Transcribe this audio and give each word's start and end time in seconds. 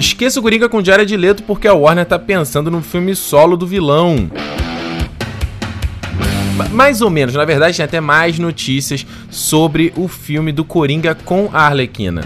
Esqueça 0.00 0.40
o 0.40 0.42
Coringa 0.42 0.66
com 0.66 0.82
Jared 0.82 1.14
Leto 1.14 1.42
porque 1.42 1.68
a 1.68 1.74
Warner 1.74 2.06
tá 2.06 2.18
pensando 2.18 2.70
no 2.70 2.80
filme 2.80 3.14
solo 3.14 3.54
do 3.54 3.66
vilão. 3.66 4.30
Mais 6.72 7.02
ou 7.02 7.10
menos, 7.10 7.34
na 7.34 7.44
verdade 7.44 7.76
tem 7.76 7.84
até 7.84 8.00
mais 8.00 8.38
notícias 8.38 9.06
sobre 9.28 9.92
o 9.94 10.08
filme 10.08 10.52
do 10.52 10.64
Coringa 10.64 11.14
com 11.14 11.50
a 11.52 11.66
Arlequina. 11.66 12.22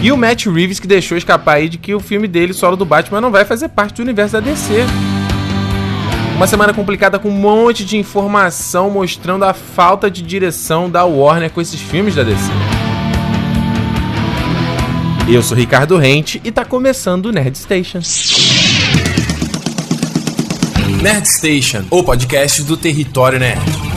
E 0.00 0.12
o 0.12 0.16
Matt 0.16 0.46
Reeves 0.46 0.78
que 0.78 0.86
deixou 0.86 1.18
escapar 1.18 1.56
aí 1.56 1.68
de 1.68 1.78
que 1.78 1.92
o 1.92 1.98
filme 1.98 2.28
dele, 2.28 2.52
solo 2.52 2.76
do 2.76 2.84
Batman, 2.84 3.20
não 3.20 3.32
vai 3.32 3.44
fazer 3.44 3.70
parte 3.70 3.96
do 3.96 4.02
universo 4.02 4.34
da 4.34 4.40
DC. 4.40 4.84
Uma 6.36 6.46
semana 6.46 6.72
complicada 6.72 7.18
com 7.18 7.28
um 7.28 7.32
monte 7.32 7.84
de 7.84 7.96
informação 7.96 8.88
mostrando 8.88 9.44
a 9.44 9.52
falta 9.52 10.08
de 10.08 10.22
direção 10.22 10.88
da 10.88 11.04
Warner 11.04 11.50
com 11.50 11.60
esses 11.60 11.80
filmes 11.80 12.14
da 12.14 12.22
DC. 12.22 12.52
Eu 15.28 15.42
sou 15.42 15.56
Ricardo 15.56 15.96
Rente 15.96 16.40
e 16.44 16.50
tá 16.50 16.64
começando 16.64 17.26
o 17.26 17.32
Nerd 17.32 17.56
Station. 17.56 18.00
Nerd 21.00 21.26
Station, 21.38 21.84
o 21.90 22.02
podcast 22.02 22.62
do 22.64 22.76
Território 22.76 23.38
Nerd. 23.38 23.91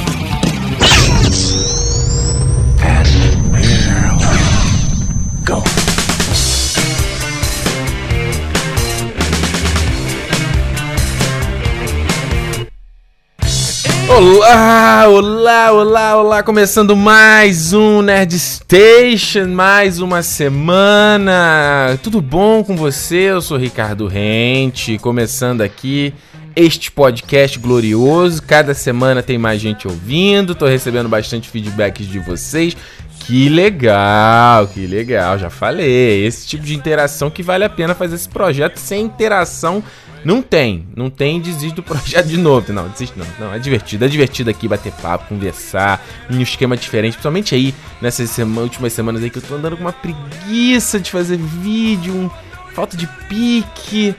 Olá, 14.18 15.10
olá, 15.10 15.72
olá, 15.74 16.16
olá, 16.16 16.42
começando 16.42 16.96
mais 16.96 17.74
um 17.74 18.02
Nerd 18.02 18.40
Station, 18.40 19.48
mais 19.48 20.00
uma 20.00 20.24
semana. 20.24 21.99
Tudo 22.02 22.21
bom 22.21 22.63
com 22.63 22.77
você? 22.77 23.18
Eu 23.18 23.41
sou 23.41 23.58
Ricardo 23.58 24.08
Rente, 24.08 24.98
começando 24.99 25.60
aqui 25.60 26.13
este 26.55 26.90
podcast 26.90 27.60
glorioso. 27.60 28.41
Cada 28.41 28.74
semana 28.74 29.21
tem 29.21 29.38
mais 29.38 29.60
gente 29.60 29.86
ouvindo, 29.86 30.55
tô 30.55 30.66
recebendo 30.66 31.10
bastante 31.10 31.49
feedbacks 31.49 32.08
de 32.08 32.20
vocês. 32.20 32.77
Que 33.26 33.49
legal, 33.49 34.68
que 34.68 34.85
legal, 34.85 35.40
já 35.40 35.49
falei. 35.49 36.26
Esse 36.26 36.45
tipo 36.45 36.63
de 36.63 36.76
interação 36.76 37.31
que 37.31 37.41
vale 37.41 37.63
a 37.63 37.70
pena 37.70 37.95
fazer 37.95 38.15
esse 38.15 38.29
projeto 38.29 38.77
sem 38.77 39.04
interação 39.04 39.84
não 40.23 40.41
tem, 40.43 40.87
não 40.95 41.09
tem, 41.09 41.40
desiste 41.41 41.76
do 41.76 41.81
projeto 41.84 42.27
de 42.27 42.37
novo. 42.37 42.71
Não, 42.71 42.87
desiste 42.87 43.18
não. 43.18 43.26
Não, 43.40 43.53
é 43.53 43.57
divertido, 43.57 44.05
é 44.05 44.07
divertido 44.07 44.49
aqui 44.51 44.68
bater 44.68 44.91
papo, 44.93 45.29
conversar, 45.29 46.03
um 46.29 46.40
esquema 46.40 46.77
diferente, 46.77 47.13
principalmente 47.13 47.55
aí 47.55 47.73
nessas 47.99 48.29
sema, 48.29 48.62
últimas 48.62 48.93
semanas 48.93 49.23
aí 49.23 49.29
que 49.31 49.40
eu 49.40 49.43
tô 49.43 49.55
andando 49.55 49.76
com 49.76 49.84
uma 49.84 49.93
preguiça 49.93 50.99
de 50.99 51.09
fazer 51.09 51.37
vídeo, 51.37 52.13
um, 52.13 52.29
falta 52.73 52.96
de 52.96 53.07
pique. 53.27 54.15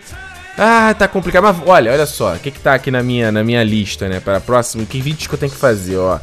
Ah, 0.59 0.95
tá 0.99 1.07
complicado. 1.07 1.45
Mas 1.45 1.57
olha, 1.65 1.93
olha 1.93 2.07
só, 2.07 2.35
o 2.35 2.39
que 2.39 2.51
que 2.51 2.61
tá 2.61 2.75
aqui 2.75 2.91
na 2.91 3.05
minha, 3.05 3.31
na 3.31 3.45
minha 3.45 3.63
lista, 3.63 4.09
né, 4.09 4.19
para 4.19 4.41
próximo, 4.41 4.85
que 4.85 5.01
vídeos 5.01 5.29
que 5.29 5.35
eu 5.35 5.39
tenho 5.39 5.53
que 5.53 5.59
fazer, 5.59 5.97
ó. 5.97 6.19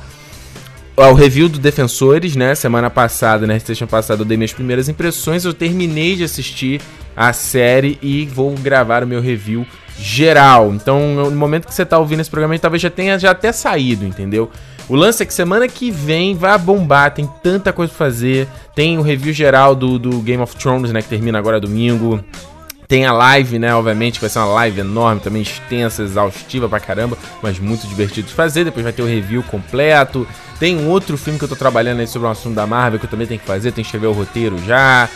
O 0.95 1.13
review 1.13 1.49
do 1.49 1.57
Defensores, 1.57 2.35
né? 2.35 2.53
Semana 2.53 2.87
passada, 2.87 3.47
né? 3.47 3.57
Sexta 3.57 3.87
passada 3.87 4.21
eu 4.21 4.25
dei 4.25 4.37
minhas 4.37 4.53
primeiras 4.53 4.87
impressões. 4.87 5.43
Eu 5.43 5.53
terminei 5.53 6.15
de 6.15 6.23
assistir 6.23 6.79
a 7.15 7.33
série 7.33 7.97
e 8.01 8.25
vou 8.25 8.51
gravar 8.51 9.03
o 9.03 9.07
meu 9.07 9.19
review 9.19 9.65
geral. 9.97 10.71
Então, 10.71 11.15
no 11.15 11.31
momento 11.31 11.67
que 11.67 11.73
você 11.73 11.83
tá 11.83 11.97
ouvindo 11.97 12.19
esse 12.19 12.29
programa, 12.29 12.57
talvez 12.59 12.81
já 12.81 12.91
tenha 12.91 13.17
já 13.17 13.31
até 13.31 13.51
saído, 13.51 14.05
entendeu? 14.05 14.51
O 14.87 14.95
lance 14.95 15.23
é 15.23 15.25
que 15.25 15.33
semana 15.33 15.67
que 15.67 15.89
vem 15.89 16.35
vai 16.35 16.57
bombar, 16.59 17.13
tem 17.13 17.27
tanta 17.41 17.73
coisa 17.73 17.91
pra 17.91 18.05
fazer. 18.05 18.47
Tem 18.75 18.97
o 18.97 19.01
review 19.01 19.33
geral 19.33 19.73
do, 19.73 19.97
do 19.97 20.19
Game 20.19 20.43
of 20.43 20.55
Thrones, 20.55 20.91
né? 20.91 21.01
Que 21.01 21.09
termina 21.09 21.39
agora 21.39 21.59
domingo. 21.59 22.23
Tem 22.87 23.05
a 23.05 23.11
live, 23.11 23.59
né? 23.59 23.73
Obviamente, 23.73 24.19
vai 24.19 24.29
ser 24.29 24.39
uma 24.39 24.53
live 24.53 24.81
enorme, 24.81 25.21
também 25.21 25.41
extensa, 25.41 26.03
exaustiva 26.03 26.67
pra 26.67 26.79
caramba, 26.79 27.17
mas 27.41 27.59
muito 27.59 27.87
divertido 27.87 28.27
de 28.27 28.33
fazer. 28.33 28.65
Depois 28.65 28.83
vai 28.83 28.93
ter 28.93 29.01
o 29.01 29.07
review 29.07 29.43
completo. 29.43 30.27
Tem 30.59 30.77
um 30.77 30.89
outro 30.89 31.17
filme 31.17 31.37
que 31.37 31.45
eu 31.45 31.49
tô 31.49 31.55
trabalhando 31.55 31.99
aí 31.99 32.07
sobre 32.07 32.27
um 32.27 32.31
assunto 32.31 32.55
da 32.55 32.67
Marvel 32.67 32.99
que 32.99 33.05
eu 33.05 33.09
também 33.09 33.27
tenho 33.27 33.39
que 33.39 33.45
fazer, 33.45 33.71
tenho 33.71 33.83
que 33.83 33.87
escrever 33.87 34.07
o 34.07 34.13
roteiro 34.13 34.57
já. 34.65 35.09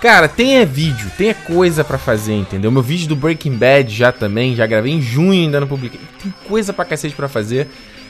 Cara, 0.00 0.28
tem 0.28 0.56
é 0.56 0.64
vídeo, 0.64 1.10
tem 1.18 1.28
é 1.28 1.34
coisa 1.34 1.84
para 1.84 1.98
fazer, 1.98 2.32
entendeu? 2.32 2.70
Meu 2.70 2.80
vídeo 2.80 3.06
do 3.06 3.14
Breaking 3.14 3.52
Bad 3.52 3.94
já 3.94 4.10
também, 4.10 4.56
já 4.56 4.66
gravei 4.66 4.94
em 4.94 5.02
junho 5.02 5.32
ainda 5.32 5.60
não 5.60 5.66
publiquei. 5.66 6.00
Tem 6.22 6.32
coisa 6.48 6.72
pra 6.72 6.86
cacete 6.86 7.14
pra 7.14 7.28
fazer. 7.28 7.68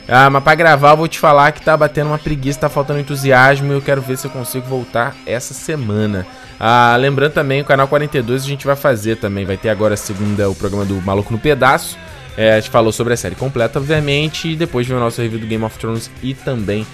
Ah, 0.09 0.31
mas 0.31 0.43
pra 0.43 0.55
gravar 0.55 0.93
eu 0.93 0.97
vou 0.97 1.09
te 1.09 1.19
falar 1.19 1.53
que 1.53 1.61
tá 1.61 1.77
batendo 1.77 2.09
uma 2.09 2.19
preguiça, 2.19 2.61
tá 2.61 2.69
faltando 2.69 3.01
entusiasmo 3.01 3.73
e 3.73 3.77
eu 3.77 3.83
quero 3.83 4.01
ver 4.01 4.17
se 4.17 4.27
eu 4.27 4.31
consigo 4.31 4.67
voltar 4.67 5.17
essa 5.27 5.53
semana. 5.53 6.27
Ah, 6.63 6.95
lembrando 7.01 7.33
também, 7.33 7.63
o 7.63 7.65
canal 7.65 7.89
42 7.89 8.43
a 8.43 8.47
gente 8.47 8.67
vai 8.67 8.77
fazer 8.77 9.17
também, 9.17 9.47
vai 9.47 9.57
ter 9.57 9.71
agora 9.71 9.95
a 9.95 9.97
segunda 9.97 10.51
o 10.51 10.55
programa 10.55 10.85
do 10.85 11.01
Maluco 11.01 11.33
no 11.33 11.39
Pedaço. 11.39 11.97
É, 12.37 12.53
a 12.53 12.61
gente 12.61 12.69
falou 12.69 12.93
sobre 12.93 13.15
a 13.15 13.17
série 13.17 13.35
completa, 13.35 13.79
obviamente, 13.79 14.49
e 14.49 14.57
depois 14.57 14.87
vem 14.87 14.95
o 14.95 15.01
nosso 15.01 15.23
review 15.23 15.41
do 15.41 15.47
Game 15.47 15.65
of 15.65 15.79
Thrones 15.79 16.11
e 16.23 16.35
também 16.35 16.87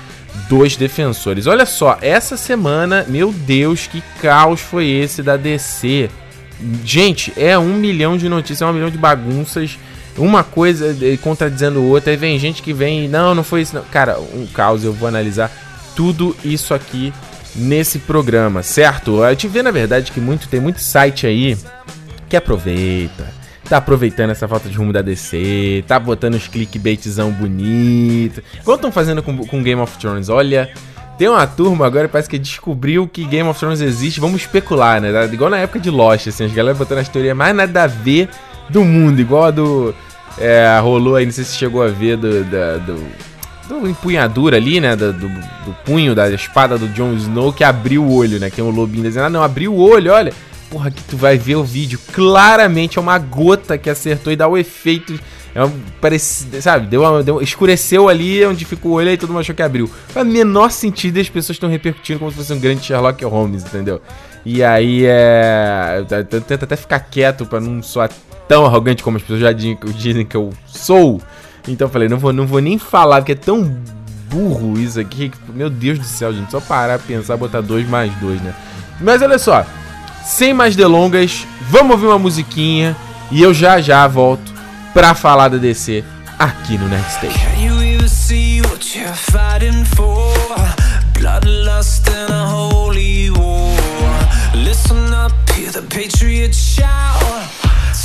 dos 0.48 0.76
Defensores. 0.76 1.48
Olha 1.48 1.66
só, 1.66 1.98
essa 2.00 2.36
semana, 2.36 3.04
meu 3.08 3.32
Deus, 3.32 3.88
que 3.88 4.00
caos 4.22 4.60
foi 4.60 4.86
esse 4.88 5.20
da 5.20 5.36
DC. 5.36 6.08
Gente, 6.84 7.32
é 7.36 7.58
um 7.58 7.74
milhão 7.74 8.16
de 8.16 8.28
notícias, 8.28 8.62
é 8.62 8.66
um 8.66 8.72
milhão 8.72 8.90
de 8.90 8.98
bagunças, 8.98 9.78
uma 10.16 10.44
coisa 10.44 10.96
contradizendo 11.20 11.82
outra, 11.82 12.12
aí 12.12 12.16
vem 12.16 12.38
gente 12.38 12.62
que 12.62 12.72
vem, 12.72 13.08
não, 13.08 13.34
não 13.34 13.42
foi 13.42 13.62
isso, 13.62 13.74
não. 13.74 13.82
Cara, 13.82 14.16
um 14.18 14.46
caos, 14.46 14.84
eu 14.84 14.92
vou 14.92 15.08
analisar 15.08 15.50
tudo 15.96 16.36
isso 16.44 16.72
aqui 16.72 17.12
nesse 17.56 17.98
programa, 17.98 18.62
certo? 18.62 19.22
A 19.22 19.30
gente 19.30 19.48
vê, 19.48 19.62
na 19.62 19.70
verdade, 19.70 20.12
que 20.12 20.20
muito 20.20 20.48
tem 20.48 20.60
muito 20.60 20.80
site 20.80 21.26
aí 21.26 21.56
que 22.28 22.36
aproveita, 22.36 23.26
tá 23.68 23.76
aproveitando 23.78 24.30
essa 24.30 24.48
falta 24.48 24.68
de 24.68 24.76
rumo 24.76 24.92
da 24.92 25.02
DC, 25.02 25.84
tá 25.86 25.98
botando 25.98 26.34
os 26.34 26.48
clickbaitzão 26.48 27.30
bonito. 27.30 28.42
Igual 28.60 28.76
estão 28.76 28.92
fazendo 28.92 29.22
com, 29.22 29.36
com 29.46 29.62
Game 29.62 29.80
of 29.80 29.96
Thrones, 29.98 30.28
olha. 30.28 30.70
Tem 31.18 31.28
uma 31.28 31.46
turma 31.46 31.86
agora 31.86 32.10
parece 32.10 32.28
que 32.28 32.38
descobriu 32.38 33.08
que 33.08 33.24
Game 33.24 33.48
of 33.48 33.58
Thrones 33.58 33.80
existe, 33.80 34.20
vamos 34.20 34.42
especular, 34.42 35.00
né? 35.00 35.08
Igual 35.32 35.48
na 35.48 35.56
época 35.56 35.80
de 35.80 35.88
Lost, 35.88 36.26
assim, 36.26 36.44
as 36.44 36.52
galera 36.52 36.76
botando 36.76 36.98
as 36.98 37.08
teorias 37.08 37.34
mais 37.34 37.56
nada 37.56 37.84
a 37.84 37.86
ver 37.86 38.28
do 38.68 38.84
mundo, 38.84 39.18
igual 39.18 39.44
a 39.44 39.50
do. 39.50 39.94
É, 40.38 40.78
rolou 40.82 41.16
aí, 41.16 41.24
não 41.24 41.32
sei 41.32 41.44
se 41.44 41.56
chegou 41.56 41.82
a 41.82 41.88
ver 41.88 42.18
do. 42.18 42.44
Do, 42.44 43.02
do 43.68 43.88
empunhadura 43.88 44.56
ali, 44.56 44.80
né? 44.80 44.96
Do, 44.96 45.12
do, 45.12 45.28
do, 45.28 45.76
punho 45.84 46.14
da 46.14 46.30
espada 46.30 46.78
do 46.78 46.88
Jon 46.88 47.14
Snow 47.14 47.52
que 47.52 47.64
abriu 47.64 48.02
o 48.02 48.14
olho, 48.14 48.38
né? 48.38 48.50
Que 48.50 48.60
é 48.60 48.64
um 48.64 48.70
lobinho 48.70 49.04
dizendo, 49.04 49.26
ah, 49.26 49.30
não, 49.30 49.42
abriu 49.42 49.72
o 49.74 49.80
olho, 49.80 50.12
olha. 50.12 50.32
Porra, 50.70 50.90
que 50.90 51.02
tu 51.04 51.16
vai 51.16 51.38
ver 51.38 51.56
o 51.56 51.62
vídeo. 51.62 51.98
Claramente 52.12 52.98
é 52.98 53.00
uma 53.00 53.18
gota 53.18 53.78
que 53.78 53.88
acertou 53.88 54.32
e 54.32 54.36
dá 54.36 54.48
o 54.48 54.58
efeito. 54.58 55.18
É 55.54 55.64
um, 55.64 55.72
parece, 56.00 56.60
sabe, 56.60 56.86
deu, 56.86 57.02
uma, 57.02 57.22
deu 57.22 57.40
escureceu 57.40 58.08
ali 58.08 58.44
onde 58.44 58.64
ficou 58.64 58.92
o 58.92 58.94
olho 58.96 59.10
e 59.10 59.16
todo 59.16 59.30
mundo 59.30 59.40
achou 59.40 59.54
que 59.54 59.62
abriu. 59.62 59.88
Faz 60.08 60.26
menor 60.26 60.70
sentido 60.70 61.16
e 61.16 61.20
as 61.20 61.28
pessoas 61.28 61.56
estão 61.56 61.70
repercutindo 61.70 62.18
como 62.18 62.30
se 62.30 62.36
fosse 62.36 62.52
um 62.52 62.60
grande 62.60 62.84
Sherlock 62.84 63.24
Holmes, 63.24 63.64
entendeu? 63.64 64.02
E 64.44 64.62
aí 64.62 65.04
é. 65.04 66.04
Eu 66.10 66.24
tento 66.24 66.64
até 66.64 66.76
ficar 66.76 67.00
quieto 67.00 67.46
pra 67.46 67.58
não 67.58 67.82
soar 67.82 68.10
tão 68.46 68.64
arrogante 68.64 69.02
como 69.02 69.16
as 69.16 69.22
pessoas 69.22 69.40
já 69.40 69.52
dizem 69.52 70.24
que 70.24 70.36
eu 70.36 70.52
sou. 70.66 71.20
Então 71.68 71.86
eu 71.86 71.92
falei, 71.92 72.08
não 72.08 72.18
vou, 72.18 72.32
não 72.32 72.46
vou 72.46 72.60
nem 72.60 72.78
falar, 72.78 73.16
porque 73.16 73.32
é 73.32 73.36
tão 73.36 73.76
burro 74.30 74.78
isso 74.78 75.00
aqui. 75.00 75.32
Meu 75.54 75.70
Deus 75.70 75.98
do 75.98 76.04
céu, 76.04 76.32
gente. 76.32 76.50
Só 76.50 76.60
parar, 76.60 76.98
pensar, 76.98 77.36
botar 77.36 77.60
dois 77.60 77.88
mais 77.88 78.12
dois, 78.16 78.40
né? 78.40 78.54
Mas 79.00 79.20
olha 79.22 79.38
só, 79.38 79.64
sem 80.24 80.54
mais 80.54 80.76
delongas, 80.76 81.46
vamos 81.68 81.92
ouvir 81.92 82.06
uma 82.06 82.18
musiquinha 82.18 82.96
e 83.30 83.42
eu 83.42 83.52
já 83.52 83.80
já 83.80 84.06
volto 84.06 84.54
pra 84.94 85.14
falar 85.14 85.48
da 85.48 85.56
DC 85.56 86.04
aqui 86.38 86.78
no 86.78 86.88
Nerd 86.88 87.10
Station. 87.12 87.46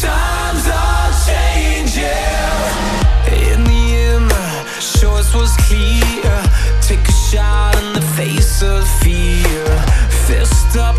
Times 0.02 0.68
are 0.68 1.14
changing. 1.14 2.91
Choice 5.22 5.36
was 5.36 5.56
clear. 5.68 6.44
Take 6.82 7.08
a 7.08 7.12
shot 7.12 7.78
in 7.78 7.94
the 7.94 8.02
face 8.18 8.64
of 8.64 8.88
fear. 9.02 9.66
Fist 10.26 10.76
up 10.78 10.91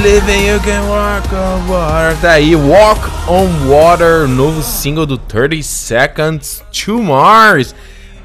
Believe 0.00 0.30
you 0.30 0.60
can 0.60 0.88
walk 0.88 1.26
on 1.34 1.68
water? 1.68 2.16
Tá 2.20 2.34
aí, 2.34 2.54
Walk 2.54 3.00
on 3.26 3.48
Water, 3.68 4.28
novo 4.28 4.62
single 4.62 5.04
do 5.04 5.18
30 5.18 5.60
Seconds 5.60 6.62
to 6.70 7.02
Mars. 7.02 7.74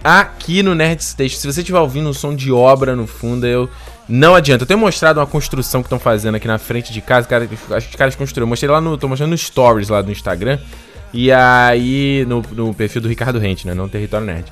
Aqui 0.04 0.62
no 0.62 0.76
Nerd 0.76 1.04
Station. 1.04 1.36
Se 1.36 1.52
você 1.52 1.62
estiver 1.62 1.80
ouvindo 1.80 2.08
um 2.08 2.14
som 2.14 2.36
de 2.36 2.52
obra 2.52 2.96
no 2.96 3.08
fundo, 3.08 3.48
eu. 3.48 3.68
Não 4.08 4.36
adianta. 4.36 4.66
Eu 4.66 4.68
tenho 4.68 4.80
mostrado 4.80 5.20
uma 5.20 5.26
construção 5.26 5.82
que 5.82 5.88
estão 5.88 5.98
fazendo 5.98 6.36
aqui 6.36 6.48
na 6.48 6.60
frente 6.60 6.94
de 6.94 7.02
casa. 7.02 7.28
Cara, 7.28 7.50
acho 7.72 7.88
que 7.88 7.94
os 7.94 7.98
caras 7.98 8.16
construíram. 8.16 8.48
Mostrei 8.48 8.70
lá 8.70 8.80
no. 8.80 8.96
Tô 8.96 9.08
mostrando 9.08 9.32
no 9.32 9.38
Stories 9.38 9.90
lá 9.90 10.04
do 10.04 10.12
Instagram. 10.12 10.60
E 11.12 11.32
aí. 11.32 12.24
No, 12.28 12.44
no 12.52 12.72
perfil 12.76 13.02
do 13.02 13.08
Ricardo 13.08 13.40
Rente, 13.40 13.66
né? 13.66 13.74
Não 13.74 13.90
Território 13.90 14.28
Nerd. 14.28 14.46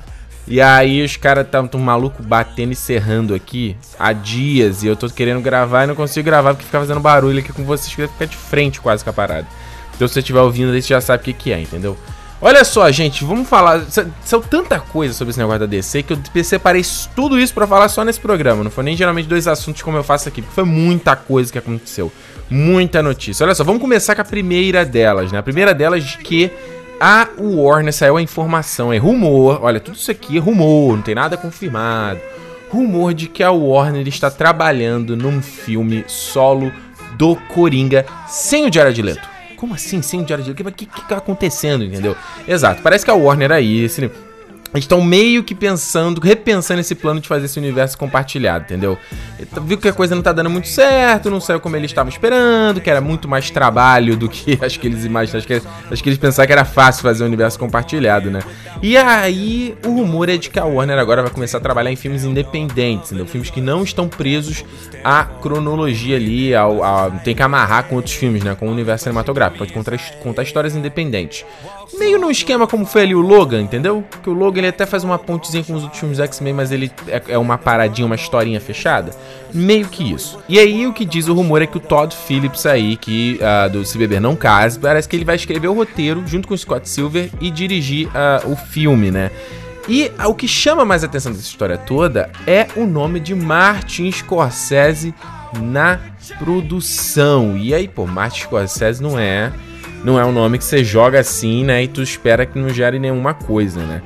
E 0.46 0.60
aí 0.60 1.04
os 1.04 1.16
caras 1.16 1.46
tão, 1.48 1.68
tão 1.68 1.80
maluco 1.80 2.22
batendo 2.22 2.72
e 2.72 2.76
serrando 2.76 3.34
aqui 3.34 3.76
há 3.98 4.12
dias. 4.12 4.82
E 4.82 4.88
eu 4.88 4.96
tô 4.96 5.08
querendo 5.08 5.40
gravar 5.40 5.84
e 5.84 5.86
não 5.86 5.94
consigo 5.94 6.24
gravar 6.24 6.54
porque 6.54 6.66
fica 6.66 6.80
fazendo 6.80 7.00
barulho 7.00 7.38
aqui 7.38 7.52
com 7.52 7.64
vocês, 7.64 7.94
que 7.94 8.06
fica 8.08 8.26
de 8.26 8.36
frente 8.36 8.80
quase 8.80 9.04
com 9.04 9.10
a 9.10 9.12
parada. 9.12 9.46
Então 9.94 10.08
se 10.08 10.14
você 10.14 10.20
estiver 10.20 10.40
ouvindo 10.40 10.72
aí, 10.72 10.82
você 10.82 10.88
já 10.88 11.00
sabe 11.00 11.22
o 11.22 11.24
que, 11.24 11.32
que 11.32 11.52
é, 11.52 11.60
entendeu? 11.60 11.96
Olha 12.44 12.64
só, 12.64 12.90
gente, 12.90 13.24
vamos 13.24 13.48
falar. 13.48 13.84
São 14.24 14.40
tanta 14.40 14.80
coisa 14.80 15.14
sobre 15.14 15.30
esse 15.30 15.38
negócio 15.38 15.60
da 15.60 15.66
DC 15.66 16.02
que 16.02 16.12
eu 16.12 16.44
separei 16.44 16.82
tudo 17.14 17.38
isso 17.38 17.54
para 17.54 17.68
falar 17.68 17.88
só 17.88 18.04
nesse 18.04 18.18
programa. 18.18 18.64
Não 18.64 18.70
foi 18.70 18.82
nem 18.82 18.96
geralmente 18.96 19.28
dois 19.28 19.46
assuntos 19.46 19.80
como 19.82 19.96
eu 19.96 20.02
faço 20.02 20.28
aqui, 20.28 20.42
porque 20.42 20.52
foi 20.52 20.64
muita 20.64 21.14
coisa 21.14 21.52
que 21.52 21.58
aconteceu. 21.58 22.10
Muita 22.50 23.00
notícia. 23.00 23.44
Olha 23.44 23.54
só, 23.54 23.62
vamos 23.62 23.80
começar 23.80 24.16
com 24.16 24.22
a 24.22 24.24
primeira 24.24 24.84
delas, 24.84 25.30
né? 25.30 25.38
A 25.38 25.42
primeira 25.42 25.72
delas 25.72 26.02
de 26.02 26.18
que 26.18 26.50
a 27.00 27.28
Warner 27.38 27.92
saiu 27.92 28.16
a 28.16 28.22
informação, 28.22 28.92
é 28.92 28.98
rumor, 28.98 29.60
olha, 29.62 29.80
tudo 29.80 29.96
isso 29.96 30.10
aqui 30.10 30.36
é 30.36 30.40
rumor, 30.40 30.96
não 30.96 31.02
tem 31.02 31.14
nada 31.14 31.36
confirmado. 31.36 32.20
Rumor 32.70 33.12
de 33.12 33.28
que 33.28 33.42
a 33.42 33.50
Warner 33.50 34.06
está 34.08 34.30
trabalhando 34.30 35.16
num 35.16 35.42
filme 35.42 36.04
solo 36.06 36.72
do 37.16 37.36
Coringa 37.36 38.06
sem 38.26 38.66
o 38.66 38.72
Jared 38.72 39.02
Leto. 39.02 39.28
Como 39.56 39.74
assim 39.74 40.00
sem 40.00 40.22
o 40.22 40.26
Jared 40.26 40.48
Leto? 40.48 40.60
O 40.60 40.72
que, 40.72 40.86
que, 40.86 40.86
que 40.86 41.08
tá 41.08 41.18
acontecendo, 41.18 41.84
entendeu? 41.84 42.16
Exato, 42.48 42.82
parece 42.82 43.04
que 43.04 43.10
a 43.10 43.14
Warner 43.14 43.52
aí, 43.52 43.84
esse, 43.84 44.10
estão 44.78 45.02
meio 45.02 45.42
que 45.42 45.54
pensando, 45.54 46.20
repensando 46.20 46.80
esse 46.80 46.94
plano 46.94 47.20
de 47.20 47.28
fazer 47.28 47.46
esse 47.46 47.58
universo 47.58 47.98
compartilhado, 47.98 48.64
entendeu? 48.64 48.96
Viu 49.64 49.76
que 49.76 49.88
a 49.88 49.92
coisa 49.92 50.14
não 50.14 50.22
tá 50.22 50.32
dando 50.32 50.48
muito 50.48 50.68
certo, 50.68 51.30
não 51.30 51.40
saiu 51.40 51.60
como 51.60 51.76
eles 51.76 51.90
estavam 51.90 52.10
esperando, 52.10 52.80
que 52.80 52.88
era 52.88 53.00
muito 53.00 53.28
mais 53.28 53.50
trabalho 53.50 54.16
do 54.16 54.28
que 54.28 54.58
acho 54.64 54.80
que 54.80 54.86
eles 54.86 55.04
imaginavam, 55.04 55.38
acho 55.38 55.46
que, 55.46 55.62
acho 55.90 56.02
que 56.02 56.08
eles 56.08 56.18
pensaram 56.18 56.46
que 56.46 56.52
era 56.52 56.64
fácil 56.64 57.02
fazer 57.02 57.24
um 57.24 57.26
universo 57.26 57.58
compartilhado, 57.58 58.30
né? 58.30 58.40
E 58.80 58.96
aí, 58.96 59.76
o 59.86 59.90
rumor 59.90 60.28
é 60.28 60.36
de 60.36 60.50
que 60.50 60.58
a 60.58 60.64
Warner 60.64 60.98
agora 60.98 61.22
vai 61.22 61.30
começar 61.30 61.58
a 61.58 61.60
trabalhar 61.60 61.92
em 61.92 61.96
filmes 61.96 62.24
independentes, 62.24 63.12
entendeu? 63.12 63.26
Filmes 63.26 63.50
que 63.50 63.60
não 63.60 63.84
estão 63.84 64.08
presos 64.08 64.64
à 65.04 65.24
cronologia 65.24 66.16
ali, 66.16 66.54
ao, 66.54 66.82
ao 66.82 67.10
tem 67.10 67.34
que 67.34 67.42
amarrar 67.42 67.84
com 67.84 67.96
outros 67.96 68.14
filmes, 68.14 68.42
né? 68.42 68.54
Com 68.54 68.68
o 68.68 68.72
universo 68.72 69.04
cinematográfico, 69.04 69.58
pode 69.58 69.72
contar, 69.72 69.98
contar 70.22 70.42
histórias 70.42 70.74
independentes. 70.74 71.44
Meio 71.98 72.18
no 72.18 72.30
esquema 72.30 72.66
como 72.66 72.86
foi 72.86 73.02
ali 73.02 73.14
o 73.14 73.20
Logan, 73.20 73.60
entendeu? 73.60 74.02
Que 74.22 74.30
o 74.30 74.32
Logan 74.32 74.61
ele 74.64 74.70
até 74.70 74.86
faz 74.86 75.04
uma 75.04 75.18
pontezinha 75.18 75.62
com 75.64 75.74
os 75.74 75.82
outros 75.82 76.00
filmes 76.00 76.18
X-Men, 76.18 76.52
mas 76.52 76.72
ele 76.72 76.90
é, 77.08 77.22
é, 77.28 77.38
uma 77.38 77.58
paradinha, 77.58 78.06
uma 78.06 78.14
historinha 78.14 78.60
fechada. 78.60 79.12
Meio 79.52 79.86
que 79.86 80.12
isso. 80.12 80.38
E 80.48 80.58
aí 80.58 80.86
o 80.86 80.92
que 80.92 81.04
diz 81.04 81.28
o 81.28 81.34
rumor 81.34 81.62
é 81.62 81.66
que 81.66 81.76
o 81.76 81.80
Todd 81.80 82.14
Phillips 82.14 82.66
aí, 82.66 82.96
que 82.96 83.38
uh, 83.40 83.70
do 83.70 83.84
Se 83.84 83.98
Beber 83.98 84.20
Não 84.20 84.34
Case, 84.34 84.78
parece 84.78 85.08
que 85.08 85.16
ele 85.16 85.24
vai 85.24 85.36
escrever 85.36 85.68
o 85.68 85.74
roteiro 85.74 86.22
junto 86.26 86.48
com 86.48 86.54
o 86.54 86.58
Scott 86.58 86.88
Silver 86.88 87.30
e 87.40 87.50
dirigir 87.50 88.08
uh, 88.08 88.50
o 88.50 88.56
filme, 88.56 89.10
né? 89.10 89.30
E 89.88 90.10
uh, 90.18 90.28
o 90.28 90.34
que 90.34 90.48
chama 90.48 90.84
mais 90.84 91.04
atenção 91.04 91.32
dessa 91.32 91.44
história 91.44 91.76
toda 91.76 92.30
é 92.46 92.66
o 92.76 92.86
nome 92.86 93.20
de 93.20 93.34
Martin 93.34 94.10
Scorsese 94.10 95.14
na 95.60 95.98
produção. 96.38 97.56
E 97.56 97.74
aí, 97.74 97.88
pô, 97.88 98.06
Martin 98.06 98.42
Scorsese 98.42 99.02
não 99.02 99.18
é 99.18 99.52
não 100.04 100.18
é 100.18 100.24
um 100.24 100.32
nome 100.32 100.58
que 100.58 100.64
você 100.64 100.82
joga 100.82 101.20
assim, 101.20 101.64
né? 101.64 101.84
E 101.84 101.88
tu 101.88 102.02
espera 102.02 102.44
que 102.44 102.58
não 102.58 102.68
gere 102.68 102.98
nenhuma 102.98 103.34
coisa, 103.34 103.80
né? 103.80 104.02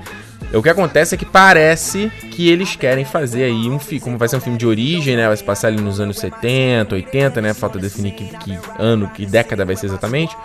O 0.54 0.62
que 0.62 0.68
acontece 0.68 1.14
é 1.14 1.18
que 1.18 1.24
parece 1.24 2.10
que 2.30 2.48
eles 2.48 2.76
querem 2.76 3.04
fazer 3.04 3.44
aí 3.44 3.68
um 3.68 3.78
filme, 3.78 4.00
como 4.00 4.18
vai 4.18 4.28
ser 4.28 4.36
um 4.36 4.40
filme 4.40 4.58
de 4.58 4.66
origem, 4.66 5.16
né? 5.16 5.26
Vai 5.26 5.36
se 5.36 5.44
passar 5.44 5.68
ali 5.68 5.80
nos 5.80 6.00
anos 6.00 6.18
70, 6.18 6.94
80, 6.94 7.40
né? 7.42 7.52
Falta 7.52 7.78
definir 7.78 8.12
que, 8.12 8.24
que 8.24 8.58
ano, 8.78 9.08
que 9.08 9.26
década 9.26 9.64
vai 9.64 9.76
ser 9.76 9.86
exatamente 9.86 10.36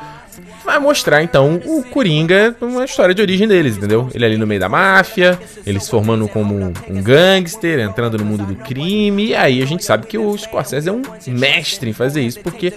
vai 0.63 0.79
mostrar 0.79 1.23
então 1.23 1.59
o 1.65 1.83
Coringa, 1.83 2.55
uma 2.61 2.85
história 2.85 3.13
de 3.13 3.21
origem 3.21 3.47
deles, 3.47 3.77
entendeu? 3.77 4.09
Ele 4.13 4.25
ali 4.25 4.37
no 4.37 4.47
meio 4.47 4.59
da 4.59 4.69
máfia, 4.69 5.37
ele 5.65 5.79
se 5.79 5.89
formando 5.89 6.27
como 6.27 6.55
um 6.55 7.01
gangster, 7.01 7.79
entrando 7.79 8.17
no 8.17 8.25
mundo 8.25 8.45
do 8.45 8.55
crime, 8.55 9.27
e 9.27 9.35
aí 9.35 9.61
a 9.61 9.65
gente 9.65 9.83
sabe 9.83 10.07
que 10.07 10.17
o 10.17 10.37
Scorsese 10.37 10.89
é 10.89 10.91
um 10.91 11.01
mestre 11.27 11.89
em 11.89 11.93
fazer 11.93 12.21
isso, 12.21 12.39
porque 12.41 12.73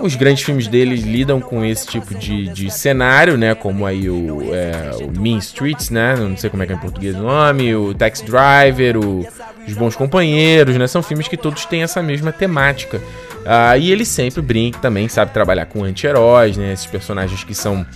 os 0.00 0.14
grandes 0.14 0.44
filmes 0.44 0.68
dele 0.68 0.94
lidam 0.96 1.40
com 1.40 1.64
esse 1.64 1.86
tipo 1.86 2.14
de, 2.14 2.48
de 2.48 2.70
cenário, 2.70 3.36
né? 3.36 3.54
Como 3.54 3.86
aí 3.86 4.08
o, 4.08 4.54
é, 4.54 4.90
o 5.04 5.20
Mean 5.20 5.38
Streets, 5.38 5.90
né? 5.90 6.14
Não 6.16 6.36
sei 6.36 6.50
é 6.62 6.66
que 6.66 6.72
é 6.72 6.76
em 6.76 6.78
português 6.78 7.16
o 7.16 7.22
nome, 7.22 7.74
o 7.74 7.94
Taxi 7.94 8.24
Driver, 8.24 8.96
o 8.96 9.26
Os 9.66 9.74
Bons 9.74 9.96
Companheiros, 9.96 10.76
né? 10.76 10.86
São 10.86 11.02
filmes 11.02 11.28
que 11.28 11.36
todos 11.36 11.64
têm 11.64 11.82
essa 11.82 12.02
mesma 12.02 12.32
temática. 12.32 12.98
Uh, 12.98 13.78
e 13.78 13.92
ele 13.92 14.04
sempre 14.04 14.42
brinca 14.42 14.78
também, 14.80 15.08
sabe 15.08 15.32
trabalhar 15.32 15.66
com 15.66 15.84
anti-heróis, 15.84 16.56
né? 16.56 16.72
Esses 16.72 16.86
personagens 16.86 17.44
que 17.44 17.54
são 17.54 17.86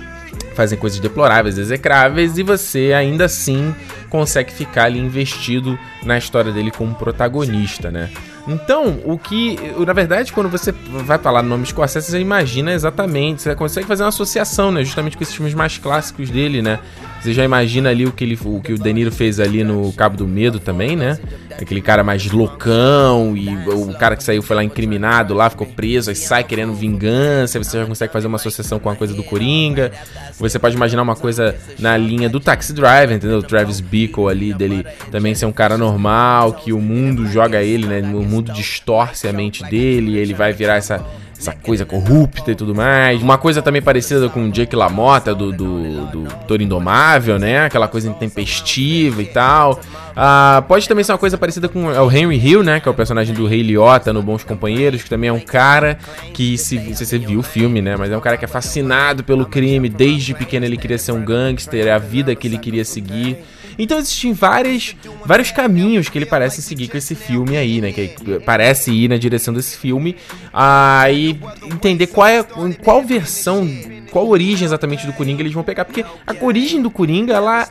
fazem 0.54 0.78
coisas 0.78 0.98
deploráveis, 1.00 1.58
execráveis, 1.58 2.38
e 2.38 2.42
você 2.42 2.92
ainda 2.92 3.24
assim 3.24 3.74
consegue 4.08 4.52
ficar 4.52 4.84
ali 4.84 4.98
investido 4.98 5.78
na 6.02 6.18
história 6.18 6.52
dele 6.52 6.70
como 6.70 6.94
protagonista, 6.94 7.90
né? 7.90 8.10
Então, 8.46 9.00
o 9.04 9.18
que. 9.18 9.58
Na 9.86 9.92
verdade, 9.92 10.32
quando 10.32 10.48
você 10.48 10.72
vai 10.72 11.18
falar 11.18 11.42
no 11.42 11.48
nome 11.48 11.66
Scorsese, 11.66 12.10
você 12.10 12.20
imagina 12.20 12.72
exatamente. 12.72 13.42
Você 13.42 13.54
consegue 13.54 13.86
fazer 13.86 14.02
uma 14.02 14.08
associação, 14.08 14.70
né? 14.70 14.84
Justamente 14.84 15.16
com 15.16 15.22
esses 15.22 15.34
filmes 15.34 15.54
mais 15.54 15.78
clássicos 15.78 16.30
dele, 16.30 16.62
né? 16.62 16.78
Você 17.20 17.34
já 17.34 17.44
imagina 17.44 17.90
ali 17.90 18.06
o 18.06 18.12
que, 18.12 18.24
ele, 18.24 18.38
o 18.42 18.60
que 18.60 18.72
o 18.72 18.78
De 18.78 18.92
Niro 18.92 19.12
fez 19.12 19.38
ali 19.38 19.62
no 19.62 19.92
Cabo 19.92 20.16
do 20.16 20.26
Medo 20.26 20.58
também, 20.58 20.96
né? 20.96 21.18
Aquele 21.50 21.82
cara 21.82 22.02
mais 22.02 22.30
loucão 22.30 23.36
e 23.36 23.54
o 23.68 23.92
cara 23.98 24.16
que 24.16 24.24
saiu 24.24 24.40
foi 24.40 24.56
lá 24.56 24.64
incriminado 24.64 25.34
lá, 25.34 25.50
ficou 25.50 25.66
preso, 25.66 26.08
aí 26.08 26.16
sai 26.16 26.42
querendo 26.42 26.72
vingança, 26.72 27.62
você 27.62 27.78
já 27.78 27.84
consegue 27.84 28.10
fazer 28.10 28.26
uma 28.26 28.36
associação 28.36 28.78
com 28.78 28.88
a 28.88 28.96
coisa 28.96 29.12
do 29.12 29.22
Coringa. 29.22 29.92
Você 30.38 30.58
pode 30.58 30.74
imaginar 30.74 31.02
uma 31.02 31.14
coisa 31.14 31.54
na 31.78 31.94
linha 31.98 32.30
do 32.30 32.40
Taxi 32.40 32.72
Driver, 32.72 33.14
entendeu? 33.14 33.38
O 33.38 33.42
Travis 33.42 33.80
Bickle 33.80 34.28
ali, 34.28 34.54
dele 34.54 34.86
também 35.10 35.34
ser 35.34 35.44
um 35.44 35.52
cara 35.52 35.76
normal, 35.76 36.54
que 36.54 36.72
o 36.72 36.80
mundo 36.80 37.26
joga 37.26 37.62
ele, 37.62 37.86
né? 37.86 38.00
O 38.00 38.22
mundo 38.30 38.52
distorce 38.52 39.28
a 39.28 39.32
mente 39.32 39.62
dele, 39.64 40.16
ele 40.16 40.34
vai 40.34 40.52
virar 40.52 40.76
essa 40.76 41.04
essa 41.40 41.52
coisa 41.52 41.86
corrupta 41.86 42.52
e 42.52 42.54
tudo 42.54 42.74
mais. 42.74 43.22
Uma 43.22 43.38
coisa 43.38 43.62
também 43.62 43.80
parecida 43.80 44.28
com 44.28 44.46
o 44.46 44.50
Jake 44.52 44.76
LaMotta 44.76 45.34
do, 45.34 45.50
do, 45.50 46.06
do 46.06 46.28
Toro 46.46 46.62
Indomável, 46.62 47.38
né? 47.38 47.64
Aquela 47.64 47.88
coisa 47.88 48.10
intempestiva 48.10 49.22
e 49.22 49.26
tal. 49.26 49.80
Ah, 50.14 50.62
pode 50.68 50.86
também 50.86 51.02
ser 51.02 51.12
uma 51.12 51.18
coisa 51.18 51.38
parecida 51.38 51.66
com 51.66 51.90
é 51.90 52.00
o 52.00 52.12
Henry 52.12 52.36
Hill, 52.36 52.62
né? 52.62 52.78
Que 52.78 52.88
é 52.88 52.92
o 52.92 52.94
personagem 52.94 53.34
do 53.34 53.46
Rei 53.46 53.62
Liotta 53.62 54.12
no 54.12 54.22
Bons 54.22 54.44
Companheiros, 54.44 55.02
que 55.02 55.08
também 55.08 55.30
é 55.30 55.32
um 55.32 55.40
cara 55.40 55.96
que, 56.34 56.58
se, 56.58 56.76
não 56.76 56.94
sei 56.94 56.94
se 56.94 57.06
você 57.06 57.18
viu 57.18 57.40
o 57.40 57.42
filme, 57.42 57.80
né? 57.80 57.96
Mas 57.96 58.12
é 58.12 58.16
um 58.16 58.20
cara 58.20 58.36
que 58.36 58.44
é 58.44 58.48
fascinado 58.48 59.24
pelo 59.24 59.46
crime. 59.46 59.88
Desde 59.88 60.34
pequeno 60.34 60.66
ele 60.66 60.76
queria 60.76 60.98
ser 60.98 61.12
um 61.12 61.24
gangster, 61.24 61.86
é 61.86 61.92
a 61.92 61.98
vida 61.98 62.36
que 62.36 62.46
ele 62.46 62.58
queria 62.58 62.84
seguir. 62.84 63.38
Então 63.82 63.98
existem 63.98 64.32
várias, 64.32 64.94
vários 65.24 65.50
caminhos 65.50 66.08
que 66.08 66.18
ele 66.18 66.26
parece 66.26 66.60
seguir 66.60 66.88
com 66.88 66.98
esse 66.98 67.14
filme 67.14 67.56
aí, 67.56 67.80
né? 67.80 67.92
Que 67.92 68.14
parece 68.44 68.92
ir 68.92 69.08
na 69.08 69.16
direção 69.16 69.54
desse 69.54 69.76
filme. 69.78 70.16
Aí 70.52 71.40
ah, 71.42 71.54
entender 71.66 72.06
qual 72.08 72.26
é 72.26 72.42
qual 72.82 73.02
versão, 73.02 73.66
qual 74.10 74.28
origem 74.28 74.64
exatamente 74.64 75.06
do 75.06 75.12
Coringa 75.12 75.42
eles 75.42 75.52
vão 75.52 75.62
pegar. 75.62 75.84
Porque 75.84 76.04
a 76.26 76.44
origem 76.44 76.82
do 76.82 76.90
Coringa, 76.90 77.34
ela 77.34 77.68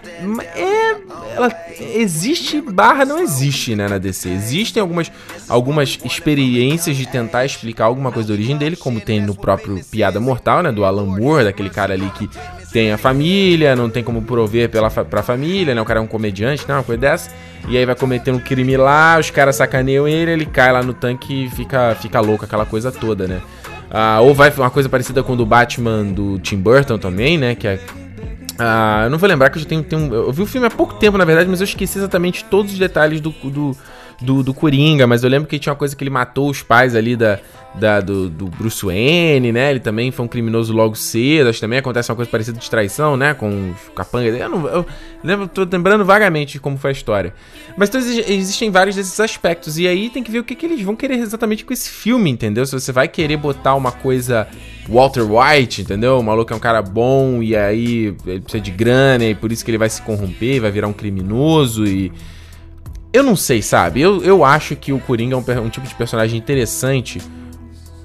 é. 0.55 0.89
Ela 1.35 1.55
existe 1.79 2.59
barra 2.59 3.05
não 3.05 3.19
existe, 3.19 3.75
né, 3.75 3.87
na 3.87 3.97
DC. 3.97 4.29
Existem 4.29 4.81
algumas, 4.81 5.11
algumas 5.47 5.97
experiências 6.03 6.97
de 6.97 7.05
tentar 7.05 7.45
explicar 7.45 7.85
alguma 7.85 8.11
coisa 8.11 8.27
da 8.29 8.33
origem 8.33 8.57
dele, 8.57 8.75
como 8.75 8.99
tem 8.99 9.21
no 9.21 9.35
próprio 9.35 9.79
Piada 9.89 10.19
Mortal, 10.19 10.63
né? 10.63 10.71
Do 10.71 10.83
Alan 10.83 11.05
Moore, 11.05 11.45
daquele 11.45 11.69
cara 11.69 11.93
ali 11.93 12.09
que 12.11 12.29
tem 12.71 12.91
a 12.91 12.97
família, 12.97 13.75
não 13.75 13.89
tem 13.89 14.03
como 14.03 14.21
prover 14.21 14.69
pela, 14.69 14.89
pra 14.89 15.23
família, 15.23 15.73
né? 15.73 15.81
O 15.81 15.85
cara 15.85 15.99
é 15.99 16.03
um 16.03 16.07
comediante, 16.07 16.65
né? 16.67 16.75
Uma 16.75 16.83
coisa 16.83 17.01
dessa. 17.01 17.31
E 17.67 17.77
aí 17.77 17.85
vai 17.85 17.95
cometer 17.95 18.31
um 18.31 18.39
crime 18.39 18.77
lá, 18.77 19.17
os 19.19 19.29
caras 19.29 19.55
sacaneiam 19.55 20.07
ele, 20.07 20.31
ele 20.31 20.45
cai 20.45 20.71
lá 20.71 20.81
no 20.81 20.93
tanque 20.93 21.45
e 21.45 21.49
fica, 21.49 21.95
fica 21.95 22.19
louco, 22.19 22.45
aquela 22.45 22.65
coisa 22.65 22.91
toda, 22.91 23.27
né? 23.27 23.41
Ah, 23.89 24.19
ou 24.21 24.33
vai 24.33 24.51
uma 24.51 24.69
coisa 24.69 24.87
parecida 24.87 25.23
com 25.23 25.33
o 25.33 25.35
do 25.35 25.45
Batman 25.45 26.05
do 26.05 26.37
Tim 26.39 26.57
Burton 26.57 26.97
também, 26.97 27.37
né? 27.37 27.55
Que 27.55 27.67
é. 27.67 27.79
Ah, 28.57 29.03
eu 29.05 29.09
não 29.09 29.17
vou 29.17 29.27
lembrar 29.27 29.49
que 29.49 29.57
eu 29.57 29.61
já 29.61 29.67
tenho, 29.67 29.83
tenho. 29.83 30.13
Eu 30.13 30.31
vi 30.31 30.41
o 30.41 30.45
filme 30.45 30.67
há 30.67 30.69
pouco 30.69 30.95
tempo, 30.95 31.17
na 31.17 31.25
verdade, 31.25 31.49
mas 31.49 31.59
eu 31.61 31.65
esqueci 31.65 31.97
exatamente 31.97 32.43
todos 32.45 32.73
os 32.73 32.79
detalhes 32.79 33.19
do, 33.19 33.31
do 33.31 33.75
do, 34.21 34.43
do 34.43 34.53
Coringa, 34.53 35.07
mas 35.07 35.23
eu 35.23 35.29
lembro 35.29 35.47
que 35.47 35.57
tinha 35.57 35.71
uma 35.71 35.79
coisa 35.79 35.95
que 35.95 36.03
ele 36.03 36.09
matou 36.09 36.49
os 36.49 36.61
pais 36.61 36.95
ali 36.95 37.15
da, 37.15 37.39
da, 37.75 38.01
do, 38.01 38.29
do, 38.29 38.47
Bruce 38.47 38.85
Wayne, 38.85 39.51
né? 39.51 39.71
Ele 39.71 39.79
também 39.79 40.11
foi 40.11 40.25
um 40.25 40.27
criminoso 40.27 40.73
logo 40.73 40.95
cedo. 40.95 41.49
Acho 41.49 41.57
que 41.57 41.61
também 41.61 41.79
acontece 41.79 42.11
uma 42.11 42.15
coisa 42.15 42.29
parecida 42.29 42.59
de 42.59 42.69
traição, 42.69 43.15
né? 43.15 43.33
Com 43.33 43.71
os 43.71 43.93
capangas. 43.95 44.37
Eu, 44.37 44.49
não, 44.49 44.67
eu 44.67 44.85
lembro, 45.23 45.47
tô 45.47 45.63
lembrando 45.63 46.03
vagamente 46.03 46.53
de 46.53 46.59
como 46.59 46.77
foi 46.77 46.89
a 46.89 46.93
história. 46.93 47.33
Mas 47.77 47.89
então, 47.89 48.01
existem 48.01 48.69
vários 48.69 48.95
desses 48.95 49.19
aspectos. 49.19 49.77
E 49.77 49.87
aí 49.87 50.09
tem 50.09 50.23
que 50.23 50.31
ver 50.31 50.39
o 50.39 50.43
que, 50.43 50.55
que 50.55 50.65
eles 50.65 50.81
vão 50.81 50.95
querer 50.95 51.15
exatamente 51.15 51.63
com 51.63 51.71
esse 51.71 51.89
filme, 51.89 52.29
entendeu? 52.29 52.65
Se 52.65 52.73
você 52.73 52.91
vai 52.91 53.07
querer 53.07 53.37
botar 53.37 53.75
uma 53.75 53.91
coisa 53.91 54.47
Walter 54.87 55.23
White, 55.23 55.81
entendeu? 55.81 56.19
O 56.19 56.23
maluco 56.23 56.51
é 56.51 56.55
um 56.55 56.59
cara 56.59 56.81
bom 56.81 57.41
e 57.41 57.55
aí 57.55 58.15
ele 58.25 58.41
precisa 58.41 58.61
de 58.61 58.71
grana 58.71 59.23
e 59.23 59.35
por 59.35 59.51
isso 59.51 59.63
que 59.63 59.71
ele 59.71 59.77
vai 59.77 59.89
se 59.89 60.01
corromper, 60.01 60.59
vai 60.59 60.71
virar 60.71 60.87
um 60.87 60.93
criminoso 60.93 61.85
e. 61.85 62.11
Eu 63.11 63.23
não 63.23 63.35
sei, 63.35 63.61
sabe? 63.61 64.01
Eu, 64.01 64.23
eu 64.23 64.45
acho 64.45 64.75
que 64.75 64.93
o 64.93 64.99
Coringa 64.99 65.35
é 65.35 65.37
um, 65.37 65.65
um 65.65 65.69
tipo 65.69 65.87
de 65.87 65.95
personagem 65.95 66.37
interessante 66.37 67.19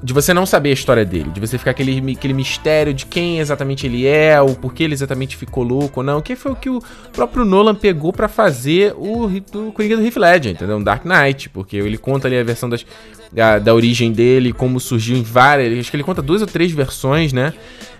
de 0.02 0.12
você 0.12 0.34
não 0.34 0.44
saber 0.44 0.68
a 0.68 0.72
história 0.74 1.02
dele, 1.02 1.30
de 1.30 1.40
você 1.40 1.56
ficar 1.56 1.70
aquele, 1.70 2.12
aquele 2.12 2.34
mistério 2.34 2.92
de 2.92 3.06
quem 3.06 3.38
exatamente 3.38 3.86
ele 3.86 4.06
é, 4.06 4.38
ou 4.38 4.54
por 4.54 4.74
que 4.74 4.82
ele 4.82 4.92
exatamente 4.92 5.34
ficou 5.34 5.64
louco 5.64 6.00
ou 6.00 6.04
não, 6.04 6.20
que 6.20 6.36
foi 6.36 6.52
o 6.52 6.56
que 6.56 6.68
o 6.68 6.82
próprio 7.10 7.42
Nolan 7.42 7.74
pegou 7.74 8.12
para 8.12 8.28
fazer 8.28 8.92
o, 8.98 9.24
o 9.26 9.72
Coringa 9.72 9.96
do 9.96 10.04
Heath 10.04 10.16
Ledger, 10.16 10.52
entendeu? 10.52 10.76
Um 10.76 10.82
Dark 10.82 11.06
Knight, 11.06 11.48
porque 11.48 11.78
ele 11.78 11.96
conta 11.96 12.28
ali 12.28 12.38
a 12.38 12.44
versão 12.44 12.68
das, 12.68 12.84
da, 13.32 13.58
da 13.58 13.74
origem 13.74 14.12
dele, 14.12 14.52
como 14.52 14.78
surgiu 14.78 15.16
em 15.16 15.22
várias, 15.22 15.78
acho 15.78 15.90
que 15.90 15.96
ele 15.96 16.04
conta 16.04 16.20
duas 16.20 16.42
ou 16.42 16.46
três 16.46 16.70
versões, 16.70 17.32
né? 17.32 17.54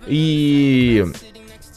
E 0.07 1.03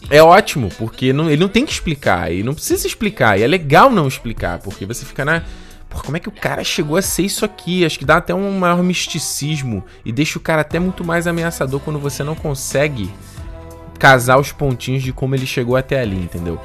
é 0.10 0.22
ótimo, 0.22 0.70
porque 0.78 1.12
não, 1.12 1.30
ele 1.30 1.42
não 1.42 1.50
tem 1.50 1.66
que 1.66 1.72
explicar, 1.72 2.32
e 2.32 2.44
não 2.44 2.54
precisa 2.54 2.86
explicar, 2.88 3.40
e 3.40 3.44
é 3.44 3.48
legal 3.48 3.90
não 3.90 4.08
explicar, 4.08 4.60
porque 4.60 4.86
você 4.86 5.06
fica 5.06 5.26
na 5.26 5.44
como 6.04 6.18
é 6.18 6.20
que 6.20 6.30
o 6.30 6.32
cara 6.32 6.64
chegou 6.64 6.98
a 6.98 7.02
ser 7.02 7.24
isso 7.24 7.44
aqui? 7.44 7.86
Acho 7.86 7.98
que 7.98 8.06
dá 8.06 8.18
até 8.18 8.34
um 8.34 8.60
maior 8.60 8.84
misticismo 8.84 9.84
e 10.06 10.12
deixa 10.12 10.38
o 10.38 10.42
cara 10.42 10.62
até 10.62 10.80
muito 10.80 11.04
mais 11.04 11.26
ameaçador 11.26 11.80
quando 11.80 11.98
você 11.98 12.24
não 12.24 12.36
consegue 12.36 13.12
casar 13.98 14.38
os 14.38 14.52
pontinhos 14.52 15.02
de 15.02 15.12
como 15.12 15.34
ele 15.34 15.48
chegou 15.48 15.76
até 15.76 16.00
ali, 16.00 16.18
entendeu? 16.18 16.62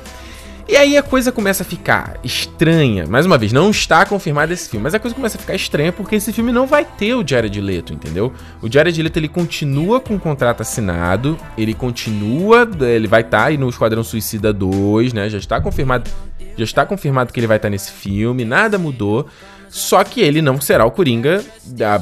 E 0.69 0.77
aí 0.77 0.97
a 0.97 1.03
coisa 1.03 1.33
começa 1.33 1.63
a 1.63 1.67
ficar 1.67 2.19
estranha. 2.23 3.07
Mais 3.07 3.27
uma 3.27 3.37
vez, 3.37 3.53
não 3.53 3.71
está 3.71 4.07
confirmado 4.07 4.53
esse 4.53 4.69
filme, 4.69 4.85
mas 4.85 4.95
a 4.95 4.99
coisa 4.99 5.15
começa 5.15 5.37
a 5.37 5.41
ficar 5.41 5.55
estranha 5.55 5.93
porque 5.93 6.17
esse 6.17 6.33
filme 6.33 6.53
não 6.53 6.67
vai 6.67 6.85
ter 6.85 7.15
o 7.15 7.27
Jared 7.27 7.61
Leto, 7.61 7.93
entendeu? 7.93 8.33
O 8.61 8.71
Jared 8.71 9.03
Leto 9.03 9.17
ele 9.17 9.29
continua 9.29 10.01
com 10.01 10.15
o 10.15 10.21
contrato 10.21 10.61
assinado, 10.61 11.39
ele 11.59 11.75
continua, 11.75 12.69
ele 12.81 13.09
vai 13.09 13.23
estar 13.23 13.39
tá 13.39 13.45
aí 13.47 13.59
no 13.59 13.69
Esquadrão 13.69 14.05
Suicida 14.05 14.53
2, 14.53 15.13
né? 15.13 15.29
Já 15.29 15.39
está 15.39 15.61
confirmado 15.61 16.11
já 16.57 16.65
está 16.65 16.85
confirmado 16.85 17.33
que 17.33 17.41
ele 17.41 17.47
vai 17.47 17.57
estar 17.57 17.71
nesse 17.71 17.91
filme, 17.91 18.45
nada 18.45 18.79
mudou. 18.79 19.27
Só 19.73 20.05
que 20.05 20.21
ele 20.21 20.43
não 20.43 20.61
será 20.61 20.85
o 20.85 20.91
Coringa 20.91 21.43
da, 21.65 21.97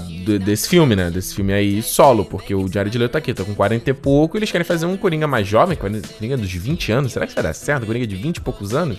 desse 0.45 0.69
filme, 0.69 0.97
né? 0.97 1.09
Desse 1.09 1.37
filme 1.37 1.53
aí 1.53 1.81
solo, 1.81 2.25
porque 2.25 2.53
o 2.53 2.67
Jared 2.67 2.99
Leto 2.99 3.13
tá 3.13 3.19
aqui, 3.19 3.33
tá 3.33 3.45
com 3.45 3.55
40 3.55 3.89
e 3.89 3.95
pouco, 3.95 4.37
e 4.37 4.39
eles 4.41 4.51
querem 4.51 4.65
fazer 4.65 4.87
um 4.87 4.97
Coringa 4.97 5.29
mais 5.29 5.47
jovem, 5.47 5.77
Coringa 5.77 6.37
dos 6.37 6.53
20 6.53 6.91
anos. 6.91 7.13
Será 7.13 7.29
que 7.29 7.33
vai 7.33 7.45
dar 7.45 7.53
certo? 7.53 7.87
Coringa 7.87 8.09
de 8.09 8.17
20 8.17 8.39
e 8.39 8.41
poucos 8.41 8.75
anos? 8.75 8.99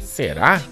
Será? 0.00 0.62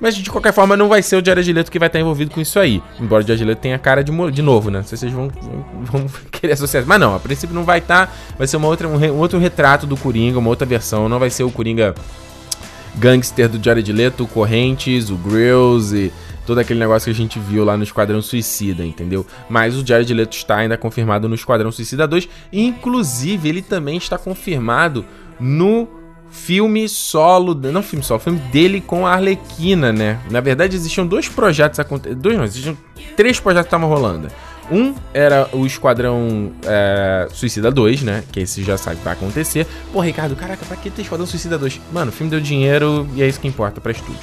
Mas 0.00 0.16
de 0.16 0.30
qualquer 0.30 0.54
forma 0.54 0.74
não 0.74 0.88
vai 0.88 1.02
ser 1.02 1.16
o 1.16 1.24
Jared 1.24 1.52
Leto 1.52 1.70
que 1.70 1.78
vai 1.78 1.88
estar 1.88 2.00
envolvido 2.00 2.30
com 2.30 2.40
isso 2.40 2.58
aí. 2.58 2.82
Embora 2.98 3.22
o 3.22 3.26
Jared 3.26 3.44
Leto 3.44 3.58
tenha 3.58 3.78
cara 3.78 4.02
de, 4.02 4.10
de 4.32 4.40
novo, 4.40 4.70
né? 4.70 4.78
Não 4.78 4.86
sei 4.86 4.96
se 4.96 5.02
vocês 5.02 5.12
vão, 5.12 5.30
vão 5.84 6.06
querer 6.32 6.54
associar. 6.54 6.82
Mas 6.86 6.98
não, 6.98 7.14
a 7.14 7.20
princípio 7.20 7.54
não 7.54 7.64
vai 7.64 7.80
estar. 7.80 8.10
Vai 8.38 8.46
ser 8.46 8.56
uma 8.56 8.68
outra, 8.68 8.88
um, 8.88 8.96
um 8.96 9.18
outro 9.18 9.38
retrato 9.38 9.86
do 9.86 9.98
Coringa, 9.98 10.38
uma 10.38 10.48
outra 10.48 10.66
versão. 10.66 11.10
Não 11.10 11.18
vai 11.18 11.28
ser 11.28 11.44
o 11.44 11.50
Coringa 11.50 11.94
gangster 12.94 13.50
do 13.50 13.62
Jared 13.62 13.92
Leto, 13.92 14.24
o 14.24 14.26
Correntes, 14.26 15.10
o 15.10 15.16
Grills 15.16 15.94
e 15.94 16.10
todo 16.46 16.58
aquele 16.58 16.78
negócio 16.78 17.04
que 17.06 17.10
a 17.10 17.14
gente 17.14 17.38
viu 17.38 17.64
lá 17.64 17.76
no 17.76 17.82
Esquadrão 17.82 18.22
Suicida, 18.22 18.84
entendeu? 18.84 19.26
Mas 19.48 19.76
o 19.76 19.86
Jared 19.86 20.12
Leto 20.14 20.36
está 20.36 20.56
ainda 20.56 20.78
confirmado 20.78 21.28
no 21.28 21.34
Esquadrão 21.34 21.72
Suicida 21.72 22.06
2, 22.06 22.28
inclusive 22.52 23.48
ele 23.48 23.62
também 23.62 23.96
está 23.98 24.16
confirmado 24.16 25.04
no 25.38 25.88
filme 26.30 26.88
solo, 26.88 27.54
não 27.54 27.82
filme 27.82 28.04
solo, 28.04 28.20
filme 28.20 28.38
dele 28.52 28.80
com 28.80 29.06
a 29.06 29.12
Arlequina, 29.12 29.92
né? 29.92 30.20
Na 30.30 30.40
verdade 30.40 30.76
existiam 30.76 31.06
dois 31.06 31.28
projetos 31.28 31.78
acontecendo, 31.80 32.20
dois 32.20 32.36
não, 32.36 32.44
existiam 32.44 32.76
três 33.16 33.40
projetos 33.40 33.66
que 33.66 33.74
estavam 33.74 33.88
rolando. 33.88 34.28
Um 34.70 34.94
era 35.14 35.48
o 35.52 35.64
Esquadrão 35.64 36.52
é, 36.64 37.28
Suicida 37.30 37.70
2, 37.70 38.02
né? 38.02 38.24
Que 38.32 38.40
esse 38.40 38.64
já 38.64 38.76
sabe 38.76 38.96
que 38.96 39.04
vai 39.04 39.12
acontecer. 39.12 39.64
Pô, 39.92 40.00
Ricardo, 40.00 40.34
caraca, 40.34 40.64
pra 40.66 40.76
que 40.76 40.90
ter 40.90 41.02
Esquadrão 41.02 41.26
Suicida 41.26 41.56
2? 41.56 41.80
Mano, 41.92 42.10
o 42.10 42.12
filme 42.12 42.30
deu 42.30 42.40
dinheiro 42.40 43.08
e 43.14 43.22
é 43.22 43.28
isso 43.28 43.40
que 43.40 43.46
importa 43.46 43.80
pra 43.80 43.92
estúdio. 43.92 44.18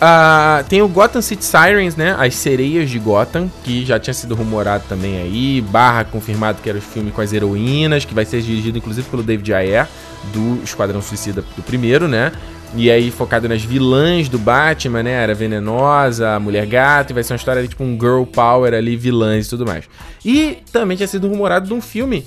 Uh, 0.00 0.64
tem 0.66 0.80
o 0.80 0.88
Gotham 0.88 1.20
City 1.20 1.44
Sirens, 1.44 1.94
né? 1.94 2.16
As 2.18 2.34
Sereias 2.34 2.88
de 2.88 2.98
Gotham, 2.98 3.50
que 3.62 3.84
já 3.84 4.00
tinha 4.00 4.14
sido 4.14 4.34
rumorado 4.34 4.84
também 4.88 5.20
aí. 5.20 5.60
Barra 5.60 6.04
confirmado 6.04 6.62
que 6.62 6.70
era 6.70 6.78
o 6.78 6.80
filme 6.80 7.10
com 7.10 7.20
as 7.20 7.34
heroínas, 7.34 8.06
que 8.06 8.14
vai 8.14 8.24
ser 8.24 8.40
dirigido 8.40 8.78
inclusive 8.78 9.06
pelo 9.10 9.22
David 9.22 9.52
Ayer, 9.52 9.86
do 10.32 10.62
Esquadrão 10.64 11.02
Suicida 11.02 11.44
do 11.54 11.62
primeiro, 11.62 12.08
né? 12.08 12.32
E 12.74 12.88
aí 12.88 13.10
focado 13.10 13.48
nas 13.48 13.62
vilãs 13.62 14.28
do 14.28 14.38
Batman, 14.38 15.02
né? 15.02 15.10
Era 15.10 15.34
venenosa, 15.34 16.38
mulher 16.38 16.64
gato, 16.66 17.10
e 17.10 17.12
vai 17.12 17.22
ser 17.22 17.32
uma 17.32 17.36
história 17.36 17.66
tipo 17.66 17.82
um 17.82 17.98
girl 18.00 18.22
power 18.22 18.72
ali, 18.72 18.96
vilãs 18.96 19.46
e 19.46 19.50
tudo 19.50 19.66
mais. 19.66 19.84
E 20.24 20.58
também 20.72 20.96
tinha 20.96 21.08
sido 21.08 21.28
rumorado 21.28 21.66
de 21.66 21.74
um 21.74 21.80
filme 21.80 22.24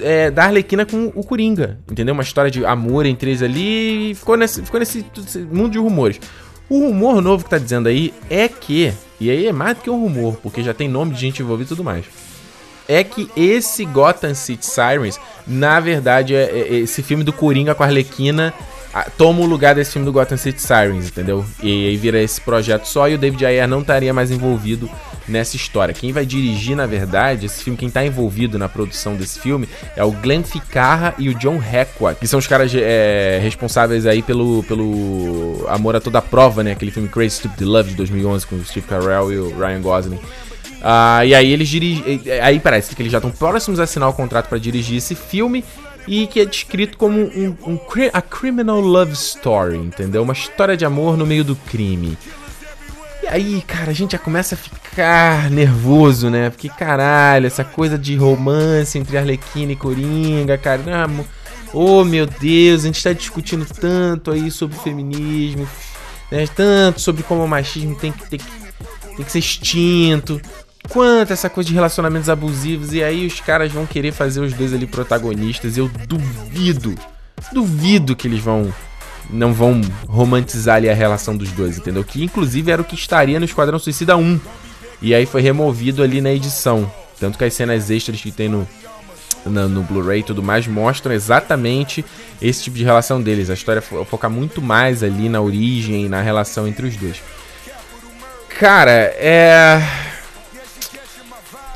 é, 0.00 0.30
da 0.30 0.44
Arlequina 0.44 0.86
com 0.86 1.12
o 1.14 1.22
Coringa, 1.22 1.78
entendeu? 1.90 2.14
Uma 2.14 2.22
história 2.22 2.50
de 2.50 2.64
amor 2.64 3.04
entre 3.04 3.30
eles 3.30 3.42
ali 3.42 4.10
e 4.10 4.14
ficou 4.14 4.36
nesse, 4.36 4.62
ficou 4.62 4.80
nesse 4.80 5.04
mundo 5.52 5.72
de 5.72 5.78
rumores. 5.78 6.18
O 6.72 6.86
rumor 6.86 7.20
novo 7.20 7.44
que 7.44 7.50
tá 7.50 7.58
dizendo 7.58 7.86
aí 7.86 8.14
é 8.30 8.48
que, 8.48 8.94
e 9.20 9.30
aí 9.30 9.46
é 9.46 9.52
mais 9.52 9.76
do 9.76 9.82
que 9.82 9.90
um 9.90 10.00
rumor, 10.00 10.38
porque 10.42 10.62
já 10.62 10.72
tem 10.72 10.88
nome 10.88 11.12
de 11.12 11.20
gente 11.20 11.42
envolvida 11.42 11.66
e 11.66 11.68
tudo 11.68 11.84
mais. 11.84 12.06
É 12.88 13.04
que 13.04 13.30
esse 13.36 13.84
Gotham 13.84 14.34
City 14.34 14.64
Sirens, 14.64 15.20
na 15.46 15.78
verdade, 15.80 16.34
é, 16.34 16.44
é 16.44 16.74
esse 16.76 17.02
filme 17.02 17.24
do 17.24 17.30
Coringa 17.30 17.74
com 17.74 17.82
a 17.82 17.86
Arlequina 17.86 18.54
toma 19.16 19.40
o 19.40 19.46
lugar 19.46 19.74
desse 19.74 19.92
filme 19.92 20.04
do 20.04 20.12
Gotham 20.12 20.36
City 20.36 20.60
Sirens, 20.60 21.08
entendeu? 21.08 21.44
E 21.62 21.88
aí 21.88 21.96
vira 21.96 22.20
esse 22.20 22.40
projeto 22.40 22.84
só 22.84 23.08
e 23.08 23.14
o 23.14 23.18
David 23.18 23.46
Ayer 23.46 23.66
não 23.66 23.80
estaria 23.80 24.12
mais 24.12 24.30
envolvido 24.30 24.88
nessa 25.26 25.56
história. 25.56 25.94
Quem 25.94 26.12
vai 26.12 26.26
dirigir, 26.26 26.76
na 26.76 26.86
verdade, 26.86 27.46
esse 27.46 27.62
filme, 27.62 27.76
quem 27.76 27.88
está 27.88 28.04
envolvido 28.04 28.58
na 28.58 28.68
produção 28.68 29.14
desse 29.14 29.40
filme 29.40 29.68
é 29.96 30.04
o 30.04 30.10
Glenn 30.10 30.42
Ficarra 30.42 31.14
e 31.18 31.28
o 31.28 31.34
John 31.34 31.58
Requa, 31.58 32.14
que 32.14 32.26
são 32.26 32.38
os 32.38 32.46
caras 32.46 32.72
é, 32.74 33.38
responsáveis 33.42 34.06
aí 34.06 34.22
pelo, 34.22 34.62
pelo 34.64 35.64
Amor 35.68 35.96
a 35.96 36.00
Toda 36.00 36.20
Prova, 36.20 36.62
né? 36.62 36.72
Aquele 36.72 36.90
filme 36.90 37.08
Crazy 37.08 37.36
Stupid 37.36 37.62
Love 37.62 37.90
de 37.90 37.96
2011 37.96 38.46
com 38.46 38.56
o 38.56 38.64
Steve 38.64 38.86
Carell 38.86 39.32
e 39.32 39.38
o 39.38 39.56
Ryan 39.58 39.80
Gosling. 39.80 40.20
Uh, 40.82 41.24
e 41.24 41.34
aí 41.34 41.52
eles 41.52 41.68
dirigem. 41.68 42.20
Aí 42.42 42.58
parece 42.58 42.94
que 42.94 43.00
eles 43.00 43.12
já 43.12 43.18
estão 43.18 43.30
próximos 43.30 43.78
a 43.78 43.84
assinar 43.84 44.08
o 44.08 44.12
contrato 44.12 44.48
para 44.48 44.58
dirigir 44.58 44.98
esse 44.98 45.14
filme 45.14 45.64
e 46.06 46.26
que 46.26 46.40
é 46.40 46.44
descrito 46.44 46.96
como 46.98 47.18
um, 47.18 47.56
um, 47.66 47.78
a 48.12 48.22
criminal 48.22 48.80
love 48.80 49.12
story, 49.12 49.76
entendeu? 49.76 50.22
Uma 50.22 50.32
história 50.32 50.76
de 50.76 50.84
amor 50.84 51.16
no 51.16 51.26
meio 51.26 51.44
do 51.44 51.54
crime. 51.54 52.18
E 53.22 53.26
aí, 53.28 53.62
cara, 53.62 53.90
a 53.90 53.94
gente 53.94 54.12
já 54.12 54.18
começa 54.18 54.56
a 54.56 54.58
ficar 54.58 55.48
nervoso, 55.50 56.28
né? 56.28 56.50
Porque 56.50 56.68
caralho, 56.68 57.46
essa 57.46 57.62
coisa 57.62 57.96
de 57.96 58.16
romance 58.16 58.98
entre 58.98 59.16
Arlequina 59.16 59.72
e 59.72 59.76
Coringa, 59.76 60.58
cara, 60.58 60.82
não, 60.82 61.24
oh 61.72 62.04
meu 62.04 62.26
Deus, 62.26 62.82
a 62.82 62.86
gente 62.86 63.02
tá 63.02 63.12
discutindo 63.12 63.64
tanto 63.64 64.32
aí 64.32 64.50
sobre 64.50 64.76
feminismo, 64.78 65.68
né? 66.30 66.46
Tanto 66.48 67.00
sobre 67.00 67.22
como 67.22 67.44
o 67.44 67.48
machismo 67.48 67.94
tem 67.94 68.10
que, 68.10 68.28
tem 68.28 68.40
que, 68.40 68.46
tem 69.16 69.24
que 69.24 69.32
ser 69.32 69.38
extinto 69.38 70.40
quanto 70.88 71.32
essa 71.32 71.48
coisa 71.48 71.68
de 71.68 71.74
relacionamentos 71.74 72.28
abusivos. 72.28 72.92
E 72.92 73.02
aí 73.02 73.26
os 73.26 73.40
caras 73.40 73.72
vão 73.72 73.86
querer 73.86 74.12
fazer 74.12 74.40
os 74.40 74.52
dois 74.52 74.72
ali 74.72 74.86
protagonistas. 74.86 75.76
Eu 75.76 75.88
duvido, 76.06 76.94
duvido 77.52 78.16
que 78.16 78.28
eles 78.28 78.40
vão. 78.40 78.72
Não 79.30 79.54
vão 79.54 79.80
romantizar 80.08 80.76
ali 80.76 80.90
a 80.90 80.94
relação 80.94 81.36
dos 81.36 81.50
dois, 81.52 81.78
entendeu? 81.78 82.02
Que 82.02 82.22
inclusive 82.22 82.70
era 82.70 82.82
o 82.82 82.84
que 82.84 82.96
estaria 82.96 83.38
no 83.38 83.44
Esquadrão 83.44 83.78
Suicida 83.78 84.16
1. 84.16 84.40
E 85.00 85.14
aí 85.14 85.26
foi 85.26 85.40
removido 85.40 86.02
ali 86.02 86.20
na 86.20 86.32
edição. 86.32 86.90
Tanto 87.18 87.38
que 87.38 87.44
as 87.44 87.54
cenas 87.54 87.88
extras 87.88 88.20
que 88.20 88.32
tem 88.32 88.48
no, 88.48 88.68
no, 89.46 89.68
no 89.68 89.82
Blu-ray 89.84 90.20
e 90.20 90.24
tudo 90.24 90.42
mais 90.42 90.66
mostram 90.66 91.14
exatamente 91.14 92.04
esse 92.42 92.64
tipo 92.64 92.76
de 92.76 92.84
relação 92.84 93.22
deles. 93.22 93.48
A 93.48 93.54
história 93.54 93.80
foca 93.80 94.28
muito 94.28 94.60
mais 94.60 95.04
ali 95.04 95.28
na 95.28 95.40
origem 95.40 96.04
e 96.04 96.08
na 96.08 96.20
relação 96.20 96.66
entre 96.66 96.86
os 96.86 96.96
dois. 96.96 97.22
Cara, 98.58 98.90
é 98.90 99.80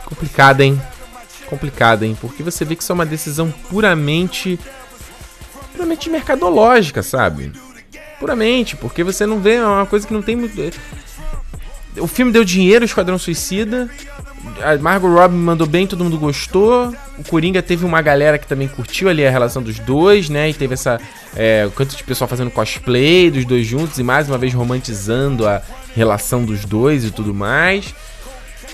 Complicado, 0.06 0.60
hein? 0.60 0.80
Complicado, 1.46 2.04
hein? 2.04 2.16
Porque 2.20 2.42
você 2.42 2.64
vê 2.64 2.74
que 2.74 2.82
isso 2.82 2.92
é 2.92 2.94
uma 2.94 3.04
decisão 3.04 3.52
puramente. 3.68 4.58
puramente 5.72 6.08
mercadológica, 6.08 7.02
sabe? 7.02 7.52
Puramente, 8.18 8.76
porque 8.76 9.04
você 9.04 9.26
não 9.26 9.40
vê 9.40 9.56
é 9.56 9.66
uma 9.66 9.84
coisa 9.84 10.06
que 10.06 10.14
não 10.14 10.22
tem 10.22 10.36
muito. 10.36 10.54
O 11.98 12.06
filme 12.06 12.32
deu 12.32 12.44
dinheiro, 12.44 12.84
o 12.84 12.86
Esquadrão 12.86 13.18
Suicida. 13.18 13.90
a 14.62 14.76
Margot 14.78 15.08
Robbie 15.08 15.34
mandou 15.34 15.66
bem, 15.66 15.86
todo 15.86 16.04
mundo 16.04 16.18
gostou. 16.18 16.94
O 17.18 17.24
Coringa 17.24 17.60
teve 17.60 17.84
uma 17.84 18.00
galera 18.00 18.38
que 18.38 18.46
também 18.46 18.68
curtiu 18.68 19.08
ali 19.08 19.26
a 19.26 19.30
relação 19.30 19.62
dos 19.62 19.78
dois, 19.78 20.28
né? 20.28 20.50
E 20.50 20.54
teve 20.54 20.74
essa. 20.74 21.00
É, 21.34 21.68
quanto 21.74 21.96
de 21.96 22.04
pessoal 22.04 22.28
fazendo 22.28 22.50
cosplay 22.50 23.30
dos 23.30 23.44
dois 23.44 23.66
juntos 23.66 23.98
e 23.98 24.02
mais 24.02 24.28
uma 24.28 24.38
vez 24.38 24.54
romantizando 24.54 25.46
a 25.46 25.60
relação 25.94 26.44
dos 26.44 26.64
dois 26.64 27.04
e 27.04 27.10
tudo 27.10 27.34
mais. 27.34 27.94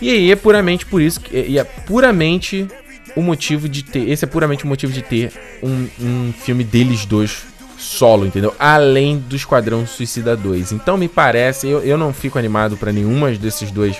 E 0.01 0.11
aí 0.11 0.31
é 0.31 0.37
puramente 0.37 0.87
por 0.87 1.01
isso 1.01 1.21
que. 1.21 1.37
E 1.37 1.59
é 1.59 1.65
puramente 1.65 2.67
o 3.15 3.23
motivo 3.23 3.69
de 3.69 3.83
ter. 3.83 4.09
Esse 4.09 4.25
é 4.25 4.29
puramente 4.29 4.65
o 4.65 4.69
motivo 4.69 4.93
de 4.93 5.03
ter 5.03 5.33
um, 5.63 5.89
um 6.01 6.33
filme 6.33 6.65
deles 6.65 7.05
dois 7.05 7.45
solo, 7.79 8.27
entendeu? 8.27 8.55
Além 8.59 9.19
do 9.19 9.35
Esquadrão 9.35 9.87
Suicida 9.87 10.37
2. 10.37 10.73
Então 10.73 10.97
me 10.97 11.09
parece, 11.09 11.69
eu, 11.69 11.81
eu 11.81 11.99
não 11.99 12.13
fico 12.13 12.39
animado 12.39 12.77
para 12.77 12.93
nenhuma 12.93 13.31
desses 13.33 13.71
dois 13.71 13.97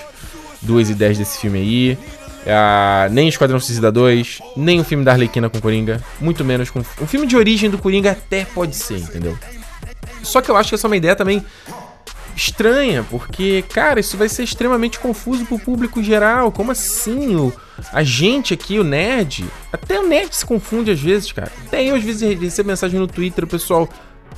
duas 0.61 0.89
ideias 0.89 1.17
desse 1.17 1.39
filme 1.39 1.59
aí. 1.59 1.97
Uh, 2.43 3.11
nem 3.11 3.27
Esquadrão 3.27 3.59
Suicida 3.59 3.91
2, 3.91 4.39
nem 4.57 4.79
o 4.79 4.83
filme 4.83 5.05
da 5.05 5.11
Arlequina 5.11 5.49
com 5.49 5.61
Coringa, 5.61 6.01
muito 6.19 6.43
menos 6.43 6.69
com. 6.69 6.79
O 6.79 7.05
filme 7.05 7.25
de 7.27 7.37
origem 7.37 7.69
do 7.69 7.77
Coringa 7.77 8.11
até 8.11 8.45
pode 8.45 8.75
ser, 8.75 8.97
entendeu? 8.97 9.37
Só 10.21 10.41
que 10.41 10.49
eu 10.49 10.57
acho 10.57 10.69
que 10.69 10.75
essa 10.75 10.87
é 10.87 10.89
uma 10.89 10.97
ideia 10.97 11.15
também 11.15 11.43
estranha, 12.35 13.05
porque, 13.09 13.63
cara, 13.73 13.99
isso 13.99 14.17
vai 14.17 14.29
ser 14.29 14.43
extremamente 14.43 14.99
confuso 14.99 15.45
pro 15.45 15.59
público 15.59 16.01
geral. 16.01 16.51
Como 16.51 16.71
assim? 16.71 17.35
O, 17.35 17.53
a 17.91 18.03
gente 18.03 18.53
aqui, 18.53 18.79
o 18.79 18.83
nerd, 18.83 19.45
até 19.71 19.99
o 19.99 20.07
nerd 20.07 20.35
se 20.35 20.45
confunde 20.45 20.91
às 20.91 20.99
vezes, 20.99 21.31
cara. 21.31 21.51
Até 21.67 21.83
eu 21.83 21.95
às 21.95 22.03
vezes 22.03 22.39
recebo 22.39 22.69
mensagem 22.69 22.99
no 22.99 23.07
Twitter, 23.07 23.43
o 23.43 23.47
pessoal. 23.47 23.87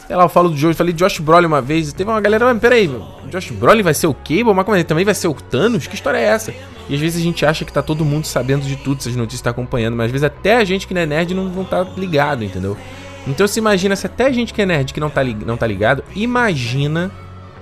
Sei 0.07 0.15
lá, 0.15 0.23
eu 0.23 0.29
falo 0.29 0.49
do 0.49 0.57
Joe, 0.57 0.73
falei 0.73 0.93
Josh 0.93 1.19
Brolin 1.19 1.47
uma 1.47 1.61
vez, 1.61 1.93
teve 1.93 2.09
uma 2.09 2.19
galera, 2.19 2.45
mas 2.45 2.59
peraí, 2.59 2.91
Josh 3.29 3.51
Brolin 3.51 3.81
vai 3.81 3.93
ser 3.93 4.07
o 4.07 4.13
Cable? 4.13 4.53
Mas 4.53 4.65
como 4.65 4.77
é? 4.77 4.83
Também 4.83 5.05
vai 5.05 5.15
ser 5.15 5.29
o 5.29 5.33
Thanos? 5.33 5.87
Que 5.87 5.95
história 5.95 6.17
é 6.17 6.23
essa? 6.23 6.53
E 6.87 6.93
às 6.93 6.99
vezes 6.99 7.19
a 7.19 7.23
gente 7.23 7.45
acha 7.45 7.63
que 7.63 7.71
tá 7.71 7.81
todo 7.81 8.03
mundo 8.03 8.25
sabendo 8.25 8.65
de 8.65 8.75
tudo, 8.75 8.99
essas 8.99 9.15
notícias 9.15 9.41
tá 9.41 9.49
acompanhando, 9.49 9.95
mas 9.95 10.07
às 10.07 10.11
vezes 10.11 10.25
até 10.25 10.57
a 10.57 10.63
gente 10.63 10.85
que 10.85 10.93
não 10.93 11.01
é 11.01 11.05
nerd 11.05 11.33
não, 11.33 11.45
não 11.45 11.63
tá 11.63 11.81
ligado, 11.97 12.43
entendeu? 12.43 12.77
Então 13.25 13.47
se 13.47 13.57
imagina, 13.57 13.95
se 13.95 14.05
até 14.05 14.25
a 14.25 14.31
gente 14.31 14.53
que 14.53 14.61
é 14.61 14.65
nerd 14.65 14.93
que 14.93 14.99
não 14.99 15.09
tá, 15.09 15.23
não 15.23 15.57
tá 15.57 15.65
ligado, 15.65 16.03
imagina 16.15 17.11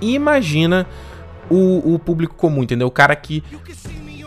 imagina 0.00 0.86
o, 1.50 1.94
o 1.94 1.98
público 1.98 2.34
comum, 2.34 2.62
entendeu? 2.62 2.86
O 2.86 2.90
cara 2.90 3.14
que 3.14 3.42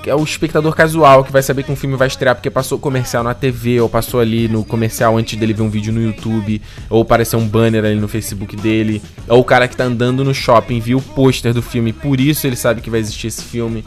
é 0.09 0.15
o 0.15 0.23
espectador 0.23 0.73
casual 0.73 1.23
que 1.23 1.31
vai 1.31 1.41
saber 1.41 1.63
que 1.63 1.71
um 1.71 1.75
filme 1.75 1.95
vai 1.95 2.07
estrear 2.07 2.33
porque 2.33 2.49
passou 2.49 2.79
comercial 2.79 3.23
na 3.23 3.33
TV, 3.33 3.81
ou 3.81 3.89
passou 3.89 4.19
ali 4.19 4.47
no 4.47 4.63
comercial 4.63 5.17
antes 5.17 5.37
dele 5.37 5.53
ver 5.53 5.63
um 5.63 5.69
vídeo 5.69 5.91
no 5.91 6.01
YouTube, 6.01 6.61
ou 6.89 7.01
apareceu 7.01 7.37
um 7.39 7.47
banner 7.47 7.83
ali 7.83 7.95
no 7.95 8.07
Facebook 8.07 8.55
dele, 8.55 9.01
ou 9.27 9.41
o 9.41 9.43
cara 9.43 9.67
que 9.67 9.75
tá 9.75 9.83
andando 9.83 10.23
no 10.23 10.33
shopping 10.33 10.79
viu 10.79 10.99
o 10.99 11.01
pôster 11.01 11.53
do 11.53 11.61
filme, 11.61 11.91
por 11.91 12.19
isso 12.19 12.47
ele 12.47 12.55
sabe 12.55 12.81
que 12.81 12.89
vai 12.89 12.99
existir 12.99 13.27
esse 13.27 13.43
filme. 13.43 13.83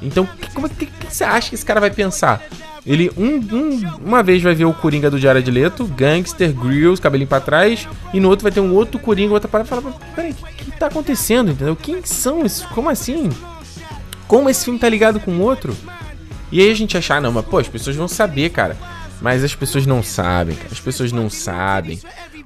Então, 0.00 0.24
é 0.24 0.68
que, 0.68 0.86
que, 0.86 0.86
que 0.86 1.14
você 1.14 1.24
acha 1.24 1.50
que 1.50 1.54
esse 1.54 1.64
cara 1.64 1.80
vai 1.80 1.90
pensar? 1.90 2.42
Ele 2.86 3.10
um, 3.16 3.36
um, 3.54 3.80
uma 4.06 4.22
vez 4.22 4.42
vai 4.42 4.54
ver 4.54 4.64
o 4.64 4.72
Coringa 4.72 5.10
do 5.10 5.18
Jared 5.18 5.50
Leto, 5.50 5.84
Gangster, 5.84 6.52
Grills, 6.52 7.00
cabelinho 7.00 7.28
pra 7.28 7.40
trás, 7.40 7.86
e 8.14 8.20
no 8.20 8.28
outro 8.30 8.42
vai 8.42 8.52
ter 8.52 8.60
um 8.60 8.72
outro 8.74 8.98
Coringa, 8.98 9.34
outra 9.34 9.48
parada, 9.48 9.68
fala, 9.68 9.94
peraí, 10.14 10.32
o 10.32 10.46
que, 10.46 10.64
que 10.64 10.69
tá 10.80 10.86
acontecendo, 10.86 11.52
entendeu? 11.52 11.76
Quem 11.76 12.04
são 12.04 12.44
esses? 12.44 12.64
Como 12.66 12.88
assim? 12.88 13.28
Como 14.26 14.48
esse 14.48 14.64
filme 14.64 14.78
tá 14.78 14.88
ligado 14.88 15.20
com 15.20 15.32
o 15.32 15.40
outro? 15.40 15.76
E 16.50 16.60
aí 16.60 16.70
a 16.70 16.74
gente 16.74 16.96
achar, 16.96 17.20
não, 17.20 17.30
mas 17.30 17.44
pô, 17.44 17.58
as 17.58 17.68
pessoas 17.68 17.94
vão 17.94 18.08
saber, 18.08 18.50
cara. 18.50 18.76
Mas 19.20 19.44
as 19.44 19.54
pessoas 19.54 19.86
não 19.86 20.02
sabem, 20.02 20.56
cara. 20.56 20.70
As 20.72 20.80
pessoas 20.80 21.12
não 21.12 21.28
sabem. 21.28 22.00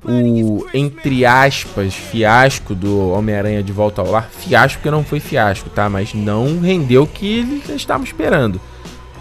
O, 0.04 0.66
entre 0.74 1.24
aspas, 1.24 1.94
fiasco 1.94 2.74
do 2.74 3.10
Homem-Aranha 3.10 3.62
de 3.62 3.72
volta 3.72 4.02
ao 4.02 4.10
lar. 4.10 4.28
Fiasco 4.28 4.78
porque 4.78 4.90
não 4.90 5.04
foi 5.04 5.20
fiasco, 5.20 5.70
tá? 5.70 5.88
Mas 5.88 6.12
não 6.12 6.60
rendeu 6.60 7.04
o 7.04 7.06
que 7.06 7.62
estávamos 7.74 8.08
esperando 8.08 8.60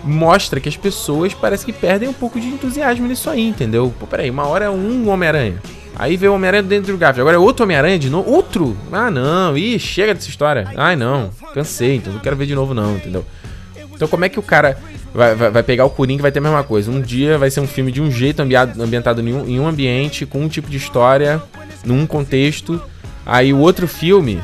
mostra 0.03 0.59
que 0.59 0.67
as 0.67 0.75
pessoas 0.75 1.33
parece 1.33 1.65
que 1.65 1.71
perdem 1.71 2.09
um 2.09 2.13
pouco 2.13 2.39
de 2.39 2.47
entusiasmo 2.47 3.07
nisso 3.07 3.29
aí, 3.29 3.47
entendeu? 3.47 3.93
Pô, 3.97 4.05
peraí, 4.05 4.29
uma 4.29 4.45
hora 4.45 4.65
é 4.65 4.69
um 4.69 5.07
Homem-Aranha. 5.09 5.61
Aí 5.95 6.17
vê 6.17 6.27
o 6.27 6.33
Homem-Aranha 6.33 6.63
dentro 6.63 6.91
do 6.91 6.97
Garfield. 6.97 7.21
Agora 7.21 7.35
é 7.35 7.39
outro 7.39 7.63
Homem-Aranha 7.63 7.99
de 7.99 8.09
novo? 8.09 8.29
Outro? 8.29 8.75
Ah, 8.91 9.11
não. 9.11 9.57
Ih, 9.57 9.77
chega 9.77 10.13
dessa 10.13 10.29
história. 10.29 10.67
Ai, 10.75 10.95
não. 10.95 11.29
Cansei, 11.53 11.97
então 11.97 12.13
não 12.13 12.19
quero 12.19 12.35
ver 12.35 12.45
de 12.45 12.55
novo, 12.55 12.73
não, 12.73 12.95
entendeu? 12.95 13.25
Então, 13.93 14.07
como 14.07 14.25
é 14.25 14.29
que 14.29 14.39
o 14.39 14.43
cara 14.43 14.77
vai, 15.13 15.35
vai, 15.35 15.51
vai 15.51 15.63
pegar 15.63 15.85
o 15.85 15.89
Coringa 15.89 16.21
e 16.21 16.23
vai 16.23 16.31
ter 16.31 16.39
a 16.39 16.41
mesma 16.41 16.63
coisa? 16.63 16.89
Um 16.89 16.99
dia 16.99 17.37
vai 17.37 17.51
ser 17.51 17.59
um 17.59 17.67
filme 17.67 17.91
de 17.91 18.01
um 18.01 18.09
jeito 18.09 18.41
ambientado 18.41 19.21
em 19.21 19.33
um, 19.33 19.47
em 19.47 19.59
um 19.59 19.67
ambiente, 19.67 20.25
com 20.25 20.41
um 20.41 20.47
tipo 20.47 20.69
de 20.69 20.77
história, 20.77 21.41
num 21.85 22.07
contexto. 22.07 22.81
Aí 23.25 23.53
o 23.53 23.59
outro 23.59 23.87
filme. 23.87 24.41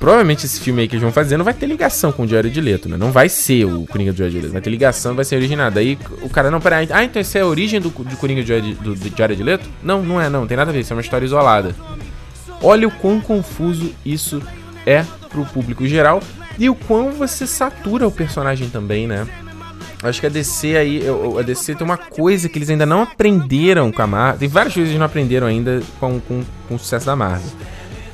Provavelmente 0.00 0.46
esse 0.46 0.58
filme 0.58 0.80
aí 0.80 0.88
que 0.88 0.94
eles 0.94 1.02
vão 1.02 1.12
fazer 1.12 1.36
não 1.36 1.44
vai 1.44 1.52
ter 1.52 1.66
ligação 1.66 2.10
com 2.10 2.22
o 2.22 2.26
Diário 2.26 2.50
de 2.50 2.58
Leto, 2.58 2.88
né? 2.88 2.96
Não 2.96 3.12
vai 3.12 3.28
ser 3.28 3.66
o 3.66 3.84
Coringa 3.84 4.12
do 4.12 4.16
Diário 4.16 4.34
de 4.34 4.40
Leto. 4.40 4.52
Vai 4.52 4.62
ter 4.62 4.70
ligação, 4.70 5.14
vai 5.14 5.26
ser 5.26 5.36
originado. 5.36 5.78
Aí 5.78 5.98
o 6.22 6.30
cara, 6.30 6.50
não, 6.50 6.58
peraí. 6.58 6.88
Ah, 6.90 7.04
então 7.04 7.20
essa 7.20 7.38
é 7.38 7.42
a 7.42 7.46
origem 7.46 7.78
do, 7.78 7.90
do 7.90 8.16
Coringa 8.16 8.42
do 8.42 8.74
do, 8.76 8.94
do 8.94 9.10
Diário 9.10 9.36
de 9.36 9.42
Leto? 9.42 9.68
Não, 9.82 10.02
não 10.02 10.18
é, 10.18 10.30
não. 10.30 10.46
Tem 10.46 10.56
nada 10.56 10.70
a 10.70 10.72
ver. 10.72 10.80
Isso 10.80 10.94
é 10.94 10.96
uma 10.96 11.02
história 11.02 11.26
isolada. 11.26 11.76
Olha 12.62 12.88
o 12.88 12.90
quão 12.90 13.20
confuso 13.20 13.92
isso 14.02 14.42
é 14.86 15.04
pro 15.28 15.44
público 15.44 15.86
geral 15.86 16.22
e 16.58 16.70
o 16.70 16.74
quão 16.74 17.12
você 17.12 17.46
satura 17.46 18.08
o 18.08 18.10
personagem 18.10 18.70
também, 18.70 19.06
né? 19.06 19.28
Acho 20.02 20.18
que 20.18 20.26
a 20.26 20.30
DC 20.30 20.78
aí, 20.78 21.02
a 21.38 21.42
DC 21.42 21.74
tem 21.74 21.84
uma 21.84 21.98
coisa 21.98 22.48
que 22.48 22.56
eles 22.56 22.70
ainda 22.70 22.86
não 22.86 23.02
aprenderam 23.02 23.92
com 23.92 24.00
a 24.00 24.06
Marvel. 24.06 24.38
Tem 24.38 24.48
várias 24.48 24.72
coisas 24.72 24.88
que 24.88 24.92
eles 24.92 24.98
não 24.98 25.04
aprenderam 25.04 25.46
ainda 25.46 25.82
com, 25.98 26.18
com, 26.20 26.42
com 26.66 26.74
o 26.74 26.78
sucesso 26.78 27.04
da 27.04 27.14
Marvel 27.14 27.50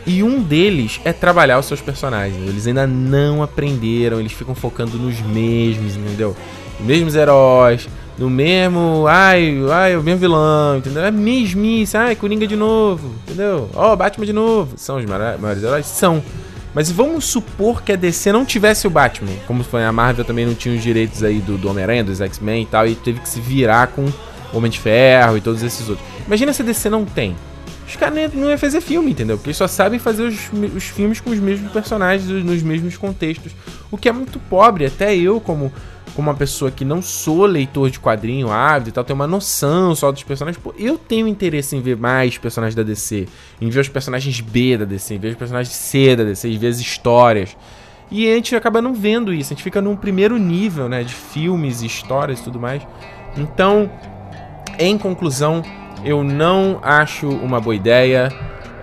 e 0.07 0.23
um 0.23 0.41
deles 0.41 1.01
é 1.05 1.13
trabalhar 1.13 1.59
os 1.59 1.67
seus 1.67 1.81
personagens. 1.81 2.41
Eles 2.49 2.67
ainda 2.67 2.87
não 2.87 3.43
aprenderam, 3.43 4.21
eles 4.21 4.33
ficam 4.33 4.55
focando 4.55 4.97
nos 4.97 5.21
mesmos, 5.21 5.97
entendeu? 5.97 6.37
Os 6.79 6.87
mesmos 6.87 7.15
heróis, 7.17 7.89
no 8.17 8.31
mesmo. 8.31 9.07
Ai, 9.09 9.59
ai, 9.73 9.97
o 9.97 10.03
mesmo 10.03 10.21
vilão, 10.21 10.79
entendeu? 10.79 11.05
É 11.05 11.11
mesmice, 11.11 11.97
ai, 11.97 12.15
Coringa 12.15 12.47
de 12.47 12.55
novo, 12.55 13.15
entendeu? 13.25 13.69
Ó, 13.75 13.93
oh, 13.93 13.97
Batman 13.97 14.25
de 14.25 14.33
novo. 14.33 14.75
São 14.77 14.97
os 14.97 15.05
maiores 15.05 15.63
heróis? 15.63 15.87
São. 15.87 16.23
Mas 16.73 16.91
vamos 16.91 17.25
supor 17.25 17.83
que 17.83 17.93
a 17.93 17.97
DC 17.97 18.31
não 18.33 18.45
tivesse 18.45 18.87
o 18.87 18.91
Batman. 18.91 19.33
Como 19.47 19.65
foi 19.65 19.83
a 19.83 19.91
Marvel 19.91 20.25
também 20.25 20.45
não 20.45 20.55
tinha 20.55 20.75
os 20.75 20.83
direitos 20.83 21.25
aí 21.25 21.41
do, 21.41 21.57
do 21.57 21.71
Homem-Aranha, 21.71 22.05
dos 22.05 22.21
X-Men 22.21 22.63
e 22.63 22.67
tal, 22.67 22.87
e 22.87 22.95
teve 22.95 23.19
que 23.19 23.29
se 23.29 23.41
virar 23.41 23.89
com 23.89 24.07
Homem 24.53 24.71
de 24.71 24.79
Ferro 24.79 25.39
e 25.39 25.41
todos 25.41 25.63
esses 25.63 25.89
outros. 25.89 26.07
Imagina 26.27 26.53
se 26.53 26.63
a 26.63 26.65
DC 26.65 26.91
não 26.91 27.05
tem 27.05 27.35
os 27.87 27.95
caras 27.95 28.35
não 28.35 28.51
iam 28.51 28.59
fazer 28.59 28.81
filme, 28.81 29.13
entendeu? 29.13 29.37
Porque 29.37 29.51
eles 29.51 29.57
só 29.57 29.69
sabem 29.69 29.99
fazer 29.99 30.25
os, 30.25 30.51
os 30.75 30.85
filmes 30.85 31.21
com 31.21 31.31
os 31.31 31.39
mesmos 31.39 31.71
personagens, 31.71 32.29
nos 32.45 32.63
mesmos 32.63 32.97
contextos. 32.97 33.53
O 33.91 33.97
que 33.97 34.09
é 34.09 34.13
muito 34.13 34.41
pobre, 34.41 34.87
até 34.87 35.15
eu, 35.15 35.41
como, 35.41 35.73
como 36.15 36.29
uma 36.29 36.37
pessoa 36.37 36.71
que 36.71 36.85
não 36.85 37.01
sou 37.01 37.47
leitor 37.47 37.89
de 37.89 38.01
quadrinho, 38.01 38.51
ávido 38.51 38.89
e 38.89 38.93
tal, 38.93 39.05
tenho 39.05 39.15
uma 39.15 39.27
noção 39.27 39.95
só 39.95 40.11
dos 40.11 40.25
personagens. 40.25 40.61
Pô, 40.61 40.75
eu 40.77 40.99
tenho 40.99 41.29
interesse 41.29 41.77
em 41.77 41.81
ver 41.81 41.97
mais 41.97 42.37
personagens 42.37 42.75
da 42.75 42.83
DC, 42.83 43.29
em 43.61 43.71
ver 43.71 43.81
os 43.81 43.89
personagens 43.89 44.41
B 44.41 44.77
da 44.79 44.85
DC, 44.85 45.15
em 45.15 45.19
ver 45.19 45.29
os 45.29 45.37
personagens 45.37 45.75
C 45.75 46.17
da 46.17 46.25
DC, 46.25 46.49
em 46.49 46.59
ver 46.59 46.69
as 46.69 46.81
histórias. 46.81 47.57
E 48.11 48.29
a 48.31 48.35
gente 48.35 48.55
acaba 48.57 48.83
não 48.83 48.95
vendo 48.95 49.33
isso, 49.33 49.53
a 49.53 49.55
gente 49.55 49.63
fica 49.63 49.81
num 49.81 49.95
primeiro 49.97 50.39
nível, 50.39 50.89
né, 50.89 51.05
de 51.05 51.15
filmes, 51.15 51.83
histórias 51.83 52.41
e 52.41 52.43
tudo 52.43 52.59
mais. 52.59 52.83
Então, 53.37 53.91
em 54.79 54.97
conclusão, 54.99 55.63
eu 56.05 56.23
não 56.23 56.79
acho 56.83 57.29
uma 57.29 57.61
boa 57.61 57.75
ideia. 57.75 58.33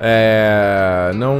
É, 0.05 1.11
não, 1.15 1.39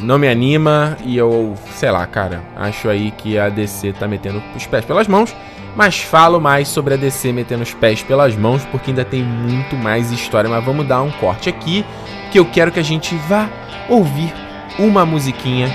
não 0.00 0.18
me 0.18 0.26
anima 0.26 0.96
e 1.04 1.16
eu, 1.16 1.54
sei 1.74 1.90
lá, 1.90 2.06
cara, 2.06 2.40
acho 2.56 2.88
aí 2.88 3.10
que 3.10 3.38
a 3.38 3.50
DC 3.50 3.92
tá 3.92 4.08
metendo 4.08 4.42
os 4.56 4.66
pés 4.66 4.84
pelas 4.84 5.06
mãos. 5.06 5.34
Mas 5.74 6.00
falo 6.00 6.40
mais 6.40 6.68
sobre 6.68 6.94
a 6.94 6.96
DC 6.96 7.32
metendo 7.32 7.62
os 7.62 7.72
pés 7.74 8.02
pelas 8.02 8.36
mãos 8.36 8.64
porque 8.66 8.90
ainda 8.90 9.04
tem 9.04 9.22
muito 9.22 9.76
mais 9.76 10.10
história. 10.10 10.48
Mas 10.48 10.64
vamos 10.64 10.86
dar 10.86 11.02
um 11.02 11.10
corte 11.12 11.48
aqui 11.48 11.84
que 12.30 12.38
eu 12.38 12.44
quero 12.46 12.72
que 12.72 12.80
a 12.80 12.84
gente 12.84 13.14
vá 13.28 13.48
ouvir 13.88 14.32
uma 14.78 15.04
musiquinha 15.04 15.68